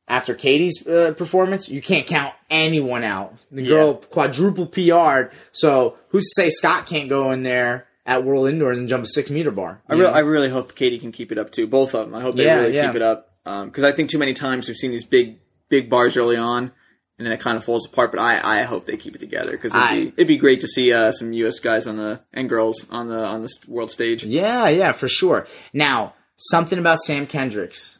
After 0.08 0.36
Katie's 0.36 0.86
uh, 0.86 1.16
performance, 1.18 1.68
you 1.68 1.82
can't 1.82 2.06
count 2.06 2.36
anyone 2.52 3.04
out. 3.04 3.34
The 3.52 3.66
girl 3.68 3.96
quadruple 3.96 4.68
PR'd, 4.68 5.32
so 5.52 5.98
who's 6.10 6.26
to 6.26 6.42
say 6.44 6.50
Scott 6.52 6.86
can't 6.86 7.10
go 7.10 7.32
in 7.32 7.42
there 7.42 7.88
at 8.06 8.24
World 8.24 8.48
Indoors 8.50 8.78
and 8.78 8.88
jump 8.90 9.04
a 9.04 9.08
six 9.08 9.30
meter 9.32 9.52
bar? 9.52 9.82
I 9.90 9.94
really. 9.94 10.06
I 10.14 10.20
really 10.20 10.50
hope 10.50 10.76
Katie 10.76 11.00
can 11.00 11.12
keep 11.12 11.32
it 11.32 11.38
up 11.38 11.52
too. 11.52 11.68
Both 11.68 11.94
of 11.96 12.06
them. 12.08 12.16
I 12.16 12.22
hope 12.22 12.36
they 12.36 12.46
Yeah, 12.46 12.62
really 12.62 12.76
yeah. 12.76 12.88
keep 12.88 12.96
it 12.96 13.02
up 13.02 13.32
because 13.44 13.84
I 13.84 13.92
think 13.92 14.10
too 14.10 14.20
many 14.20 14.34
times 14.34 14.68
we've 14.68 14.78
seen 14.78 14.92
these 14.92 15.06
big 15.06 15.38
big 15.70 15.90
bars 15.90 16.18
early 16.18 16.38
on. 16.38 16.72
And 17.18 17.26
then 17.26 17.32
it 17.32 17.40
kind 17.40 17.56
of 17.56 17.64
falls 17.64 17.88
apart, 17.88 18.12
but 18.12 18.20
I, 18.20 18.60
I 18.60 18.64
hope 18.64 18.84
they 18.86 18.98
keep 18.98 19.16
it 19.16 19.20
together 19.20 19.52
because 19.52 19.74
it'd, 19.74 19.88
I- 19.88 19.96
be 19.96 20.08
it'd 20.18 20.28
be 20.28 20.36
great 20.36 20.60
to 20.60 20.68
see 20.68 20.92
uh, 20.92 21.14
some 21.14 21.32
U.S. 21.32 21.60
guys 21.60 21.88
on 21.88 21.96
the 21.96 22.20
and 22.34 22.50
girls 22.50 22.86
on 22.90 23.08
the 23.08 23.24
on 23.24 23.42
the 23.42 23.50
world 23.70 23.90
stage. 23.90 24.26
Yeah, 24.26 24.68
yeah, 24.68 24.92
for 24.92 25.08
sure. 25.08 25.48
Now, 25.72 26.14
something 26.36 26.78
about 26.78 27.00
Sam 27.00 27.26
Kendricks. 27.26 28.00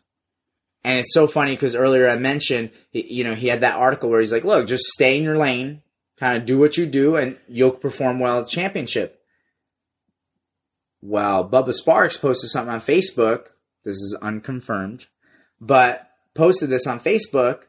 And 0.84 1.00
it's 1.00 1.14
so 1.14 1.28
funny 1.28 1.54
because 1.54 1.76
earlier 1.78 2.10
I 2.10 2.18
mentioned, 2.18 2.72
you 2.92 3.24
know, 3.24 3.34
he 3.36 3.48
had 3.48 3.62
that 3.62 3.76
article 3.76 4.10
where 4.10 4.20
he's 4.20 4.34
like, 4.34 4.44
look, 4.44 4.68
just 4.68 4.84
stay 4.84 5.18
in 5.18 5.24
your 5.24 5.38
lane, 5.38 5.82
kind 6.20 6.38
of 6.38 6.46
do 6.46 6.60
what 6.60 6.78
you 6.78 6.86
do, 6.86 7.16
and 7.16 7.38
you'll 7.48 7.72
perform 7.72 8.20
well 8.20 8.40
at 8.40 8.46
the 8.46 8.52
championship. 8.52 9.20
Well, 11.02 11.48
Bubba 11.48 11.74
Sparks 11.74 12.18
posted 12.18 12.50
something 12.50 12.74
on 12.74 12.82
Facebook. 12.82 13.48
This 13.84 13.98
is 13.98 14.18
unconfirmed, 14.22 15.06
but 15.62 16.10
posted 16.34 16.70
this 16.70 16.88
on 16.88 17.00
Facebook. 17.00 17.64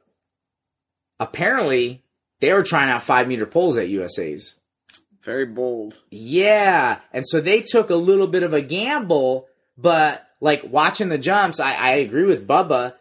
Apparently, 1.20 2.02
they 2.40 2.52
were 2.52 2.62
trying 2.62 2.90
out 2.90 3.02
five 3.02 3.28
meter 3.28 3.46
poles 3.46 3.76
at 3.76 3.88
USA's. 3.88 4.60
Very 5.22 5.46
bold. 5.46 6.00
Yeah, 6.10 7.00
and 7.12 7.24
so 7.26 7.40
they 7.40 7.60
took 7.60 7.90
a 7.90 7.96
little 7.96 8.28
bit 8.28 8.42
of 8.42 8.54
a 8.54 8.62
gamble, 8.62 9.48
but 9.76 10.26
like 10.40 10.62
watching 10.64 11.08
the 11.08 11.18
jumps, 11.18 11.60
I, 11.60 11.74
I 11.74 11.90
agree 11.96 12.24
with 12.24 12.46
Bubba. 12.46 12.94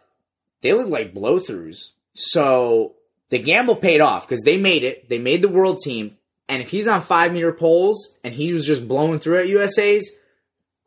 They 0.60 0.72
look 0.72 0.88
like 0.88 1.14
blow 1.14 1.38
throughs. 1.38 1.92
So 2.14 2.94
the 3.28 3.38
gamble 3.38 3.76
paid 3.76 4.00
off 4.00 4.26
because 4.26 4.42
they 4.42 4.56
made 4.56 4.84
it. 4.84 5.08
They 5.08 5.18
made 5.18 5.42
the 5.42 5.48
world 5.48 5.78
team. 5.82 6.16
And 6.48 6.62
if 6.62 6.68
he's 6.70 6.86
on 6.86 7.02
five 7.02 7.32
meter 7.32 7.52
poles 7.52 8.18
and 8.22 8.32
he 8.32 8.52
was 8.52 8.64
just 8.66 8.86
blowing 8.86 9.18
through 9.18 9.38
at 9.40 9.48
USA's, 9.48 10.12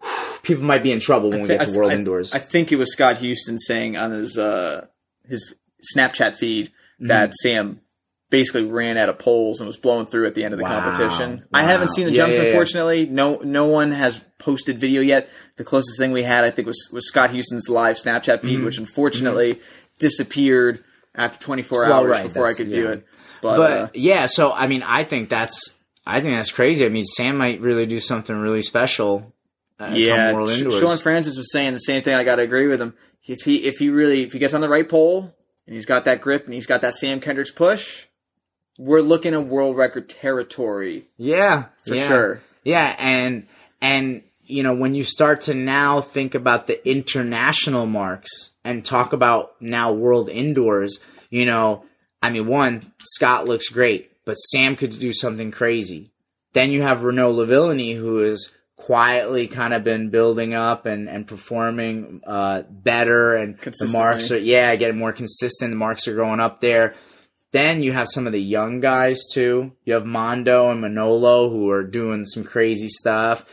people 0.44 0.64
might 0.64 0.84
be 0.84 0.92
in 0.92 1.00
trouble 1.00 1.30
when 1.30 1.42
we 1.42 1.48
get 1.48 1.62
to 1.62 1.72
I- 1.72 1.76
World 1.76 1.92
I- 1.92 1.96
Indoors. 1.96 2.34
I 2.34 2.40
think 2.40 2.72
it 2.72 2.78
was 2.78 2.92
Scott 2.92 3.18
Houston 3.18 3.58
saying 3.58 3.98
on 3.98 4.12
his 4.12 4.38
uh, 4.38 4.88
his 5.28 5.54
Snapchat 5.96 6.36
feed 6.38 6.72
that 7.00 7.34
Sam 7.34 7.82
basically 8.30 8.64
ran 8.64 8.98
out 8.98 9.10
of 9.10 9.18
poles 9.18 9.60
and 9.60 9.66
was 9.68 9.78
blowing 9.78 10.06
through 10.06 10.28
at 10.28 10.36
the 10.36 10.44
end 10.44 10.54
of 10.54 10.60
the 10.60 10.64
Wow. 10.64 10.84
competition. 10.84 11.46
I 11.54 11.64
haven't 11.64 11.88
seen 11.90 12.06
the 12.06 12.12
Yeah, 12.12 12.18
jumps, 12.18 12.36
yeah, 12.38 12.44
yeah. 12.44 12.50
unfortunately. 12.50 13.06
No, 13.08 13.38
no 13.38 13.66
one 13.66 13.92
has 13.92 14.24
posted 14.38 14.78
video 14.80 15.02
yet. 15.02 15.30
The 15.56 15.64
closest 15.64 15.98
thing 15.98 16.12
we 16.12 16.24
had, 16.24 16.44
I 16.44 16.52
think, 16.52 16.68
was 16.68 16.90
was 16.94 17.08
Scott 17.08 17.32
Houston's 17.32 17.68
live 17.70 17.98
Snapchat 17.98 18.42
feed, 18.42 18.62
which 18.62 18.78
unfortunately 18.78 19.60
disappeared 19.98 20.84
after 21.16 21.40
24 21.40 21.82
Well, 21.82 21.92
hours 21.94 22.10
right, 22.12 22.24
before 22.24 22.46
I 22.46 22.52
that's- 22.52 22.58
could 22.58 22.68
view 22.68 22.88
it. 22.90 23.06
But, 23.42 23.58
but 23.58 23.72
uh, 23.72 23.88
yeah, 23.94 24.26
so 24.26 24.52
I 24.52 24.68
mean, 24.68 24.84
I 24.84 25.04
think 25.04 25.30
that's 25.30 25.76
I 26.06 26.22
think 26.22 26.36
that's 26.36 26.52
crazy. 26.52 26.86
I 26.86 26.90
mean, 26.90 27.06
Sam 27.06 27.38
might 27.38 27.62
really 27.62 27.86
do 27.86 28.00
something 28.00 28.36
really 28.36 28.62
special. 28.62 29.34
Uh, 29.80 29.92
yeah, 29.94 30.34
Sean 30.46 30.98
Francis 30.98 31.38
was 31.38 31.52
saying 31.52 31.74
the 31.74 31.80
same 31.80 32.02
thing. 32.02 32.14
I 32.14 32.24
got 32.24 32.36
to 32.36 32.42
agree 32.42 32.68
with 32.68 32.82
him. 32.82 32.96
If 33.26 33.42
he 33.46 33.64
if 33.66 33.78
he 33.78 33.90
really 33.90 34.24
if 34.24 34.34
he 34.34 34.40
gets 34.40 34.54
on 34.54 34.62
the 34.62 34.68
right 34.70 34.88
pole 34.88 35.34
and 35.66 35.76
he's 35.76 35.86
got 35.86 36.06
that 36.06 36.20
grip 36.20 36.46
and 36.46 36.54
he's 36.54 36.66
got 36.66 36.82
that 36.82 36.96
Sam 36.96 37.22
Kendricks 37.22 37.52
push, 37.52 38.08
we're 38.78 39.02
looking 39.02 39.34
at 39.34 39.46
world 39.46 39.78
record 39.78 40.10
territory 40.10 41.08
Yeah, 41.18 41.66
for 41.86 41.96
yeah. 41.96 42.08
sure. 42.08 42.42
Yeah, 42.64 42.96
and 43.00 43.48
and 43.82 44.24
you 44.44 44.64
know 44.64 44.74
when 44.74 44.96
you 44.96 45.04
start 45.04 45.42
to 45.42 45.54
now 45.54 46.02
think 46.02 46.36
about 46.36 46.68
the 46.68 46.90
international 46.90 47.86
marks 47.86 48.52
and 48.66 48.84
talk 48.84 49.14
about 49.14 49.62
now 49.62 49.94
world 49.94 50.28
indoors, 50.28 51.00
you 51.30 51.46
know, 51.46 51.86
I 52.22 52.30
mean, 52.30 52.48
one 52.48 52.94
Scott 53.02 53.46
looks 53.46 53.70
great, 53.70 54.12
but 54.26 54.36
Sam 54.36 54.76
could 54.76 54.92
do 54.92 55.14
something 55.14 55.52
crazy. 55.52 56.12
Then 56.54 56.72
you 56.72 56.82
have 56.82 57.04
Renaud 57.04 57.34
Lavillenie, 57.36 57.96
who 57.96 58.18
has 58.18 58.52
quietly 58.76 59.48
kind 59.48 59.74
of 59.74 59.84
been 59.84 60.10
building 60.10 60.54
up 60.54 60.86
and 60.86 61.08
and 61.10 61.28
performing 61.28 62.22
uh, 62.26 62.64
better, 62.70 63.36
and 63.36 63.58
the 63.60 63.90
marks 63.92 64.32
are 64.32 64.38
yeah 64.38 64.76
getting 64.76 64.98
more 64.98 65.14
consistent. 65.14 65.72
The 65.72 65.78
marks 65.78 66.08
are 66.08 66.16
going 66.16 66.40
up 66.40 66.62
there. 66.62 66.96
Then 67.52 67.82
you 67.82 67.94
have 67.94 68.08
some 68.08 68.28
of 68.28 68.34
the 68.34 68.42
young 68.42 68.80
guys 68.80 69.24
too. 69.32 69.74
You 69.84 69.94
have 69.94 70.06
Mondo 70.06 70.70
and 70.70 70.82
Manolo 70.82 71.50
who 71.50 71.70
are 71.70 71.84
doing 71.84 72.26
some 72.26 72.44
crazy 72.44 72.90
stuff. 72.90 73.46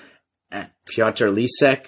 Uh, 0.52 0.66
Piotr 0.88 1.28
Lisek. 1.28 1.86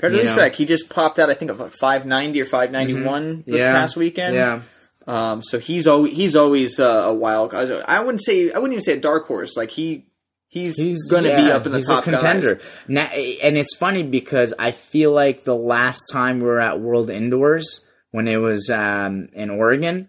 Petr 0.00 0.16
You 0.16 0.24
know. 0.24 0.48
He 0.50 0.64
just 0.64 0.88
popped 0.88 1.18
out. 1.18 1.30
I 1.30 1.34
think 1.34 1.50
of 1.50 1.58
like 1.58 1.72
590 1.72 2.40
or 2.40 2.44
591 2.44 3.44
this 3.46 3.60
yeah. 3.60 3.72
past 3.72 3.96
weekend. 3.96 4.36
Yeah. 4.36 4.60
Um, 5.06 5.42
so 5.42 5.58
he's 5.58 5.86
always 5.86 6.16
he's 6.16 6.34
always 6.36 6.80
uh, 6.80 7.04
a 7.06 7.14
wild 7.14 7.50
guy. 7.50 7.62
I 7.86 8.00
wouldn't 8.00 8.24
say 8.24 8.50
I 8.52 8.58
wouldn't 8.58 8.72
even 8.72 8.82
say 8.84 8.94
a 8.94 9.00
dark 9.00 9.26
horse. 9.26 9.56
Like 9.56 9.70
he 9.70 10.06
he's, 10.48 10.78
He's 10.78 11.06
going 11.10 11.24
to 11.24 11.36
be 11.36 11.50
up 11.50 11.66
in 11.66 11.72
the 11.72 11.78
he's 11.78 11.88
top 11.88 12.06
a 12.06 12.10
contender. 12.10 12.54
guys. 12.56 12.64
Now, 12.88 13.04
and 13.06 13.56
it's 13.56 13.76
funny 13.76 14.02
because 14.02 14.54
I 14.58 14.70
feel 14.70 15.12
like 15.12 15.44
the 15.44 15.56
last 15.56 16.02
time 16.10 16.38
we 16.38 16.46
were 16.46 16.60
at 16.60 16.80
World 16.80 17.10
Indoors 17.10 17.86
when 18.12 18.28
it 18.28 18.36
was 18.36 18.70
um, 18.70 19.28
in 19.34 19.50
Oregon, 19.50 20.08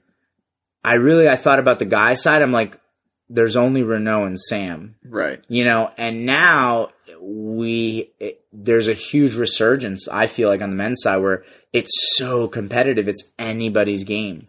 I 0.83 0.93
really 0.95 1.27
I 1.27 1.35
thought 1.35 1.59
about 1.59 1.79
the 1.79 1.85
guy 1.85 2.13
side. 2.13 2.41
I'm 2.41 2.51
like, 2.51 2.79
there's 3.27 3.55
only 3.55 3.81
Renaud 3.83 4.25
and 4.25 4.39
Sam. 4.39 4.95
Right. 5.03 5.43
you 5.47 5.65
know 5.65 5.91
and 5.97 6.25
now 6.27 6.89
we 7.19 8.11
it, 8.19 8.45
there's 8.53 8.87
a 8.87 8.93
huge 8.93 9.33
resurgence 9.35 10.07
i 10.09 10.27
feel 10.27 10.49
like 10.49 10.61
on 10.61 10.69
the 10.69 10.75
men's 10.75 11.01
side 11.01 11.17
where 11.17 11.43
it's 11.73 11.89
so 12.17 12.47
competitive 12.47 13.07
it's 13.07 13.31
anybody's 13.39 14.03
game 14.03 14.45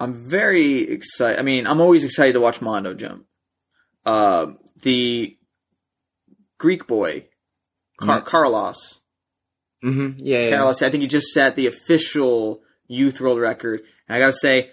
I'm 0.00 0.14
very 0.14 0.82
excited. 0.82 1.38
I 1.38 1.42
mean, 1.42 1.66
I'm 1.66 1.80
always 1.80 2.04
excited 2.04 2.34
to 2.34 2.40
watch 2.40 2.60
Mondo 2.60 2.94
jump. 2.94 3.26
Uh, 4.06 4.52
the 4.82 5.36
Greek 6.58 6.86
boy, 6.86 7.26
Car- 8.00 8.22
Karalis. 8.22 9.00
mm-hmm. 9.84 10.18
yeah, 10.18 10.48
yeah. 10.48 10.50
Karalis, 10.58 10.82
I 10.82 10.90
think 10.90 11.02
he 11.02 11.06
just 11.08 11.28
set 11.28 11.56
the 11.56 11.66
official 11.66 12.62
youth 12.86 13.20
world 13.20 13.38
record. 13.40 13.82
And 14.08 14.16
I 14.16 14.18
gotta 14.20 14.32
say, 14.32 14.70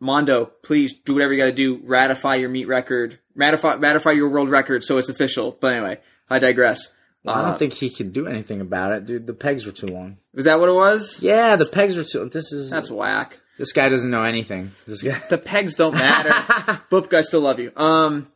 Mondo, 0.00 0.46
please 0.62 0.94
do 1.04 1.14
whatever 1.14 1.32
you 1.32 1.38
gotta 1.38 1.52
do. 1.52 1.80
Ratify 1.84 2.36
your 2.36 2.48
meet 2.48 2.68
record. 2.68 3.18
Ratify, 3.34 3.74
ratify 3.76 4.12
your 4.12 4.28
world 4.28 4.48
record 4.48 4.84
so 4.84 4.98
it's 4.98 5.08
official. 5.08 5.56
But 5.60 5.72
anyway, 5.72 6.00
I 6.30 6.38
digress. 6.38 6.92
i 7.26 7.32
Uh, 7.32 7.48
don't 7.50 7.58
think 7.58 7.72
he 7.74 7.90
could 7.90 8.12
do 8.12 8.26
anything 8.26 8.60
about 8.60 8.92
it 8.92 9.06
dude 9.06 9.26
the 9.26 9.32
pegs 9.34 9.64
were 9.66 9.72
too 9.72 9.86
long 9.88 10.18
was 10.34 10.44
that 10.44 10.60
what 10.60 10.68
it 10.68 10.74
was? 10.74 11.18
yeah 11.20 11.56
the 11.56 11.64
pegs 11.64 11.96
were 11.96 12.04
too 12.04 12.28
this 12.28 12.52
is 12.52 12.70
That's 12.70 12.90
whack. 12.90 13.38
This 13.58 13.72
guy 13.72 13.88
doesn't 13.88 14.10
know 14.10 14.24
anything 14.24 14.72
this 14.86 15.02
guy 15.02 15.20
the 15.28 15.38
pegs 15.38 15.76
don't 15.76 15.94
matter. 15.94 16.30
Boop, 16.90 17.12
I 17.14 17.22
still 17.22 17.40
love 17.40 17.60
you. 17.60 17.72
Um, 17.76 18.28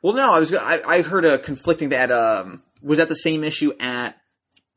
well, 0.00 0.14
no, 0.14 0.32
I 0.32 0.40
was. 0.40 0.52
I, 0.54 0.80
I 0.86 1.02
heard 1.02 1.24
a 1.24 1.38
conflicting 1.38 1.90
that. 1.90 2.10
Um, 2.10 2.62
was 2.82 2.98
that 2.98 3.08
the 3.08 3.14
same 3.14 3.44
issue 3.44 3.72
at? 3.78 4.18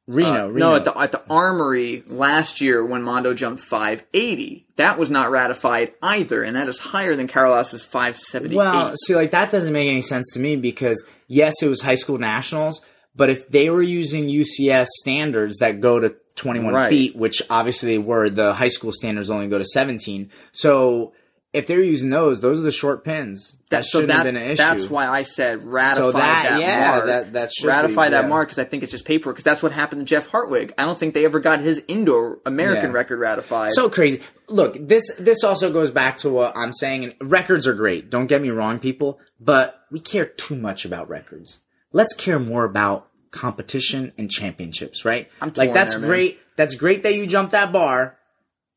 reno 0.08 0.46
uh, 0.46 0.48
reno 0.48 0.70
No, 0.70 0.76
at 0.76 0.86
the 0.86 0.98
at 0.98 1.12
the 1.12 1.24
Armory 1.30 2.04
last 2.08 2.62
year 2.62 2.86
when 2.86 3.02
Mondo 3.02 3.34
jumped 3.34 3.62
580. 3.62 4.68
That 4.76 4.98
was 5.00 5.10
not 5.10 5.32
ratified 5.32 5.94
either, 6.02 6.44
and 6.44 6.56
that 6.56 6.68
is 6.68 6.78
higher 6.78 7.16
than 7.16 7.28
Karalis's 7.28 7.84
578. 7.84 8.56
Well, 8.56 8.94
see, 9.06 9.16
like 9.16 9.32
that 9.32 9.50
doesn't 9.50 9.74
make 9.74 9.90
any 9.90 10.02
sense 10.02 10.34
to 10.34 10.40
me 10.40 10.56
because 10.56 11.08
yes, 11.28 11.62
it 11.62 11.68
was 11.68 11.82
high 11.82 11.96
school 11.96 12.18
nationals, 12.18 12.82
but 13.16 13.30
if 13.30 13.50
they 13.50 13.70
were 13.70 13.82
using 13.82 14.26
UCS 14.30 14.88
standards 15.00 15.58
that 15.60 15.82
go 15.82 16.00
to 16.00 16.16
21 16.36 16.74
Right. 16.74 16.90
feet, 16.90 17.16
which 17.16 17.42
obviously 17.50 17.94
they 17.94 17.98
were, 17.98 18.30
the 18.30 18.54
high 18.54 18.68
school 18.68 18.92
standards 18.92 19.30
only 19.30 19.48
go 19.48 19.58
to 19.58 19.64
17. 19.66 20.30
So 20.52 21.14
if 21.54 21.68
they're 21.68 21.82
using 21.82 22.10
those, 22.10 22.42
those 22.42 22.60
are 22.60 22.64
the 22.64 22.72
short 22.74 23.06
pins. 23.06 23.56
That 23.70 23.78
That- 23.78 23.86
shouldn't 23.86 24.10
that, 24.10 24.16
have 24.16 24.24
been 24.26 24.36
an 24.36 24.44
issue. 24.44 24.58
That's 24.58 24.90
why 24.90 25.08
I 25.08 25.24
said 25.24 25.64
ratify 25.66 26.12
that- 26.12 26.44
that, 26.50 26.60
yeah, 26.60 26.92
mark. 26.92 27.06
that- 27.06 27.34
that 27.34 27.54
should 27.54 27.68
ratify 27.68 28.08
be, 28.08 28.12
that 28.12 28.24
yeah. 28.24 28.28
mark 28.28 28.50
because 28.50 28.60
I 28.60 28.66
think 28.66 28.84
it's 28.84 28.92
just 28.92 29.06
paperwork. 29.06 29.38
Because 29.38 29.46
that's 29.46 29.64
what 29.64 29.72
happened 29.72 30.02
to 30.02 30.06
Jeff 30.06 30.28
Hartwig. 30.28 30.74
I 30.78 30.84
don't 30.84 31.00
think 31.00 31.14
they 31.14 31.24
ever 31.24 31.40
got 31.40 31.62
his 31.62 31.82
indoor 31.88 32.40
American 32.46 32.90
Yeah. 32.92 32.96
record 32.98 33.20
ratified. 33.20 33.72
so 33.72 33.90
crazy. 33.90 34.20
Look, 34.50 34.76
this 34.88 35.04
this 35.18 35.44
also 35.46 35.72
goes 35.72 35.92
back 35.92 36.18
to 36.18 36.30
what 36.30 36.52
I'm 36.58 36.74
saying. 36.74 37.06
And 37.06 37.32
records 37.32 37.66
are 37.66 37.74
great. 37.74 38.10
Don't 38.10 38.28
get 38.28 38.42
me 38.42 38.50
wrong, 38.50 38.78
people, 38.78 39.20
but 39.40 39.76
we 39.90 40.02
care 40.02 40.26
too 40.26 40.56
much 40.58 40.84
about 40.84 41.10
records. 41.10 41.62
Let's 41.96 42.14
care 42.14 42.40
more 42.40 42.66
about 42.66 43.08
competition 43.32 44.12
and 44.18 44.30
championships, 44.30 45.06
right? 45.06 45.30
I'm 45.40 45.54
like 45.56 45.72
that's 45.72 45.96
there, 45.96 46.06
great. 46.06 46.40
That's 46.58 46.76
great 46.76 47.04
that 47.04 47.16
you 47.16 47.26
jumped 47.26 47.54
that 47.54 47.72
bar, 47.72 48.18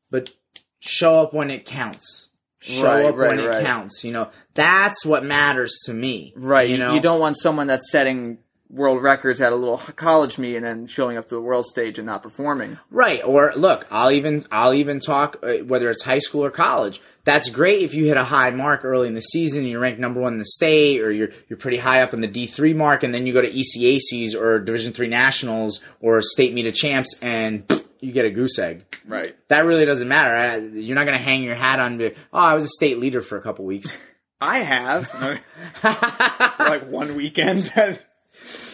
but 0.09 0.31
show 0.79 1.21
up 1.21 1.33
when 1.33 1.51
it 1.51 1.65
counts. 1.65 2.29
Show 2.61 2.83
Right, 2.85 3.05
up 3.07 3.15
right, 3.17 3.35
when 3.35 3.39
it 3.39 3.61
counts. 3.61 4.05
You 4.05 4.13
know, 4.13 4.29
that's 4.53 5.05
what 5.05 5.25
matters 5.25 5.77
to 5.85 5.93
me. 5.93 6.33
right, 6.37 6.69
You 6.69 6.77
know, 6.77 6.93
you 6.93 7.01
don't 7.01 7.19
want 7.19 7.37
someone 7.37 7.67
that's 7.67 7.91
setting 7.91 8.37
world 8.69 9.03
records 9.03 9.41
at 9.41 9.51
a 9.51 9.55
little 9.57 9.77
college 9.77 10.37
meet 10.37 10.55
and 10.55 10.63
then 10.63 10.87
showing 10.87 11.17
up 11.17 11.27
to 11.27 11.35
the 11.35 11.41
world 11.41 11.65
stage 11.65 11.97
and 11.97 12.05
not 12.05 12.23
performing. 12.23 12.77
Right. 12.89 13.21
Or 13.25 13.51
look, 13.55 13.85
I'll 13.91 14.11
even 14.11 14.45
I'll 14.49 14.73
even 14.73 15.01
talk 15.01 15.39
uh, 15.43 15.55
whether 15.65 15.89
it's 15.89 16.03
high 16.03 16.19
school 16.19 16.45
or 16.45 16.51
college. 16.51 17.01
That's 17.25 17.49
great 17.49 17.83
if 17.83 17.93
you 17.93 18.05
hit 18.05 18.17
a 18.17 18.23
high 18.23 18.49
mark 18.51 18.85
early 18.85 19.07
in 19.07 19.13
the 19.13 19.21
season, 19.21 19.61
and 19.61 19.69
you're 19.69 19.79
ranked 19.79 19.99
number 19.99 20.19
one 20.19 20.33
in 20.33 20.39
the 20.39 20.45
state, 20.45 21.01
or 21.01 21.11
you're 21.11 21.29
you're 21.47 21.57
pretty 21.57 21.77
high 21.77 22.01
up 22.01 22.13
in 22.13 22.21
the 22.21 22.27
D 22.27 22.47
three 22.47 22.73
mark, 22.73 23.03
and 23.03 23.13
then 23.13 23.27
you 23.27 23.33
go 23.33 23.41
to 23.41 23.51
ECACs 23.51 24.35
or 24.35 24.59
Division 24.59 24.93
three 24.93 25.07
nationals 25.07 25.83
or 25.99 26.21
state 26.21 26.53
meet 26.53 26.65
of 26.65 26.73
champs, 26.73 27.15
and 27.21 27.63
you 27.99 28.11
get 28.11 28.25
a 28.25 28.29
goose 28.29 28.57
egg. 28.57 28.83
Right. 29.05 29.35
That 29.49 29.65
really 29.65 29.85
doesn't 29.85 30.07
matter. 30.07 30.69
You're 30.79 30.95
not 30.95 31.05
going 31.05 31.17
to 31.17 31.23
hang 31.23 31.43
your 31.43 31.55
hat 31.55 31.79
on. 31.79 32.01
Oh, 32.01 32.13
I 32.31 32.53
was 32.53 32.65
a 32.65 32.69
state 32.69 32.99
leader 32.99 33.21
for 33.21 33.37
a 33.37 33.41
couple 33.41 33.65
weeks. 33.65 33.97
I 34.41 34.59
have 34.59 35.41
like 36.59 36.87
one 36.89 37.15
weekend. 37.15 37.71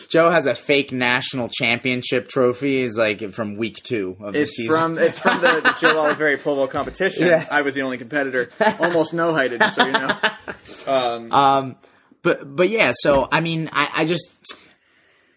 Joe 0.10 0.30
has 0.32 0.46
a 0.46 0.56
fake 0.56 0.92
national 0.92 1.50
championship 1.50 2.28
trophy. 2.28 2.82
Is 2.82 2.98
like 2.98 3.22
from 3.32 3.56
week 3.58 3.78
two 3.84 4.18
of 4.22 4.34
the 4.34 4.42
It's 4.42 4.56
season. 4.56 4.76
from 4.76 4.98
it's 4.98 5.20
from 5.20 5.42
the, 5.42 5.62
the 5.62 5.76
Joe 5.80 5.96
Oliveri 5.96 6.42
pole 6.42 6.56
vault 6.56 6.72
competition. 6.72 7.28
Yeah. 7.28 7.46
I 7.52 7.62
was 7.62 7.76
the 7.76 7.82
only 7.82 7.98
competitor, 7.98 8.50
almost 8.80 9.14
no 9.14 9.34
heighted, 9.34 9.64
so 9.64 9.86
you 9.86 9.92
know. 9.92 10.18
Um, 10.88 11.32
Um, 11.32 11.76
but 12.22 12.56
but 12.56 12.70
yeah, 12.70 12.92
so 12.96 13.28
I 13.32 13.40
mean, 13.42 13.70
I, 13.74 13.90
I 13.98 14.06
just 14.06 14.32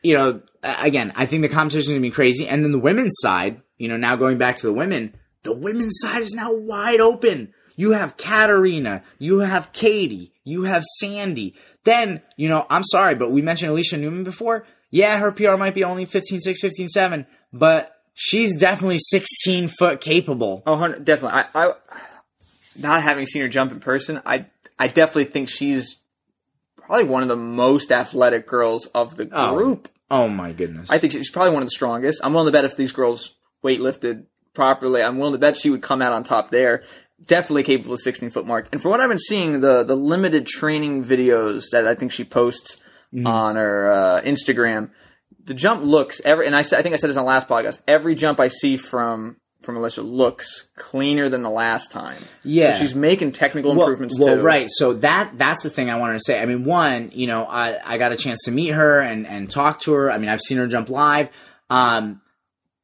you 0.02 0.14
know, 0.14 0.42
again, 0.62 1.12
I 1.16 1.26
think 1.26 1.42
the 1.42 1.48
competition 1.48 1.80
is 1.80 1.88
gonna 1.88 2.00
be 2.00 2.10
crazy, 2.10 2.46
and 2.46 2.62
then 2.64 2.72
the 2.72 2.78
women's 2.78 3.16
side, 3.20 3.62
you 3.78 3.88
know, 3.88 3.96
now 3.96 4.16
going 4.16 4.38
back 4.38 4.56
to 4.56 4.66
the 4.66 4.72
women, 4.72 5.14
the 5.42 5.52
women's 5.54 5.96
side 6.00 6.22
is 6.22 6.32
now 6.34 6.52
wide 6.52 7.00
open. 7.00 7.52
You 7.76 7.92
have 7.92 8.16
Katerina, 8.16 9.02
you 9.18 9.38
have 9.40 9.72
Katie, 9.72 10.32
you 10.44 10.64
have 10.64 10.82
Sandi. 10.98 11.54
Then, 11.84 12.22
you 12.36 12.48
know, 12.48 12.66
I'm 12.68 12.84
sorry, 12.84 13.14
but 13.14 13.30
we 13.30 13.42
mentioned 13.42 13.72
Alysha 13.72 13.98
Newman 13.98 14.24
before. 14.24 14.66
Yeah, 14.90 15.18
her 15.18 15.32
PR 15.32 15.56
might 15.56 15.74
be 15.74 15.84
only 15.84 16.04
15 16.04 16.40
6, 16.40 16.60
15 16.60 16.88
7, 16.88 17.26
but 17.52 17.92
she's 18.14 18.56
definitely 18.56 18.98
16 18.98 19.68
foot 19.68 20.00
capable. 20.00 20.62
Oh, 20.66 20.92
definitely. 20.98 21.40
I, 21.54 21.66
I, 21.68 21.72
not 22.78 23.02
having 23.02 23.26
seen 23.26 23.42
her 23.42 23.48
jump 23.48 23.72
in 23.72 23.80
person, 23.80 24.20
I, 24.24 24.46
I 24.78 24.88
definitely 24.88 25.24
think 25.24 25.48
she's 25.48 25.96
probably 26.76 27.04
one 27.04 27.22
of 27.22 27.28
the 27.28 27.36
most 27.36 27.92
athletic 27.92 28.46
girls 28.46 28.86
of 28.86 29.16
the 29.16 29.28
Oh. 29.32 29.54
group. 29.56 29.88
Oh 30.10 30.28
my 30.28 30.52
goodness. 30.52 30.90
I 30.90 30.96
think 30.98 31.12
she's 31.12 31.30
probably 31.30 31.52
one 31.52 31.62
of 31.62 31.66
the 31.66 31.72
strongest. 31.72 32.22
I'm 32.24 32.32
willing 32.32 32.48
to 32.48 32.52
bet 32.52 32.64
if 32.64 32.76
these 32.76 32.92
girls 32.92 33.34
weightlifted 33.62 34.24
properly, 34.54 35.02
I'm 35.02 35.18
willing 35.18 35.34
to 35.34 35.38
bet 35.38 35.56
she 35.58 35.68
would 35.70 35.82
come 35.82 36.00
out 36.00 36.12
on 36.14 36.24
top 36.24 36.50
there. 36.50 36.82
Definitely 37.26 37.64
capable 37.64 37.94
of 37.94 38.00
16 38.00 38.30
foot 38.30 38.46
mark. 38.46 38.68
And 38.72 38.80
for 38.80 38.88
what 38.88 39.00
I've 39.00 39.08
been 39.08 39.18
seeing, 39.18 39.60
the 39.60 39.82
the 39.82 39.96
limited 39.96 40.46
training 40.46 41.04
videos 41.04 41.70
that 41.72 41.86
I 41.86 41.94
think 41.94 42.12
she 42.12 42.24
posts 42.24 42.76
on 43.24 43.56
her 43.56 43.90
uh, 43.90 44.20
Instagram, 44.22 44.90
the 45.44 45.54
jump 45.54 45.82
looks 45.82 46.20
every. 46.24 46.46
And 46.46 46.54
I 46.54 46.62
said, 46.62 46.78
I 46.78 46.82
think 46.82 46.92
I 46.92 46.96
said 46.96 47.10
this 47.10 47.16
on 47.16 47.24
the 47.24 47.28
last 47.28 47.48
podcast. 47.48 47.80
Every 47.88 48.14
jump 48.14 48.38
I 48.40 48.48
see 48.48 48.76
from 48.76 49.36
from 49.62 49.76
Alysha 49.76 50.04
looks 50.04 50.68
cleaner 50.76 51.28
than 51.28 51.42
the 51.42 51.50
last 51.50 51.90
time. 51.90 52.22
Yeah. 52.44 52.72
so 52.72 52.78
she's 52.78 52.94
making 52.94 53.32
technical 53.32 53.72
well, 53.74 53.80
improvements 53.82 54.18
well, 54.18 54.36
too. 54.36 54.42
right. 54.42 54.68
So 54.70 54.94
that 54.94 55.32
that's 55.36 55.62
the 55.62 55.70
thing 55.70 55.90
I 55.90 55.98
wanted 55.98 56.14
to 56.14 56.24
say. 56.24 56.40
I 56.40 56.46
mean, 56.46 56.64
one, 56.64 57.10
you 57.12 57.26
know, 57.26 57.44
I, 57.44 57.78
I 57.84 57.98
got 57.98 58.12
a 58.12 58.16
chance 58.16 58.44
to 58.44 58.50
meet 58.50 58.68
her 58.68 59.00
and 59.00 59.26
and 59.26 59.50
talk 59.50 59.80
to 59.80 59.92
her. 59.94 60.10
I 60.10 60.18
mean, 60.18 60.28
I've 60.28 60.40
seen 60.40 60.58
her 60.58 60.66
jump 60.66 60.88
live. 60.88 61.30
Um, 61.70 62.20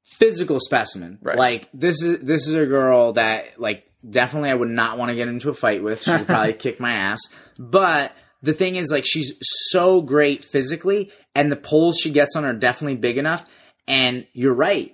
physical 0.02 0.58
specimen. 0.60 1.18
Right. 1.22 1.38
Like 1.38 1.68
this 1.72 2.02
is 2.02 2.20
this 2.20 2.48
is 2.48 2.54
a 2.54 2.66
girl 2.66 3.12
that 3.14 3.60
like 3.60 3.90
definitely 4.08 4.50
I 4.50 4.54
would 4.54 4.68
not 4.70 4.98
want 4.98 5.10
to 5.10 5.14
get 5.14 5.28
into 5.28 5.50
a 5.50 5.54
fight 5.54 5.82
with. 5.82 6.02
She 6.02 6.10
would 6.10 6.26
probably 6.26 6.52
kick 6.64 6.80
my 6.80 6.92
ass. 6.92 7.20
But 7.58 8.12
the 8.42 8.52
thing 8.52 8.76
is, 8.76 8.90
like, 8.90 9.04
she's 9.06 9.34
so 9.40 10.02
great 10.02 10.44
physically, 10.44 11.10
and 11.34 11.50
the 11.50 11.56
poles 11.56 11.98
she 11.98 12.10
gets 12.10 12.36
on 12.36 12.44
are 12.44 12.52
definitely 12.52 12.96
big 12.96 13.18
enough. 13.18 13.44
And 13.88 14.26
you're 14.32 14.54
right. 14.54 14.92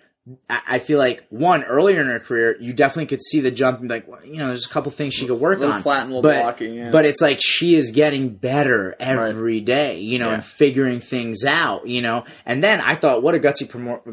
I 0.49 0.61
I 0.69 0.79
feel 0.81 0.99
like 0.99 1.25
one 1.31 1.65
earlier 1.65 2.01
in 2.01 2.07
her 2.09 2.21
career, 2.21 2.57
you 2.61 2.73
definitely 2.73 3.07
could 3.07 3.23
see 3.23 3.41
the 3.41 3.51
jump 3.51 3.81
and 3.81 3.89
be 3.89 3.95
like, 3.95 4.07
well, 4.07 4.25
you 4.25 4.37
know, 4.37 4.49
there's 4.49 4.67
a 4.67 4.69
couple 4.69 4.93
things 4.93 5.15
she 5.15 5.27
could 5.27 5.41
work 5.41 5.59
Little 5.59 5.75
on. 5.75 5.83
flat 5.83 6.03
and 6.03 6.11
little 6.11 6.23
but, 6.23 6.41
blocky, 6.43 6.67
yeah. 6.67 6.91
but 6.91 7.05
it's 7.07 7.21
like 7.23 7.39
she 7.41 7.75
is 7.75 7.91
getting 7.91 8.29
better 8.29 8.95
every 9.01 9.61
day, 9.61 9.99
you 10.01 10.19
know, 10.19 10.29
Yeah. 10.29 10.35
and 10.35 10.45
figuring 10.45 11.01
things 11.01 11.45
out, 11.45 11.89
you 11.89 12.03
know. 12.03 12.25
And 12.45 12.63
then 12.63 12.81
I 12.81 12.95
thought, 12.97 13.23
what 13.23 13.35
a 13.35 13.39
gutsy 13.39 13.67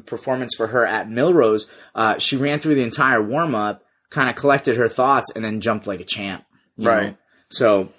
performance 0.05 0.55
for 0.55 0.67
her 0.67 0.85
at 0.85 1.09
Millrose. 1.09 1.67
Uh, 1.93 2.17
she 2.17 2.37
ran 2.37 2.59
through 2.59 2.75
the 2.75 2.83
entire 2.83 3.21
warm 3.21 3.53
up, 3.53 3.83
kind 4.09 4.29
of 4.29 4.35
collected 4.35 4.77
her 4.77 4.87
thoughts, 4.87 5.31
and 5.35 5.43
then 5.43 5.61
jumped 5.61 5.87
like 5.87 5.99
a 5.99 6.05
champ. 6.05 6.43
you 6.77 6.87
Right. 6.87 7.07
know? 7.11 7.17
So 7.49 7.89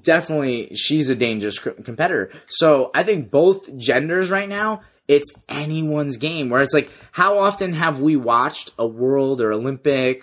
definitely 0.00 0.74
she's 0.74 1.10
a 1.10 1.14
dangerous 1.16 1.58
competitor. 1.58 2.30
So 2.48 2.90
I 2.94 3.02
think 3.02 3.30
both 3.30 3.76
genders 3.76 4.30
right 4.30 4.48
now, 4.48 4.82
it's 5.08 5.32
anyone's 5.48 6.16
game 6.18 6.50
where 6.50 6.62
it's 6.62 6.74
like, 6.74 6.90
how 7.12 7.38
often 7.38 7.72
have 7.72 8.00
we 8.00 8.14
watched 8.16 8.72
a 8.78 8.86
world 8.86 9.40
or 9.40 9.52
Olympic 9.52 10.22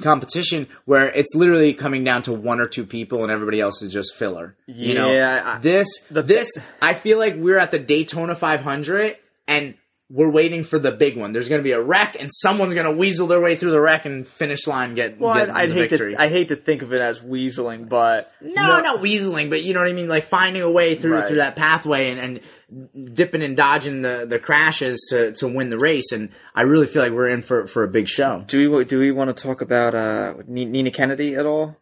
competition 0.00 0.66
where 0.84 1.10
it's 1.10 1.34
literally 1.34 1.74
coming 1.74 2.02
down 2.02 2.22
to 2.22 2.32
one 2.32 2.60
or 2.60 2.66
two 2.66 2.84
people 2.84 3.22
and 3.22 3.30
everybody 3.30 3.60
else 3.60 3.82
is 3.82 3.92
just 3.92 4.14
filler? 4.16 4.56
You 4.66 4.94
know, 4.94 5.12
Yeah, 5.12 5.42
I- 5.44 5.58
this, 5.58 5.86
this, 6.10 6.50
I 6.80 6.94
feel 6.94 7.18
like 7.18 7.36
we're 7.36 7.58
at 7.58 7.70
the 7.70 7.78
Daytona 7.78 8.34
500 8.34 9.16
and 9.46 9.74
we're 10.14 10.28
waiting 10.28 10.62
for 10.62 10.78
the 10.78 10.92
big 10.92 11.16
one. 11.16 11.32
There's 11.32 11.48
going 11.48 11.60
to 11.60 11.64
be 11.64 11.72
a 11.72 11.80
wreck, 11.80 12.16
and 12.20 12.28
someone's 12.30 12.74
going 12.74 12.84
to 12.84 12.92
weasel 12.92 13.26
their 13.26 13.40
way 13.40 13.56
through 13.56 13.70
the 13.70 13.80
wreck 13.80 14.04
and 14.04 14.26
finish 14.28 14.66
line 14.66 14.94
get, 14.94 15.18
Well, 15.18 15.34
get 15.34 15.48
I'd 15.48 15.70
the 15.70 15.74
hate 15.74 15.90
victory. 15.90 16.14
to 16.14 16.20
I 16.20 16.28
hate 16.28 16.48
to 16.48 16.56
think 16.56 16.82
of 16.82 16.92
it 16.92 17.00
as 17.00 17.20
weaseling, 17.20 17.88
but 17.88 18.30
No, 18.42 18.80
not 18.82 19.00
weaseling, 19.00 19.48
but 19.48 19.62
you 19.62 19.72
know 19.72 19.80
what 19.80 19.88
I 19.88 19.94
mean, 19.94 20.08
like 20.08 20.24
finding 20.24 20.60
a 20.62 20.70
way 20.70 20.94
through 20.96 21.14
Right. 21.14 21.26
through 21.26 21.36
that 21.38 21.56
pathway 21.56 22.10
and, 22.10 22.40
and 22.74 23.14
dipping 23.16 23.42
and 23.42 23.56
dodging 23.56 24.02
the, 24.02 24.26
the 24.28 24.38
crashes 24.38 24.98
to, 25.10 25.32
to 25.32 25.48
win 25.48 25.70
the 25.70 25.78
race. 25.78 26.12
And 26.12 26.28
I 26.54 26.62
really 26.62 26.86
feel 26.86 27.02
like 27.02 27.12
we're 27.12 27.28
in 27.28 27.42
for 27.42 27.66
for 27.66 27.82
a 27.82 27.88
big 27.88 28.06
show. 28.08 28.44
Do 28.46 28.70
we 28.70 28.84
do 28.84 28.98
we 28.98 29.10
want 29.12 29.34
to 29.34 29.42
talk 29.42 29.60
about 29.62 29.94
uh, 29.94 30.34
Nina 30.46 30.90
Kennedy 30.90 31.34
at 31.36 31.46
all, 31.46 31.76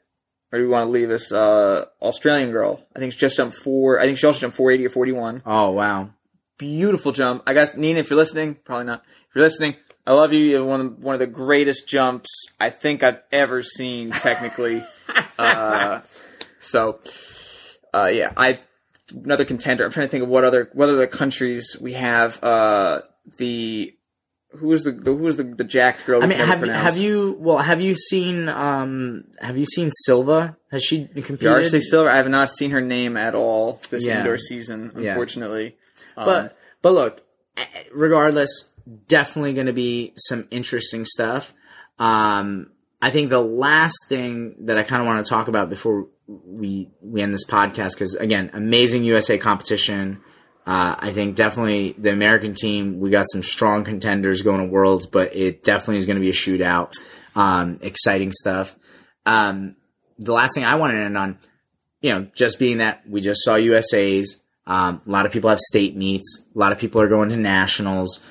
or 0.52 0.58
do 0.58 0.64
we 0.64 0.68
want 0.70 0.86
to 0.86 0.90
leave 0.90 1.08
this 1.08 1.32
uh, 1.32 1.86
Australian 2.00 2.50
girl? 2.52 2.84
I 2.94 2.98
think 3.00 3.12
she 3.12 3.18
just 3.18 3.36
jumped 3.36 3.56
four. 3.56 3.98
I 4.00 4.04
think 4.04 4.18
she 4.18 4.26
also 4.26 4.40
jumped 4.40 4.56
four 4.56 4.70
eighty 4.70 4.86
or 4.86 4.90
forty 4.90 5.12
one. 5.12 5.42
Oh 5.46 5.70
wow, 5.70 6.10
Beautiful 6.60 7.12
jump. 7.12 7.42
I 7.46 7.54
guess 7.54 7.74
Nina, 7.74 8.00
if 8.00 8.10
you're 8.10 8.18
listening, 8.18 8.56
probably 8.64 8.84
not. 8.84 9.02
If 9.30 9.34
you're 9.34 9.44
listening, 9.44 9.76
I 10.06 10.12
love 10.12 10.34
you. 10.34 10.40
You're 10.40 10.64
one 10.64 10.80
of 10.82 10.96
the, 10.96 11.02
one 11.06 11.14
of 11.14 11.18
the 11.18 11.26
greatest 11.26 11.88
jumps 11.88 12.28
I 12.60 12.68
think 12.68 13.02
I've 13.02 13.20
ever 13.32 13.62
seen. 13.62 14.10
Technically, 14.10 14.82
uh, 15.38 16.02
so 16.58 17.00
uh, 17.94 18.10
yeah, 18.12 18.32
I 18.36 18.60
another 19.14 19.46
contender. 19.46 19.86
I'm 19.86 19.90
trying 19.90 20.06
to 20.06 20.10
think 20.10 20.22
of 20.22 20.28
what 20.28 20.44
other 20.44 20.68
what 20.74 20.90
other 20.90 21.06
countries 21.06 21.78
we 21.80 21.94
have. 21.94 22.42
Uh, 22.44 23.00
the 23.38 23.94
who 24.58 24.72
is 24.72 24.84
the, 24.84 24.92
the 24.92 25.12
who 25.12 25.22
was 25.22 25.38
the, 25.38 25.44
the 25.44 25.64
jacked 25.64 26.04
girl? 26.04 26.22
I 26.22 26.26
mean, 26.26 26.38
have 26.38 26.62
you, 26.66 26.72
have 26.72 26.96
you 26.98 27.36
well 27.38 27.58
have 27.58 27.80
you 27.80 27.94
seen 27.94 28.50
um 28.50 29.24
have 29.40 29.56
you 29.56 29.64
seen 29.64 29.90
Silva? 30.04 30.58
Has 30.70 30.84
she 30.84 31.06
competed? 31.06 31.40
Darcy 31.40 31.80
Silva. 31.80 32.10
I 32.10 32.16
have 32.16 32.28
not 32.28 32.50
seen 32.50 32.72
her 32.72 32.82
name 32.82 33.16
at 33.16 33.34
all 33.34 33.80
this 33.90 34.04
Yeah. 34.04 34.18
indoor 34.18 34.36
season, 34.36 34.92
Yeah. 34.98 35.16
Unfortunately. 36.20 36.48
Um, 36.48 36.50
but 36.50 36.56
but 36.82 36.94
look, 36.94 37.26
regardless, 37.92 38.68
definitely 39.06 39.52
going 39.52 39.66
to 39.66 39.72
be 39.72 40.12
some 40.16 40.46
interesting 40.50 41.04
stuff. 41.04 41.54
Um, 41.98 42.70
I 43.02 43.10
think 43.10 43.30
the 43.30 43.40
last 43.40 43.96
thing 44.08 44.56
that 44.60 44.78
I 44.78 44.82
kind 44.82 45.00
of 45.02 45.06
want 45.06 45.24
to 45.24 45.28
talk 45.28 45.48
about 45.48 45.70
before 45.70 46.08
we 46.26 46.90
we 47.00 47.22
end 47.22 47.32
this 47.32 47.46
podcast, 47.46 47.94
because 47.94 48.14
again, 48.14 48.50
amazing 48.52 49.04
USA 49.04 49.38
competition. 49.38 50.20
Uh, 50.66 50.94
I 50.98 51.12
think 51.12 51.36
definitely 51.36 51.94
the 51.98 52.12
American 52.12 52.54
team, 52.54 53.00
we 53.00 53.10
got 53.10 53.24
some 53.32 53.42
strong 53.42 53.82
contenders 53.82 54.42
going 54.42 54.60
to 54.60 54.70
Worlds, 54.70 55.06
but 55.06 55.34
it 55.34 55.64
definitely 55.64 55.96
is 55.96 56.06
going 56.06 56.16
to 56.16 56.20
be 56.20 56.28
a 56.28 56.32
shootout. 56.32 56.92
Um, 57.34 57.78
exciting 57.80 58.30
stuff. 58.30 58.76
Um, 59.24 59.76
the 60.18 60.32
last 60.32 60.54
thing 60.54 60.64
I 60.64 60.74
want 60.74 60.92
to 60.92 60.98
end 60.98 61.16
on, 61.16 61.38
you 62.02 62.12
know, 62.12 62.28
just 62.34 62.58
being 62.58 62.78
that 62.78 63.02
we 63.08 63.20
just 63.20 63.42
saw 63.42 63.56
USA's. 63.56 64.39
Um, 64.70 65.02
a 65.04 65.10
lot 65.10 65.26
of 65.26 65.32
people 65.32 65.50
have 65.50 65.58
state 65.58 65.96
meets. 65.96 66.44
A 66.54 66.58
lot 66.58 66.70
of 66.70 66.78
people 66.78 67.00
are 67.00 67.08
going 67.08 67.28
to 67.30 67.36
nationals. 67.36 68.24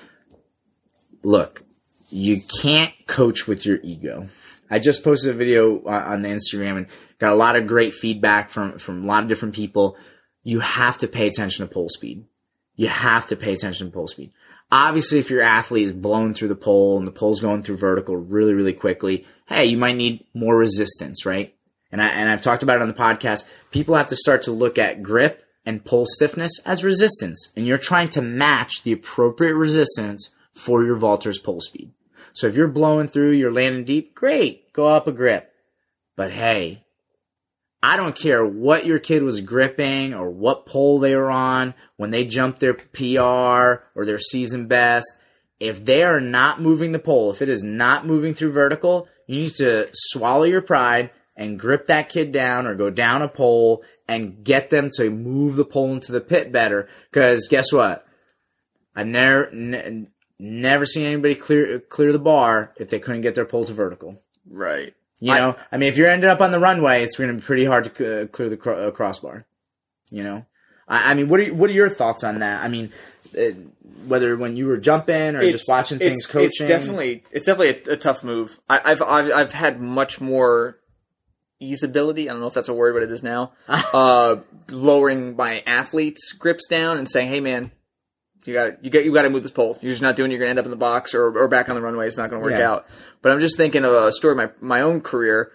Look, 1.22 1.64
you 2.10 2.42
can't 2.62 2.94
coach 3.08 3.46
with 3.46 3.66
your 3.66 3.80
ego. 3.84 4.30
I 4.72 4.80
just 4.80 5.04
posted 5.04 5.32
a 5.32 5.38
video 5.38 5.86
on 5.86 6.22
the 6.22 6.30
Instagram 6.30 6.78
and 6.78 6.88
got 7.20 7.34
a 7.34 7.36
lot 7.36 7.58
of 7.58 7.68
great 7.68 7.94
feedback 7.94 8.52
from 8.52 8.80
from 8.80 9.04
a 9.04 9.06
lot 9.06 9.24
of 9.24 9.28
different 9.28 9.54
people. 9.54 9.98
You 10.42 10.62
have 10.62 10.98
to 11.00 11.10
pay 11.10 11.28
attention 11.28 11.68
to 11.68 11.74
pole 11.74 11.90
speed. 11.90 12.24
You 12.78 12.88
have 12.88 13.28
to 13.28 13.36
pay 13.36 13.52
attention 13.52 13.88
to 13.88 13.94
pole 13.94 14.08
speed. 14.08 14.32
Obviously, 14.72 15.20
if 15.20 15.30
your 15.30 15.42
athlete 15.42 15.88
is 15.88 15.92
blown 15.92 16.34
through 16.34 16.48
the 16.48 16.56
pole 16.56 16.98
and 16.98 17.06
the 17.06 17.12
pole's 17.12 17.42
going 17.42 17.64
through 17.64 17.78
vertical 17.78 18.16
really, 18.16 18.54
really 18.54 18.72
quickly, 18.72 19.26
hey, 19.50 19.66
you 19.66 19.78
might 19.78 19.98
need 19.98 20.26
more 20.34 20.56
resistance, 20.56 21.26
right? 21.26 21.54
And 21.92 22.02
I 22.02 22.08
and 22.08 22.30
I've 22.30 22.42
talked 22.42 22.64
about 22.64 22.78
it 22.78 22.82
on 22.84 22.88
the 22.88 22.94
podcast. 22.94 23.46
People 23.72 23.96
have 23.96 24.08
to 24.08 24.16
start 24.16 24.44
to 24.44 24.54
look 24.54 24.78
at 24.78 25.04
grip 25.04 25.44
and 25.66 25.86
pole 25.86 26.06
stiffness 26.08 26.52
as 26.66 26.84
resistance, 26.84 27.52
and 27.56 27.68
you're 27.68 27.78
trying 27.78 28.10
to 28.10 28.22
match 28.22 28.84
the 28.84 28.92
appropriate 28.92 29.56
resistance 29.56 30.30
for 30.54 30.84
your 30.84 30.96
vaulter's 30.96 31.38
pole 31.38 31.62
speed. 31.62 31.92
So 32.34 32.48
if 32.48 32.56
you're 32.56 32.68
blowing 32.68 33.08
through, 33.08 33.32
you're 33.32 33.54
landing 33.54 33.86
deep, 33.86 34.16
great, 34.16 34.72
go 34.74 34.88
up 34.88 35.08
a 35.08 35.12
grip. 35.12 35.52
But 36.16 36.32
hey, 36.32 36.84
I 37.82 37.96
don't 37.96 38.16
care 38.16 38.46
what 38.46 38.86
your 38.86 39.00
kid 39.00 39.24
was 39.24 39.42
gripping 39.42 40.14
or 40.14 40.30
what 40.30 40.66
pole 40.66 41.00
they 41.00 41.16
were 41.16 41.32
on 41.32 41.74
when 41.96 42.12
they 42.12 42.26
jumped 42.26 42.60
their 42.60 42.74
PR 42.74 43.84
or 43.96 44.06
their 44.06 44.20
season 44.20 44.68
best. 44.68 45.08
If 45.60 45.84
they 45.84 46.04
are 46.04 46.22
not 46.22 46.62
moving 46.62 46.92
the 46.92 47.00
pole, 47.00 47.32
if 47.32 47.42
it 47.42 47.50
is 47.50 47.64
not 47.64 48.06
moving 48.06 48.34
through 48.34 48.52
vertical, 48.52 49.08
you 49.28 49.42
need 49.42 49.56
to 49.56 49.90
swallow 49.94 50.44
your 50.44 50.62
pride 50.62 51.12
and 51.40 51.58
grip 51.58 51.88
that 51.88 52.10
kid 52.10 52.34
down 52.34 52.68
or 52.68 52.76
go 52.76 52.90
down 52.90 53.22
a 53.22 53.30
pole 53.30 53.82
and 54.10 54.44
get 54.44 54.70
them 54.70 54.90
to 54.98 55.10
move 55.10 55.56
the 55.56 55.64
pole 55.64 55.94
into 55.94 56.12
the 56.12 56.20
pit 56.20 56.52
better. 56.52 56.90
Cause 57.14 57.48
guess 57.50 57.72
what? 57.72 58.06
I've 58.94 59.08
never, 59.08 59.50
n- 59.50 60.10
never 60.38 60.86
seen 60.86 61.06
anybody 61.06 61.36
clear, 61.36 61.80
clear 61.80 62.12
the 62.12 62.20
bar 62.20 62.74
if 62.76 62.90
they 62.90 63.00
couldn't 63.00 63.22
get 63.22 63.36
their 63.36 63.46
pole 63.46 63.66
to 63.66 63.74
vertical. 63.74 64.22
Right. 64.50 64.94
You 65.22 65.34
know, 65.34 65.56
I, 65.58 65.76
I 65.76 65.78
mean, 65.78 65.88
if 65.88 65.98
you're 65.98 66.10
ended 66.10 66.30
up 66.30 66.42
on 66.42 66.52
the 66.52 66.60
runway, 66.60 67.04
it's 67.04 67.16
going 67.16 67.30
to 67.30 67.36
be 67.36 67.42
pretty 67.42 67.66
hard 67.66 67.86
to 67.86 68.24
uh, 68.24 68.26
clear 68.28 68.50
the 68.50 68.58
cro- 68.58 68.88
uh, 68.88 68.92
crossbar. 68.92 69.46
You 70.12 70.24
know, 70.24 70.46
I, 70.88 71.12
I, 71.12 71.14
mean, 71.14 71.30
what 71.30 71.40
are 71.40 71.54
what 71.54 71.70
are 71.70 71.74
your 71.74 71.90
thoughts 71.90 72.24
on 72.24 72.40
that? 72.40 72.64
I 72.64 72.70
mean, 72.70 72.92
uh, 73.38 73.52
whether 74.08 74.36
when 74.38 74.56
you 74.56 74.66
were 74.66 74.78
jumping 74.78 75.36
or 75.36 75.42
just 75.42 75.66
watching 75.68 76.00
things 76.00 76.26
coaching, 76.26 76.48
it's 76.48 76.60
definitely 76.60 77.24
it's 77.32 77.46
definitely 77.46 77.92
a, 77.92 77.96
a 77.96 77.98
tough 77.98 78.24
move. 78.24 78.60
I, 78.70 78.90
have 78.90 79.02
I've 79.02 79.32
I've 79.32 79.54
had 79.54 79.82
much 79.82 80.22
more 80.22 80.79
easeability. 81.62 82.24
I 82.24 82.28
don't 82.28 82.40
know 82.40 82.48
if 82.48 82.54
that's 82.54 82.70
a 82.70 82.74
word, 82.74 82.94
but 82.94 83.04
it 83.04 83.12
is 83.12 83.22
now. 83.24 83.52
uh, 83.68 84.38
lowering 84.70 85.36
my 85.36 85.62
athletes' 85.66 86.32
grips 86.34 86.68
down 86.68 86.98
and 86.98 87.10
saying, 87.10 87.30
"Hey, 87.30 87.40
man, 87.40 87.72
you 88.46 88.54
got 88.54 88.84
you 88.84 88.90
get 88.90 89.06
you 89.06 89.14
got 89.14 89.22
to 89.24 89.30
move 89.30 89.44
this 89.44 89.52
pole. 89.52 89.78
You're 89.82 89.92
just 89.92 90.02
not 90.02 90.16
doing. 90.16 90.32
You're 90.32 90.40
gonna 90.40 90.52
end 90.52 90.60
up 90.60 90.66
in 90.66 90.72
the 90.72 90.78
box 90.78 91.14
or 91.14 91.26
or 91.38 91.48
back 91.48 91.70
on 91.70 91.76
the 91.76 91.82
runway. 91.82 92.08
It's 92.08 92.18
not 92.18 92.30
gonna 92.30 92.42
work 92.42 92.54
yeah. 92.54 92.72
out." 92.72 92.88
But 93.22 93.32
I'm 93.32 93.40
just 93.40 93.58
thinking 93.58 93.86
of 93.86 93.94
a 93.94 94.12
story 94.12 94.32
of 94.34 94.38
my 94.38 94.50
my 94.60 94.82
own 94.82 95.02
career. 95.02 95.52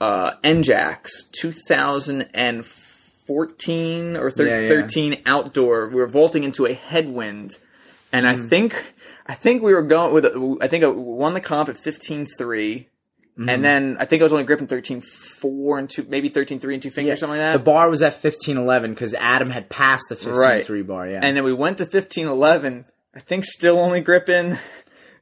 Uh, 0.00 0.32
NJACs 0.42 1.30
2014 1.40 4.16
or 4.16 4.28
thir- 4.30 4.46
yeah, 4.46 4.62
yeah. 4.62 4.68
13 4.68 5.22
outdoor. 5.24 5.86
We 5.88 5.94
were 5.94 6.08
vaulting 6.08 6.42
into 6.42 6.66
a 6.66 6.74
headwind, 6.74 7.58
and 8.12 8.26
mm. 8.26 8.28
I 8.28 8.36
think 8.48 8.94
I 9.26 9.34
think 9.34 9.62
we 9.62 9.72
were 9.72 9.82
going 9.82 10.12
with. 10.12 10.26
I 10.60 10.68
think 10.68 10.84
I 10.84 10.88
won 10.88 11.34
the 11.34 11.40
comp 11.40 11.68
at 11.68 11.76
15-3 11.76 12.86
Mm-hmm. 13.38 13.48
And 13.48 13.64
then 13.64 13.96
I 13.98 14.04
think 14.04 14.22
I 14.22 14.24
was 14.24 14.32
only 14.32 14.44
gripping 14.44 14.68
13 14.68 15.00
4 15.00 15.78
and 15.78 15.90
2, 15.90 16.06
maybe 16.08 16.28
13 16.28 16.60
3 16.60 16.74
and 16.74 16.82
2 16.82 16.90
fingers, 16.90 17.08
yeah. 17.08 17.14
something 17.16 17.38
like 17.38 17.52
that. 17.52 17.58
The 17.58 17.64
bar 17.64 17.90
was 17.90 18.00
at 18.00 18.14
15 18.14 18.56
11 18.56 18.94
because 18.94 19.12
Adam 19.14 19.50
had 19.50 19.68
passed 19.68 20.04
the 20.08 20.14
15 20.14 20.34
right. 20.34 20.64
3 20.64 20.82
bar, 20.82 21.08
yeah. 21.08 21.20
And 21.20 21.36
then 21.36 21.42
we 21.42 21.52
went 21.52 21.78
to 21.78 21.86
15 21.86 22.28
11. 22.28 22.84
I 23.12 23.20
think 23.20 23.44
still 23.44 23.78
only 23.78 24.00
gripping, 24.00 24.52
I 24.52 24.58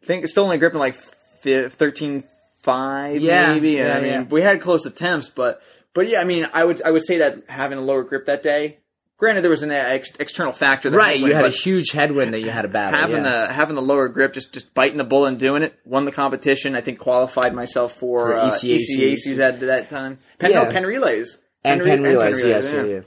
think 0.04 0.26
still 0.26 0.44
only 0.44 0.58
gripping 0.58 0.78
like 0.78 0.94
13 0.94 2.24
5 2.62 3.20
yeah, 3.20 3.54
maybe. 3.54 3.78
And 3.78 3.88
yeah, 3.88 3.96
I 3.96 4.18
mean, 4.18 4.28
we 4.28 4.42
had 4.42 4.60
close 4.60 4.84
attempts, 4.84 5.30
but, 5.30 5.62
but 5.94 6.06
yeah, 6.06 6.20
I 6.20 6.24
mean, 6.24 6.46
I 6.52 6.64
would, 6.64 6.82
I 6.82 6.90
would 6.90 7.04
say 7.04 7.18
that 7.18 7.48
having 7.48 7.78
a 7.78 7.82
lower 7.82 8.04
grip 8.04 8.26
that 8.26 8.42
day, 8.42 8.78
Granted, 9.22 9.42
there 9.42 9.52
was 9.52 9.62
an 9.62 9.70
ex- 9.70 10.16
external 10.18 10.52
factor. 10.52 10.90
That 10.90 10.96
right, 10.96 11.16
you 11.16 11.32
had 11.32 11.44
a 11.44 11.50
huge 11.50 11.92
headwind 11.92 12.34
that 12.34 12.40
you 12.40 12.50
had 12.50 12.62
to 12.62 12.68
battle. 12.68 12.98
Having 12.98 13.24
yeah. 13.24 13.46
the 13.46 13.52
having 13.52 13.76
the 13.76 13.80
lower 13.80 14.08
grip, 14.08 14.32
just 14.32 14.52
just 14.52 14.74
biting 14.74 14.98
the 14.98 15.04
bull 15.04 15.26
and 15.26 15.38
doing 15.38 15.62
it, 15.62 15.78
won 15.84 16.06
the 16.06 16.10
competition. 16.10 16.74
I 16.74 16.80
think 16.80 16.98
qualified 16.98 17.54
myself 17.54 17.92
for, 17.92 18.30
for 18.30 18.36
uh, 18.36 18.50
ECACs 18.50 19.38
at 19.38 19.60
that 19.60 19.88
time. 19.88 20.18
Penn, 20.40 20.50
yeah. 20.50 20.64
no, 20.64 20.70
Penn 20.72 20.84
relays 20.84 21.38
and 21.62 21.80
pen, 21.82 21.88
Penn 21.88 22.02
relays, 22.02 22.42
Penn 22.42 22.50
relays, 22.50 22.64
yes, 22.64 22.74
yeah. 22.74 22.82
yeah. 22.82 23.00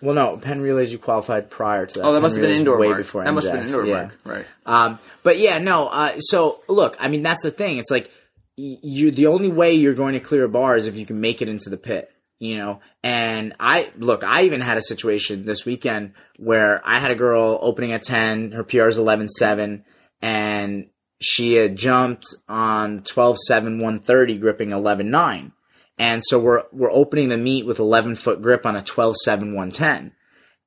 Well, 0.00 0.14
no, 0.14 0.36
Penn 0.36 0.60
relays 0.60 0.92
you 0.92 1.00
qualified 1.00 1.50
prior 1.50 1.86
to 1.86 1.98
that. 1.98 2.04
Oh, 2.04 2.12
that 2.12 2.20
must 2.20 2.36
have 2.36 2.42
been 2.42 2.56
indoor 2.56 2.78
way 2.78 2.90
mark. 2.90 2.98
before. 2.98 3.24
That 3.24 3.32
must 3.32 3.48
have 3.48 3.56
been 3.56 3.66
indoor 3.66 3.84
yeah. 3.84 3.94
mark, 3.94 4.18
right? 4.24 4.46
Um, 4.64 5.00
but 5.24 5.38
yeah, 5.38 5.58
no. 5.58 5.88
Uh, 5.88 6.20
so 6.20 6.60
look, 6.68 6.96
I 7.00 7.08
mean, 7.08 7.24
that's 7.24 7.42
the 7.42 7.50
thing. 7.50 7.78
It's 7.78 7.90
like 7.90 8.12
you. 8.54 9.10
The 9.10 9.26
only 9.26 9.48
way 9.48 9.74
you're 9.74 9.94
going 9.94 10.12
to 10.12 10.20
clear 10.20 10.44
a 10.44 10.48
bar 10.48 10.76
is 10.76 10.86
if 10.86 10.94
you 10.94 11.04
can 11.04 11.20
make 11.20 11.42
it 11.42 11.48
into 11.48 11.68
the 11.68 11.78
pit 11.78 12.12
you 12.42 12.56
know? 12.56 12.80
And 13.02 13.54
i 13.60 13.90
look 13.96 14.24
i 14.24 14.42
even 14.44 14.60
had 14.60 14.78
a 14.78 14.82
situation 14.82 15.44
this 15.44 15.64
weekend 15.64 16.14
where 16.38 16.80
i 16.86 16.98
had 16.98 17.10
a 17.10 17.16
girl 17.16 17.58
opening 17.60 17.92
at 17.92 18.02
10 18.02 18.52
her 18.52 18.64
pr 18.64 18.86
is 18.86 18.98
11-7 18.98 19.84
and 20.20 20.86
she 21.20 21.54
had 21.54 21.76
jumped 21.76 22.26
on 22.48 23.00
12-7 23.00 23.38
130 23.48 24.38
gripping 24.38 24.70
11-9 24.70 25.52
and 25.98 26.22
so 26.24 26.38
we're 26.38 26.64
we're 26.72 26.90
opening 26.90 27.28
the 27.28 27.36
meet 27.36 27.66
with 27.66 27.78
11 27.78 28.16
foot 28.16 28.42
grip 28.42 28.66
on 28.66 28.76
a 28.76 28.80
12-7 28.80 29.14
110 29.26 30.12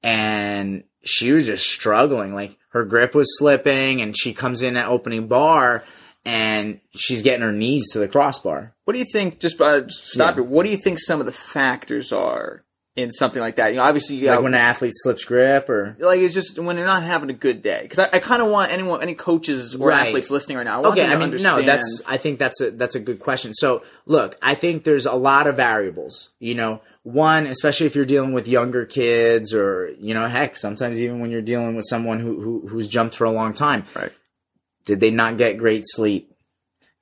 and 0.03 0.83
she 1.05 1.31
was 1.31 1.45
just 1.45 1.67
struggling. 1.67 2.33
Like 2.33 2.57
her 2.69 2.83
grip 2.83 3.15
was 3.15 3.37
slipping 3.37 4.01
and 4.01 4.17
she 4.17 4.33
comes 4.33 4.61
in 4.61 4.75
at 4.75 4.87
opening 4.87 5.27
bar 5.27 5.83
and 6.25 6.79
she's 6.95 7.21
getting 7.21 7.41
her 7.41 7.51
knees 7.51 7.91
to 7.91 7.99
the 7.99 8.07
crossbar. 8.07 8.73
What 8.85 8.93
do 8.93 8.99
you 8.99 9.05
think? 9.05 9.39
Just 9.39 9.61
uh, 9.61 9.87
stop 9.87 10.35
yeah. 10.35 10.43
it. 10.43 10.47
What 10.47 10.63
do 10.63 10.69
you 10.69 10.77
think 10.77 10.99
some 10.99 11.19
of 11.19 11.25
the 11.25 11.31
factors 11.31 12.11
are 12.11 12.63
in 12.95 13.11
something 13.11 13.41
like 13.41 13.57
that? 13.57 13.69
You 13.69 13.77
know, 13.77 13.83
obviously, 13.83 14.15
you 14.15 14.27
like 14.27 14.41
when 14.41 14.55
an 14.55 14.59
athlete 14.59 14.93
slips 14.95 15.23
grip, 15.23 15.69
or 15.69 15.95
like 15.99 16.19
it's 16.19 16.33
just 16.33 16.57
when 16.57 16.75
they're 16.75 16.85
not 16.85 17.03
having 17.03 17.29
a 17.29 17.33
good 17.33 17.61
day. 17.61 17.81
Because 17.83 17.99
I, 17.99 18.09
I 18.13 18.19
kind 18.19 18.41
of 18.41 18.49
want 18.49 18.71
anyone, 18.71 19.03
any 19.03 19.13
coaches 19.13 19.75
or 19.75 19.89
right. 19.89 20.07
athletes 20.07 20.31
listening 20.31 20.57
right 20.57 20.63
now. 20.63 20.83
I 20.83 20.87
okay, 20.89 21.05
I 21.05 21.13
mean, 21.13 21.21
understand. 21.21 21.57
no, 21.57 21.63
that's. 21.63 22.01
I 22.07 22.17
think 22.17 22.39
that's 22.39 22.59
a 22.59 22.71
that's 22.71 22.95
a 22.95 22.99
good 22.99 23.19
question. 23.19 23.53
So, 23.53 23.83
look, 24.07 24.35
I 24.41 24.55
think 24.55 24.83
there's 24.83 25.05
a 25.05 25.13
lot 25.13 25.45
of 25.45 25.57
variables. 25.57 26.31
You 26.39 26.55
know, 26.55 26.81
one, 27.03 27.45
especially 27.45 27.85
if 27.85 27.95
you're 27.95 28.05
dealing 28.05 28.33
with 28.33 28.47
younger 28.47 28.85
kids, 28.85 29.53
or 29.53 29.91
you 29.99 30.15
know, 30.15 30.27
heck, 30.27 30.55
sometimes 30.55 30.99
even 30.99 31.19
when 31.19 31.29
you're 31.29 31.41
dealing 31.41 31.75
with 31.75 31.85
someone 31.87 32.19
who, 32.19 32.41
who 32.41 32.67
who's 32.67 32.87
jumped 32.87 33.15
for 33.15 33.25
a 33.25 33.31
long 33.31 33.53
time, 33.53 33.85
right 33.95 34.11
did 34.85 34.99
they 34.99 35.11
not 35.11 35.37
get 35.37 35.57
great 35.57 35.83
sleep? 35.85 36.31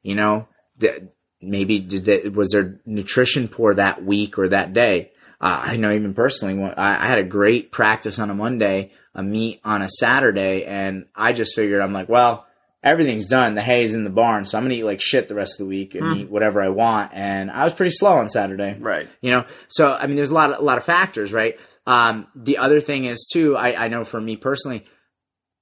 You 0.01 0.15
know, 0.15 0.47
did, 0.77 1.09
maybe 1.41 1.79
did 1.79 2.05
they, 2.05 2.29
was 2.29 2.49
their 2.49 2.79
nutrition 2.85 3.47
poor 3.47 3.75
that 3.75 4.03
week 4.03 4.37
or 4.37 4.49
that 4.49 4.73
day? 4.73 5.11
Uh, 5.39 5.61
I 5.63 5.75
know 5.75 5.91
even 5.91 6.13
personally, 6.13 6.61
I, 6.63 7.03
I 7.03 7.07
had 7.07 7.19
a 7.19 7.23
great 7.23 7.71
practice 7.71 8.17
on 8.17 8.29
a 8.29 8.35
Monday, 8.35 8.91
a 9.13 9.21
meet 9.21 9.59
on 9.63 9.81
a 9.81 9.89
Saturday, 9.89 10.63
and 10.63 11.05
I 11.15 11.33
just 11.33 11.55
figured 11.55 11.81
I'm 11.81 11.91
like, 11.91 12.07
well, 12.07 12.45
everything's 12.81 13.27
done. 13.27 13.55
The 13.55 13.61
hay's 13.61 13.93
in 13.93 14.05
the 14.05 14.09
barn, 14.09 14.45
so 14.45 14.57
I'm 14.57 14.63
gonna 14.63 14.75
eat 14.75 14.83
like 14.83 15.01
shit 15.01 15.27
the 15.27 15.35
rest 15.35 15.59
of 15.59 15.65
the 15.65 15.69
week 15.69 15.95
and 15.95 16.05
hmm. 16.05 16.19
eat 16.19 16.29
whatever 16.29 16.61
I 16.61 16.69
want. 16.69 17.11
And 17.13 17.51
I 17.51 17.65
was 17.65 17.73
pretty 17.73 17.91
slow 17.91 18.17
on 18.17 18.29
Saturday, 18.29 18.77
right? 18.79 19.07
You 19.21 19.31
know, 19.31 19.45
so 19.67 19.91
I 19.91 20.07
mean, 20.07 20.15
there's 20.15 20.29
a 20.29 20.33
lot 20.33 20.51
of, 20.51 20.59
a 20.59 20.63
lot 20.63 20.77
of 20.77 20.85
factors, 20.85 21.33
right? 21.33 21.59
Um, 21.85 22.27
the 22.35 22.59
other 22.59 22.79
thing 22.79 23.05
is 23.05 23.27
too, 23.31 23.57
I, 23.57 23.85
I 23.85 23.87
know 23.89 24.05
for 24.05 24.21
me 24.21 24.37
personally, 24.37 24.85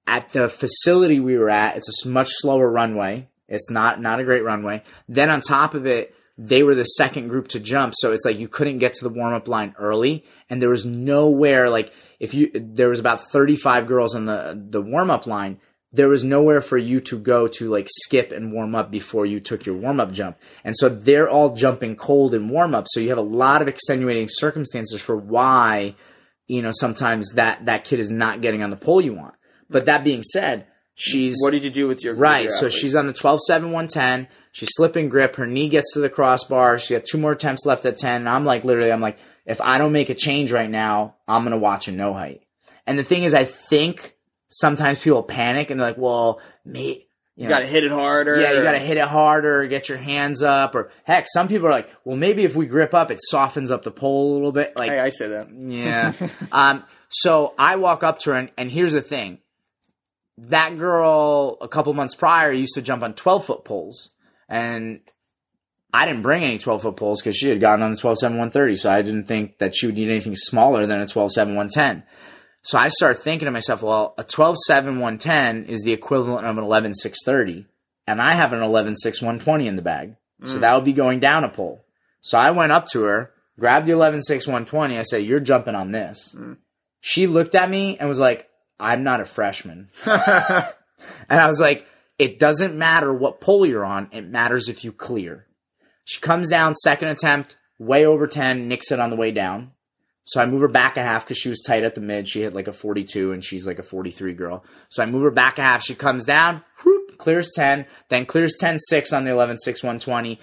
at 0.07 0.31
the 0.31 0.49
facility 0.49 1.19
we 1.19 1.37
were 1.37 1.49
at, 1.49 1.77
it's 1.77 2.05
a 2.05 2.09
much 2.09 2.29
slower 2.31 2.69
runway. 2.69 3.27
It's 3.47 3.69
not 3.69 4.01
not 4.01 4.19
a 4.19 4.23
great 4.23 4.43
runway. 4.43 4.83
Then 5.07 5.29
on 5.29 5.41
top 5.41 5.73
of 5.73 5.85
it, 5.85 6.15
they 6.37 6.63
were 6.63 6.75
the 6.75 6.85
second 6.85 7.27
group 7.27 7.49
to 7.49 7.59
jump, 7.59 7.93
so 7.97 8.13
it's 8.13 8.25
like 8.25 8.39
you 8.39 8.47
couldn't 8.47 8.79
get 8.79 8.93
to 8.95 9.03
the 9.03 9.13
warm 9.13 9.33
up 9.33 9.47
line 9.47 9.75
early, 9.77 10.25
and 10.49 10.61
there 10.61 10.69
was 10.69 10.85
nowhere 10.85 11.69
like 11.69 11.93
if 12.19 12.33
you 12.33 12.49
there 12.53 12.89
was 12.89 12.99
about 12.99 13.21
35 13.31 13.87
girls 13.87 14.15
on 14.15 14.25
the 14.25 14.59
the 14.69 14.81
warm 14.81 15.11
up 15.11 15.27
line. 15.27 15.59
There 15.93 16.07
was 16.07 16.23
nowhere 16.23 16.61
for 16.61 16.77
you 16.77 17.01
to 17.01 17.19
go 17.19 17.49
to 17.49 17.69
like 17.69 17.89
skip 17.89 18.31
and 18.31 18.53
warm 18.53 18.75
up 18.75 18.91
before 18.91 19.25
you 19.25 19.41
took 19.41 19.65
your 19.65 19.75
warm 19.75 19.99
up 19.99 20.13
jump. 20.13 20.37
And 20.63 20.73
so 20.77 20.87
they're 20.87 21.29
all 21.29 21.53
jumping 21.53 21.97
cold 21.97 22.33
in 22.33 22.47
warm 22.47 22.73
up. 22.73 22.85
So 22.87 23.01
you 23.01 23.09
have 23.09 23.17
a 23.17 23.21
lot 23.21 23.61
of 23.61 23.67
extenuating 23.67 24.29
circumstances 24.29 25.01
for 25.01 25.17
why, 25.17 25.95
you 26.47 26.61
know, 26.61 26.71
sometimes 26.71 27.31
that, 27.33 27.65
that 27.65 27.83
kid 27.83 27.99
is 27.99 28.09
not 28.09 28.39
getting 28.39 28.63
on 28.63 28.69
the 28.69 28.77
pole 28.77 29.01
you 29.01 29.13
want. 29.13 29.33
But 29.71 29.85
that 29.85 30.03
being 30.03 30.23
said, 30.23 30.67
she's 30.95 31.37
What 31.39 31.51
did 31.51 31.63
you 31.63 31.69
do 31.69 31.87
with 31.87 32.03
your 32.03 32.15
right? 32.15 32.49
So 32.49 32.69
she's 32.69 32.95
on 32.95 33.07
the 33.07 33.13
12 33.13 33.39
7 33.45 33.71
110. 33.71 34.27
She's 34.51 34.69
slipping 34.73 35.09
grip. 35.09 35.35
Her 35.37 35.47
knee 35.47 35.69
gets 35.69 35.93
to 35.93 35.99
the 35.99 36.09
crossbar. 36.09 36.77
She 36.77 36.93
got 36.93 37.05
two 37.05 37.17
more 37.17 37.31
attempts 37.31 37.65
left 37.65 37.85
at 37.85 37.97
10. 37.97 38.21
And 38.21 38.29
I'm 38.29 38.45
like, 38.45 38.63
literally, 38.65 38.91
I'm 38.91 39.01
like, 39.01 39.17
if 39.45 39.61
I 39.61 39.77
don't 39.77 39.93
make 39.93 40.09
a 40.09 40.15
change 40.15 40.51
right 40.51 40.69
now, 40.69 41.15
I'm 41.27 41.43
gonna 41.43 41.57
watch 41.57 41.87
a 41.87 41.91
no 41.91 42.13
height. 42.13 42.41
And 42.85 42.99
the 42.99 43.03
thing 43.03 43.23
is, 43.23 43.33
I 43.33 43.45
think 43.45 44.15
sometimes 44.49 44.99
people 44.99 45.23
panic 45.23 45.69
and 45.69 45.79
they're 45.79 45.87
like, 45.87 45.97
well, 45.97 46.41
me. 46.65 47.07
You, 47.37 47.43
you 47.43 47.49
know, 47.49 47.55
gotta 47.55 47.67
hit 47.67 47.85
it 47.85 47.91
harder. 47.91 48.39
Yeah, 48.39 48.51
you 48.51 48.61
gotta 48.61 48.79
hit 48.79 48.97
it 48.97 49.07
harder, 49.07 49.65
get 49.65 49.87
your 49.87 49.97
hands 49.97 50.43
up, 50.43 50.75
or 50.75 50.91
heck, 51.05 51.25
some 51.31 51.47
people 51.47 51.67
are 51.67 51.71
like, 51.71 51.89
well, 52.03 52.17
maybe 52.17 52.43
if 52.43 52.55
we 52.55 52.65
grip 52.65 52.93
up, 52.93 53.09
it 53.09 53.19
softens 53.21 53.71
up 53.71 53.83
the 53.83 53.89
pole 53.89 54.33
a 54.33 54.35
little 54.35 54.51
bit. 54.51 54.77
Like, 54.77 54.91
hey, 54.91 54.99
I 54.99 55.09
say 55.09 55.29
that. 55.29 55.47
Yeah. 55.49 56.11
um, 56.51 56.83
so 57.07 57.53
I 57.57 57.77
walk 57.77 58.03
up 58.03 58.19
to 58.19 58.31
her, 58.31 58.35
and, 58.35 58.51
and 58.57 58.69
here's 58.69 58.91
the 58.91 59.01
thing: 59.01 59.39
that 60.49 60.77
girl 60.77 61.57
a 61.61 61.67
couple 61.67 61.93
months 61.93 62.15
prior 62.15 62.51
used 62.51 62.73
to 62.75 62.81
jump 62.81 63.03
on 63.03 63.13
12 63.13 63.45
foot 63.45 63.63
poles 63.63 64.11
and 64.49 65.01
I 65.93 66.05
didn't 66.05 66.21
bring 66.21 66.43
any 66.43 66.57
12 66.57 66.81
foot 66.81 66.95
poles 66.95 67.21
because 67.21 67.35
she 67.35 67.49
had 67.49 67.59
gotten 67.59 67.83
on 67.83 67.91
the 67.91 67.97
12 67.97 68.17
7 68.19 68.37
130. 68.37 68.75
So 68.75 68.91
I 68.91 69.01
didn't 69.01 69.25
think 69.25 69.57
that 69.57 69.75
she 69.75 69.85
would 69.85 69.95
need 69.95 70.09
anything 70.09 70.35
smaller 70.35 70.85
than 70.85 71.01
a 71.01 71.07
12 71.07 71.31
7 71.31 71.55
110. 71.55 72.03
So 72.63 72.77
I 72.77 72.89
started 72.89 73.19
thinking 73.19 73.45
to 73.45 73.51
myself, 73.51 73.81
well, 73.81 74.13
a 74.17 74.23
12 74.23 74.57
7 74.65 74.95
110 74.95 75.65
is 75.65 75.81
the 75.81 75.93
equivalent 75.93 76.45
of 76.45 76.57
an 76.57 76.63
11 76.63 76.93
630. 76.93 77.65
And 78.07 78.21
I 78.21 78.33
have 78.33 78.53
an 78.53 78.61
11 78.61 78.97
6 78.97 79.21
120 79.21 79.67
in 79.67 79.75
the 79.75 79.81
bag. 79.81 80.15
So 80.43 80.57
mm. 80.57 80.61
that 80.61 80.73
would 80.75 80.85
be 80.85 80.93
going 80.93 81.19
down 81.19 81.43
a 81.43 81.49
pole. 81.49 81.85
So 82.21 82.39
I 82.39 82.51
went 82.51 82.71
up 82.71 82.87
to 82.89 83.03
her, 83.03 83.31
grabbed 83.59 83.87
the 83.87 83.91
11 83.91 84.21
6 84.21 84.47
120. 84.47 84.97
I 84.97 85.03
said, 85.03 85.23
You're 85.23 85.39
jumping 85.39 85.75
on 85.75 85.91
this. 85.91 86.35
Mm. 86.37 86.57
She 87.01 87.27
looked 87.27 87.55
at 87.55 87.69
me 87.69 87.97
and 87.97 88.07
was 88.07 88.19
like, 88.19 88.47
I'm 88.81 89.03
not 89.03 89.21
a 89.21 89.25
freshman. 89.25 89.89
And 91.29 91.39
I 91.39 91.47
was 91.47 91.59
like, 91.59 91.87
it 92.19 92.39
doesn't 92.39 92.77
matter 92.77 93.13
what 93.13 93.41
pole 93.41 93.65
you're 93.65 93.85
on. 93.85 94.09
It 94.11 94.27
matters 94.27 94.69
if 94.69 94.83
you 94.83 94.91
clear. 94.91 95.47
She 96.05 96.21
comes 96.21 96.47
down, 96.47 96.75
second 96.75 97.09
attempt, 97.09 97.57
way 97.79 98.05
over 98.05 98.27
10, 98.27 98.67
nicks 98.67 98.91
it 98.91 98.99
on 98.99 99.09
the 99.09 99.15
way 99.15 99.31
down. 99.31 99.71
So 100.25 100.39
I 100.39 100.45
move 100.45 100.61
her 100.61 100.67
back 100.67 100.97
a 100.97 101.03
half 101.03 101.25
because 101.25 101.37
she 101.37 101.49
was 101.49 101.61
tight 101.61 101.83
at 101.83 101.95
the 101.95 102.01
mid. 102.01 102.27
She 102.27 102.41
hit 102.41 102.53
like 102.53 102.67
a 102.67 102.73
42 102.73 103.31
and 103.31 103.43
she's 103.43 103.65
like 103.65 103.79
a 103.79 103.83
43 103.83 104.33
girl. 104.33 104.63
So 104.89 105.01
I 105.01 105.05
move 105.05 105.23
her 105.23 105.31
back 105.31 105.57
a 105.57 105.63
half. 105.63 105.83
She 105.83 105.95
comes 105.95 106.25
down, 106.25 106.63
whoop, 106.83 107.17
clears 107.17 107.51
10, 107.55 107.85
then 108.09 108.25
clears 108.25 108.55
10 108.59 108.79
6 108.79 109.13
on 109.13 109.25
the 109.25 109.31
11 109.31 109.57
6 109.57 109.83
120. 109.83 110.39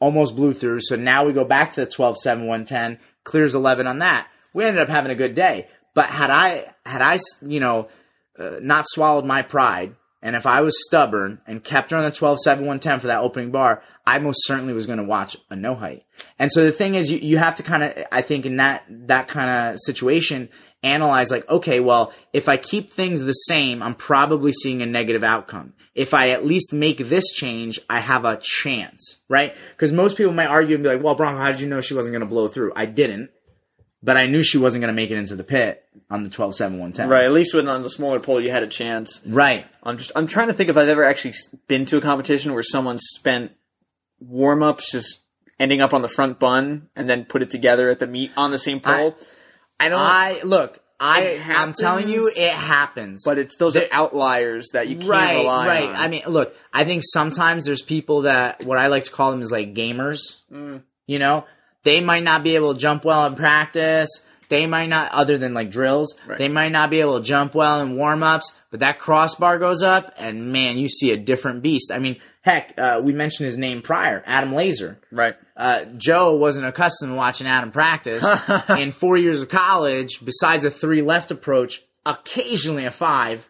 Almost 0.00 0.34
blew 0.34 0.54
through. 0.54 0.80
So 0.80 0.96
now 0.96 1.24
we 1.24 1.32
go 1.32 1.44
back 1.44 1.72
to 1.72 1.80
the 1.84 1.86
12 1.86 2.18
7 2.18 2.46
110, 2.46 2.98
clears 3.22 3.54
11 3.54 3.86
on 3.86 3.98
that. 3.98 4.28
We 4.54 4.64
ended 4.64 4.82
up 4.82 4.88
having 4.88 5.12
a 5.12 5.16
good 5.16 5.34
day. 5.34 5.68
But 5.94 6.06
had 6.06 6.30
I, 6.30 6.72
had 6.86 7.02
I, 7.02 7.18
you 7.46 7.60
know, 7.60 7.88
uh, 8.38 8.56
not 8.60 8.86
swallowed 8.88 9.24
my 9.24 9.42
pride, 9.42 9.94
and 10.22 10.36
if 10.36 10.46
I 10.46 10.60
was 10.60 10.84
stubborn 10.86 11.40
and 11.46 11.64
kept 11.64 11.90
her 11.90 11.96
on 11.96 12.04
the 12.04 12.10
12 12.10 12.38
7 12.40 12.64
110 12.64 13.00
for 13.00 13.08
that 13.08 13.20
opening 13.20 13.50
bar, 13.50 13.82
I 14.06 14.18
most 14.20 14.46
certainly 14.46 14.72
was 14.72 14.86
going 14.86 14.98
to 14.98 15.04
watch 15.04 15.36
a 15.50 15.56
no 15.56 15.74
height. 15.74 16.04
And 16.38 16.50
so 16.50 16.64
the 16.64 16.72
thing 16.72 16.94
is, 16.94 17.10
you, 17.10 17.18
you 17.18 17.38
have 17.38 17.56
to 17.56 17.62
kind 17.62 17.82
of, 17.82 17.94
I 18.12 18.22
think, 18.22 18.46
in 18.46 18.56
that 18.56 18.84
that 18.88 19.28
kind 19.28 19.50
of 19.50 19.78
situation, 19.80 20.48
analyze 20.82 21.30
like, 21.30 21.48
okay, 21.48 21.80
well, 21.80 22.12
if 22.32 22.48
I 22.48 22.56
keep 22.56 22.92
things 22.92 23.20
the 23.20 23.32
same, 23.32 23.82
I'm 23.82 23.94
probably 23.94 24.52
seeing 24.52 24.82
a 24.82 24.86
negative 24.86 25.24
outcome. 25.24 25.74
If 25.94 26.14
I 26.14 26.30
at 26.30 26.46
least 26.46 26.72
make 26.72 26.98
this 26.98 27.32
change, 27.32 27.78
I 27.88 28.00
have 28.00 28.24
a 28.24 28.40
chance, 28.40 29.20
right? 29.28 29.54
Because 29.70 29.92
most 29.92 30.16
people 30.16 30.32
might 30.32 30.46
argue 30.46 30.74
and 30.74 30.84
be 30.84 30.90
like, 30.90 31.02
well, 31.02 31.16
Branko, 31.16 31.38
how 31.38 31.52
did 31.52 31.60
you 31.60 31.68
know 31.68 31.80
she 31.80 31.94
wasn't 31.94 32.12
going 32.12 32.26
to 32.26 32.32
blow 32.32 32.48
through? 32.48 32.72
I 32.74 32.86
didn't. 32.86 33.30
But 34.04 34.16
I 34.16 34.26
knew 34.26 34.42
she 34.42 34.58
wasn't 34.58 34.80
going 34.82 34.92
to 34.92 35.00
make 35.00 35.10
it 35.12 35.16
into 35.16 35.36
the 35.36 35.44
pit 35.44 35.84
on 36.10 36.24
the 36.24 36.28
12 36.30 36.56
7 36.56 36.72
110. 36.78 37.08
Right. 37.08 37.24
At 37.24 37.32
least 37.32 37.54
when 37.54 37.68
on 37.68 37.82
the 37.84 37.90
smaller 37.90 38.18
pole, 38.18 38.40
you 38.40 38.50
had 38.50 38.64
a 38.64 38.66
chance. 38.66 39.22
Right. 39.24 39.64
I'm 39.82 39.96
just. 39.96 40.10
I'm 40.16 40.26
trying 40.26 40.48
to 40.48 40.52
think 40.54 40.68
if 40.70 40.76
I've 40.76 40.88
ever 40.88 41.04
actually 41.04 41.34
been 41.68 41.84
to 41.86 41.98
a 41.98 42.00
competition 42.00 42.52
where 42.52 42.62
someone 42.64 42.98
spent 42.98 43.52
warm 44.20 44.62
ups 44.62 44.90
just 44.92 45.22
ending 45.60 45.80
up 45.80 45.94
on 45.94 46.02
the 46.02 46.08
front 46.08 46.38
bun 46.40 46.88
and 46.96 47.08
then 47.08 47.24
put 47.24 47.42
it 47.42 47.50
together 47.50 47.88
at 47.90 48.00
the 48.00 48.06
meet 48.06 48.32
on 48.36 48.50
the 48.50 48.58
same 48.58 48.80
pole. 48.80 49.16
I, 49.78 49.88
don't. 49.88 50.00
I 50.00 50.42
look. 50.42 50.80
I 50.98 51.20
It 51.22 51.42
I'm 51.48 51.72
telling 51.72 52.08
you, 52.08 52.28
it 52.36 52.52
happens. 52.52 53.22
but 53.24 53.36
it's 53.38 53.56
those 53.56 53.74
There- 53.74 53.88
outliers 53.90 54.68
that 54.72 54.88
you 54.88 54.96
can't 54.96 55.08
right, 55.08 55.36
rely 55.38 55.66
right. 55.66 55.88
on. 55.90 55.96
I 55.96 56.08
mean, 56.08 56.22
look. 56.26 56.56
I 56.72 56.84
think 56.84 57.02
sometimes 57.04 57.64
there's 57.64 57.82
people 57.82 58.22
that 58.22 58.64
what 58.64 58.78
I 58.78 58.86
like 58.88 59.04
to 59.04 59.10
call 59.10 59.30
them 59.32 59.42
is 59.42 59.50
like 59.52 59.74
gamers. 59.74 60.42
Mm. 60.52 60.82
You 61.06 61.18
know, 61.18 61.44
they 61.84 62.00
might 62.00 62.22
not 62.22 62.42
be 62.44 62.54
able 62.54 62.74
to 62.74 62.80
jump 62.80 63.04
well 63.04 63.26
in 63.26 63.34
practice. 63.34 64.08
They 64.48 64.66
might 64.66 64.88
not, 64.90 65.10
other 65.12 65.38
than 65.38 65.54
like 65.54 65.70
drills, 65.70 66.14
Right. 66.26 66.38
they 66.38 66.48
might 66.48 66.72
not 66.72 66.90
be 66.90 67.00
able 67.00 67.18
to 67.18 67.24
jump 67.24 67.54
well 67.54 67.80
in 67.80 67.96
warm 67.96 68.22
ups. 68.22 68.54
But 68.70 68.80
that 68.80 68.98
crossbar 68.98 69.58
goes 69.58 69.82
up, 69.82 70.12
and 70.18 70.52
man, 70.52 70.76
you 70.78 70.88
see 70.88 71.10
a 71.10 71.16
different 71.16 71.62
beast. 71.62 71.90
I 71.90 71.98
mean, 71.98 72.20
heck, 72.42 72.74
uh, 72.78 73.00
we 73.02 73.12
mentioned 73.14 73.46
his 73.46 73.56
name 73.58 73.80
prior, 73.82 74.22
Adam 74.26 74.52
Laser. 74.52 74.98
right. 75.10 75.36
uh, 75.56 75.84
Joe 75.96 76.36
wasn't 76.36 76.66
accustomed 76.66 77.12
to 77.12 77.16
watching 77.16 77.46
Adam 77.46 77.70
practice. 77.70 78.24
In 78.78 78.92
four 78.92 79.16
years 79.16 79.40
of 79.42 79.48
college, 79.48 80.24
besides 80.24 80.64
a 80.64 80.70
three 80.70 81.02
left 81.02 81.30
approach, 81.30 81.82
occasionally 82.04 82.84
a 82.84 82.90
five, 82.90 83.48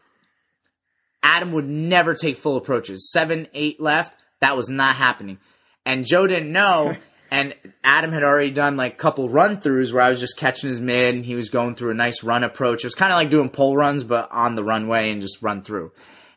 Adam 1.22 1.52
would 1.52 1.68
never 1.68 2.14
take 2.14 2.36
full 2.36 2.56
approaches. 2.56 3.10
Seven, 3.12 3.46
eight 3.54 3.80
left, 3.80 4.16
that 4.40 4.56
was 4.56 4.68
not 4.68 4.96
happening. 4.96 5.38
And 5.84 6.04
Joe 6.06 6.26
didn't 6.28 6.52
know. 6.52 6.96
And 7.32 7.54
Adam 7.82 8.12
had 8.12 8.22
already 8.22 8.50
done 8.50 8.76
like 8.76 8.92
a 8.92 8.96
couple 8.96 9.30
run 9.30 9.56
throughs 9.56 9.90
where 9.90 10.02
I 10.02 10.10
was 10.10 10.20
just 10.20 10.36
catching 10.36 10.68
his 10.68 10.82
mid 10.82 11.14
and 11.14 11.24
he 11.24 11.34
was 11.34 11.48
going 11.48 11.74
through 11.74 11.92
a 11.92 11.94
nice 11.94 12.22
run 12.22 12.44
approach. 12.44 12.84
It 12.84 12.88
was 12.88 12.94
kind 12.94 13.10
of 13.10 13.16
like 13.16 13.30
doing 13.30 13.48
pole 13.48 13.74
runs, 13.74 14.04
but 14.04 14.30
on 14.30 14.54
the 14.54 14.62
runway 14.62 15.10
and 15.10 15.22
just 15.22 15.40
run 15.40 15.62
through. 15.62 15.92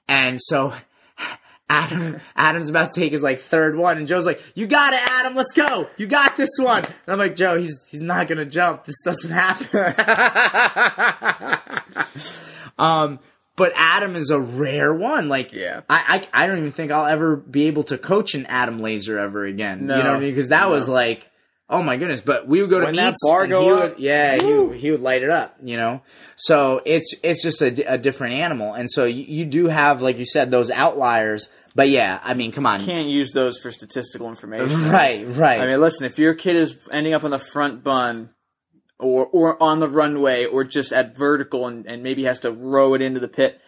And 0.07 0.39
so 0.41 0.73
Adam, 1.69 2.21
Adam's 2.37 2.69
about 2.69 2.93
to 2.93 3.01
take 3.01 3.11
his 3.11 3.21
like 3.21 3.41
third 3.41 3.75
one, 3.75 3.97
and 3.97 4.07
Joe's 4.07 4.25
like, 4.25 4.41
"You 4.53 4.67
got 4.67 4.93
it, 4.93 5.01
Adam. 5.05 5.35
Let's 5.35 5.51
go. 5.51 5.89
You 5.97 6.07
got 6.07 6.37
this 6.37 6.51
one." 6.59 6.85
And 6.85 6.95
I'm 7.07 7.19
like, 7.19 7.35
"Joe, 7.35 7.57
he's 7.57 7.75
he's 7.91 7.99
not 7.99 8.29
gonna 8.29 8.45
jump. 8.45 8.85
This 8.85 8.95
doesn't 9.03 9.31
happen." 9.31 9.67
um, 12.79 13.19
but 13.55 13.71
Adam 13.75 14.15
is 14.15 14.29
a 14.29 14.39
rare 14.39 14.93
one. 14.93 15.29
Like, 15.29 15.53
Yeah. 15.53 15.81
I, 15.89 16.27
I 16.33 16.43
I 16.43 16.47
don't 16.47 16.57
even 16.59 16.71
think 16.71 16.91
I'll 16.91 17.05
ever 17.05 17.35
be 17.35 17.67
able 17.67 17.83
to 17.85 17.97
coach 17.97 18.35
an 18.35 18.45
Adam 18.47 18.79
Laser 18.81 19.17
ever 19.19 19.45
again. 19.45 19.85
No. 19.85 19.97
You 19.97 20.03
know 20.03 20.09
what 20.11 20.17
I 20.17 20.19
mean? 20.21 20.31
Because 20.31 20.49
that 20.49 20.69
was 20.69 20.87
like. 20.89 21.29
Oh 21.67 21.81
my 21.81 21.97
goodness! 21.97 22.21
But 22.21 22.47
we 22.47 22.61
would 22.61 22.69
go 22.69 22.79
to 22.79 22.85
When 22.85 22.95
that 22.97 23.13
meets, 23.13 23.27
bar 23.27 23.41
and 23.41 23.49
go 23.49 23.61
he 23.63 23.71
up, 23.71 23.79
would, 23.95 23.99
yeah, 23.99 24.35
he 24.39 24.53
would, 24.53 24.77
he 24.77 24.91
would 24.91 25.01
light 25.01 25.23
it 25.23 25.31
up, 25.31 25.57
you 25.63 25.77
know. 25.77 26.03
So 26.35 26.79
it's 26.85 27.15
it's 27.23 27.41
just 27.41 27.59
a, 27.59 27.93
a 27.93 27.97
different 27.97 28.35
animal, 28.35 28.73
and 28.75 28.87
so 28.91 29.05
you, 29.05 29.23
you 29.23 29.45
do 29.45 29.65
have, 29.67 29.99
like 30.03 30.19
you 30.19 30.25
said, 30.25 30.51
those 30.51 30.69
outliers. 30.69 31.49
But 31.73 31.89
yeah, 31.89 32.19
I 32.23 32.35
mean, 32.35 32.51
come 32.51 32.67
on, 32.67 32.81
You 32.81 32.85
Can't 32.85 33.07
use 33.07 33.31
those 33.31 33.57
for 33.57 33.71
statistical 33.71 34.29
information. 34.29 34.89
right, 34.91 35.25
right, 35.27 35.59
I 35.59 35.65
mean, 35.65 35.79
listen, 35.81 36.05
if 36.05 36.19
your 36.19 36.35
kid 36.35 36.55
is 36.55 36.77
ending 36.91 37.13
up 37.13 37.23
on 37.23 37.31
the 37.31 37.39
front 37.39 37.83
bun 37.83 38.29
or 38.99 39.25
or 39.27 39.61
on 39.61 39.79
the 39.79 39.87
runway 39.89 40.45
or 40.45 40.63
just 40.63 40.91
at 40.93 41.17
vertical 41.17 41.67
and, 41.67 41.85
and 41.85 42.01
maybe 42.03 42.23
has 42.23 42.39
to 42.39 42.51
row 42.51 42.93
it 42.93 43.01
into 43.01 43.19
the 43.19 43.27
pit, 43.27 43.59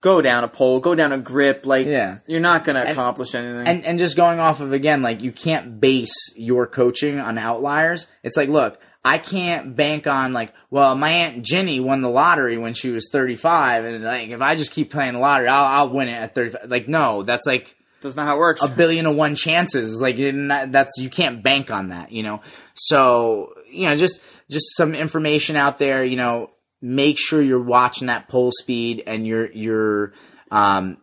go 0.00 0.20
down 0.22 0.44
a 0.44 0.48
pole, 0.48 0.80
go 0.80 0.94
down 0.94 1.12
a 1.12 1.18
grip. 1.18 1.66
Like, 1.66 1.86
Yeah. 1.86 2.18
you're 2.26 2.40
not 2.40 2.64
going 2.64 2.76
to 2.76 2.90
accomplish 2.90 3.34
anything. 3.34 3.66
and 3.66 3.84
and 3.84 3.98
just 3.98 4.16
going 4.16 4.40
off 4.40 4.60
of 4.60 4.72
again, 4.72 5.02
like 5.02 5.20
you 5.20 5.32
can't 5.32 5.80
base 5.80 6.14
your 6.36 6.66
coaching 6.66 7.18
on 7.20 7.36
outliers. 7.38 8.10
It's 8.22 8.36
like, 8.36 8.48
look, 8.48 8.80
I 9.04 9.18
can't 9.18 9.74
bank 9.76 10.06
on 10.06 10.32
like, 10.32 10.54
well, 10.70 10.94
my 10.94 11.10
aunt 11.10 11.42
Jenny 11.44 11.80
won 11.80 12.02
the 12.02 12.08
lottery 12.08 12.56
when 12.56 12.72
she 12.72 12.90
was 12.90 13.08
35, 13.12 13.84
and 13.84 14.04
like 14.04 14.28
if 14.30 14.40
I 14.40 14.54
just 14.54 14.72
keep 14.72 14.90
playing 14.92 15.14
the 15.14 15.18
lottery, 15.18 15.48
I'll 15.48 15.64
I'll 15.64 15.90
win 15.90 16.08
it 16.08 16.12
at 16.12 16.34
35. 16.34 16.70
Like, 16.70 16.88
no, 16.88 17.22
that's 17.24 17.44
like 17.46 17.76
That's 18.00 18.14
not 18.16 18.26
how 18.26 18.36
it 18.36 18.38
works. 18.38 18.62
a 18.64 18.68
billion 18.70 19.04
to 19.04 19.10
one 19.10 19.34
chances. 19.34 20.00
Like 20.00 20.16
not- 20.18 20.72
that's 20.72 20.98
you 20.98 21.10
can't 21.10 21.42
bank 21.42 21.70
on 21.70 21.88
that, 21.90 22.10
you 22.12 22.22
know. 22.22 22.40
So 22.74 23.54
you 23.70 23.88
know, 23.88 23.96
just 23.96 24.20
just 24.52 24.76
some 24.76 24.94
information 24.94 25.56
out 25.56 25.78
there. 25.78 26.04
You 26.04 26.16
know, 26.16 26.50
make 26.80 27.18
sure 27.18 27.40
you're 27.40 27.62
watching 27.62 28.08
that 28.08 28.28
pole 28.28 28.50
speed 28.52 29.02
and 29.06 29.26
you're 29.26 29.50
you're 29.52 30.12
um, 30.50 30.98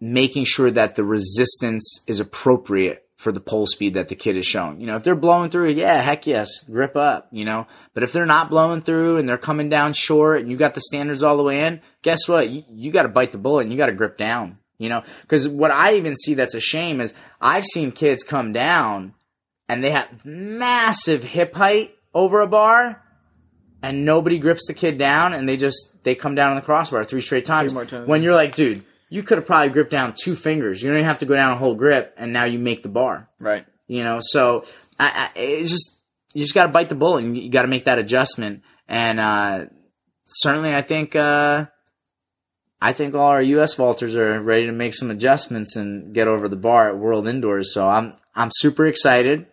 making 0.00 0.44
sure 0.44 0.70
that 0.70 0.96
the 0.96 1.04
resistance 1.04 2.02
is 2.06 2.20
appropriate 2.20 3.06
for 3.22 3.30
the 3.30 3.40
pole 3.40 3.66
speed 3.66 3.94
that 3.94 4.08
the 4.08 4.16
kid 4.16 4.36
is 4.36 4.44
showing. 4.44 4.80
You 4.80 4.88
know, 4.88 4.96
if 4.96 5.04
they're 5.04 5.14
blowing 5.14 5.48
through, 5.48 5.70
yeah, 5.70 6.02
heck 6.02 6.26
yes, 6.26 6.64
grip 6.64 6.96
up, 6.96 7.28
you 7.30 7.44
know. 7.44 7.68
But 7.94 8.02
if 8.02 8.12
they're 8.12 8.26
not 8.26 8.50
blowing 8.50 8.82
through 8.82 9.18
and 9.18 9.28
they're 9.28 9.38
coming 9.38 9.68
down 9.68 9.92
short 9.92 10.40
and 10.40 10.50
you 10.50 10.56
got 10.56 10.74
the 10.74 10.80
standards 10.80 11.22
all 11.22 11.36
the 11.36 11.42
way 11.44 11.64
in, 11.64 11.80
guess 12.02 12.26
what? 12.26 12.50
You, 12.50 12.64
you 12.68 12.90
got 12.90 13.04
to 13.04 13.08
bite 13.08 13.30
the 13.30 13.38
bullet 13.38 13.62
and 13.62 13.70
you 13.70 13.78
got 13.78 13.86
to 13.86 13.92
grip 13.92 14.18
down, 14.18 14.58
you 14.78 14.88
know. 14.88 15.04
Because 15.22 15.48
what 15.48 15.70
I 15.70 15.94
even 15.94 16.16
see 16.16 16.34
that's 16.34 16.54
a 16.54 16.60
shame 16.60 17.00
is 17.00 17.14
I've 17.40 17.64
seen 17.64 17.92
kids 17.92 18.24
come 18.24 18.52
down 18.52 19.14
and 19.68 19.84
they 19.84 19.90
have 19.90 20.24
massive 20.24 21.22
hip 21.22 21.54
height 21.54 21.94
over 22.14 22.40
a 22.40 22.46
bar 22.46 23.02
and 23.82 24.04
nobody 24.04 24.38
grips 24.38 24.66
the 24.66 24.74
kid 24.74 24.98
down 24.98 25.32
and 25.32 25.48
they 25.48 25.56
just 25.56 25.92
they 26.04 26.14
come 26.14 26.34
down 26.34 26.50
on 26.50 26.56
the 26.56 26.62
crossbar 26.62 27.04
three 27.04 27.20
straight 27.20 27.44
times. 27.44 27.74
more 27.74 27.84
times. 27.84 28.08
When 28.08 28.22
you're 28.22 28.34
like, 28.34 28.54
dude, 28.54 28.84
you 29.08 29.22
could 29.22 29.38
have 29.38 29.46
probably 29.46 29.70
gripped 29.70 29.90
down 29.90 30.14
two 30.16 30.34
fingers. 30.34 30.82
You 30.82 30.88
don't 30.88 30.98
even 30.98 31.06
have 31.06 31.18
to 31.18 31.26
go 31.26 31.34
down 31.34 31.52
a 31.52 31.56
whole 31.56 31.74
grip, 31.74 32.14
and 32.16 32.32
now 32.32 32.44
you 32.44 32.58
make 32.58 32.82
the 32.82 32.88
bar. 32.88 33.28
right. 33.40 33.66
You 33.86 34.04
know, 34.04 34.20
so 34.22 34.64
I, 34.98 35.30
I, 35.34 35.38
it's 35.38 35.70
just 35.70 35.98
you 36.32 36.42
just 36.42 36.54
got 36.54 36.66
to 36.66 36.72
bite 36.72 36.88
the 36.88 36.94
bullet 36.94 37.24
and 37.24 37.36
you 37.36 37.50
got 37.50 37.62
to 37.62 37.68
make 37.68 37.84
that 37.84 37.98
adjustment. 37.98 38.62
And 38.88 39.20
uh, 39.20 39.66
certainly, 40.24 40.74
I 40.74 40.80
think 40.80 41.14
uh, 41.14 41.66
I 42.80 42.92
think 42.94 43.14
all 43.14 43.28
our 43.28 43.42
U.S. 43.42 43.74
vaulters 43.74 44.14
are 44.14 44.40
ready 44.40 44.64
to 44.66 44.72
make 44.72 44.94
some 44.94 45.10
adjustments 45.10 45.76
and 45.76 46.14
get 46.14 46.26
over 46.26 46.48
the 46.48 46.56
bar 46.56 46.88
at 46.88 46.98
World 46.98 47.28
Indoors. 47.28 47.74
So 47.74 47.86
I'm 47.88 48.12
I'm 48.34 48.50
super 48.50 48.86
excited. 48.86 49.46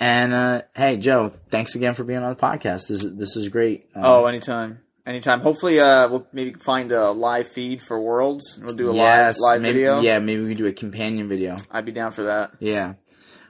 And 0.00 0.32
uh, 0.32 0.62
hey, 0.74 0.96
Joe, 0.96 1.32
thanks 1.50 1.74
again 1.74 1.92
for 1.92 2.04
being 2.04 2.20
on 2.22 2.30
the 2.34 2.40
podcast. 2.40 2.88
This 2.88 3.04
is 3.04 3.16
this 3.16 3.36
is 3.36 3.48
great. 3.48 3.86
Uh, 3.94 4.00
Oh, 4.22 4.26
anytime. 4.26 4.80
Anytime. 5.06 5.40
Hopefully, 5.40 5.78
uh, 5.78 6.08
we'll 6.08 6.26
maybe 6.32 6.54
find 6.54 6.90
a 6.92 7.10
live 7.10 7.48
feed 7.48 7.82
for 7.82 8.00
Worlds. 8.00 8.58
We'll 8.62 8.74
do 8.76 8.90
a 8.90 8.94
yes, 8.94 9.38
live 9.38 9.54
live 9.54 9.62
maybe, 9.62 9.72
video. 9.74 10.00
Yeah, 10.00 10.18
maybe 10.18 10.42
we 10.42 10.48
can 10.54 10.58
do 10.58 10.66
a 10.66 10.72
companion 10.72 11.28
video. 11.28 11.56
I'd 11.70 11.84
be 11.84 11.92
down 11.92 12.12
for 12.12 12.24
that. 12.24 12.52
Yeah. 12.60 12.94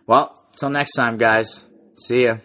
Well, 0.06 0.36
till 0.56 0.70
next 0.70 0.92
time, 0.92 1.18
guys. 1.18 1.68
See 1.96 2.24
ya. 2.24 2.38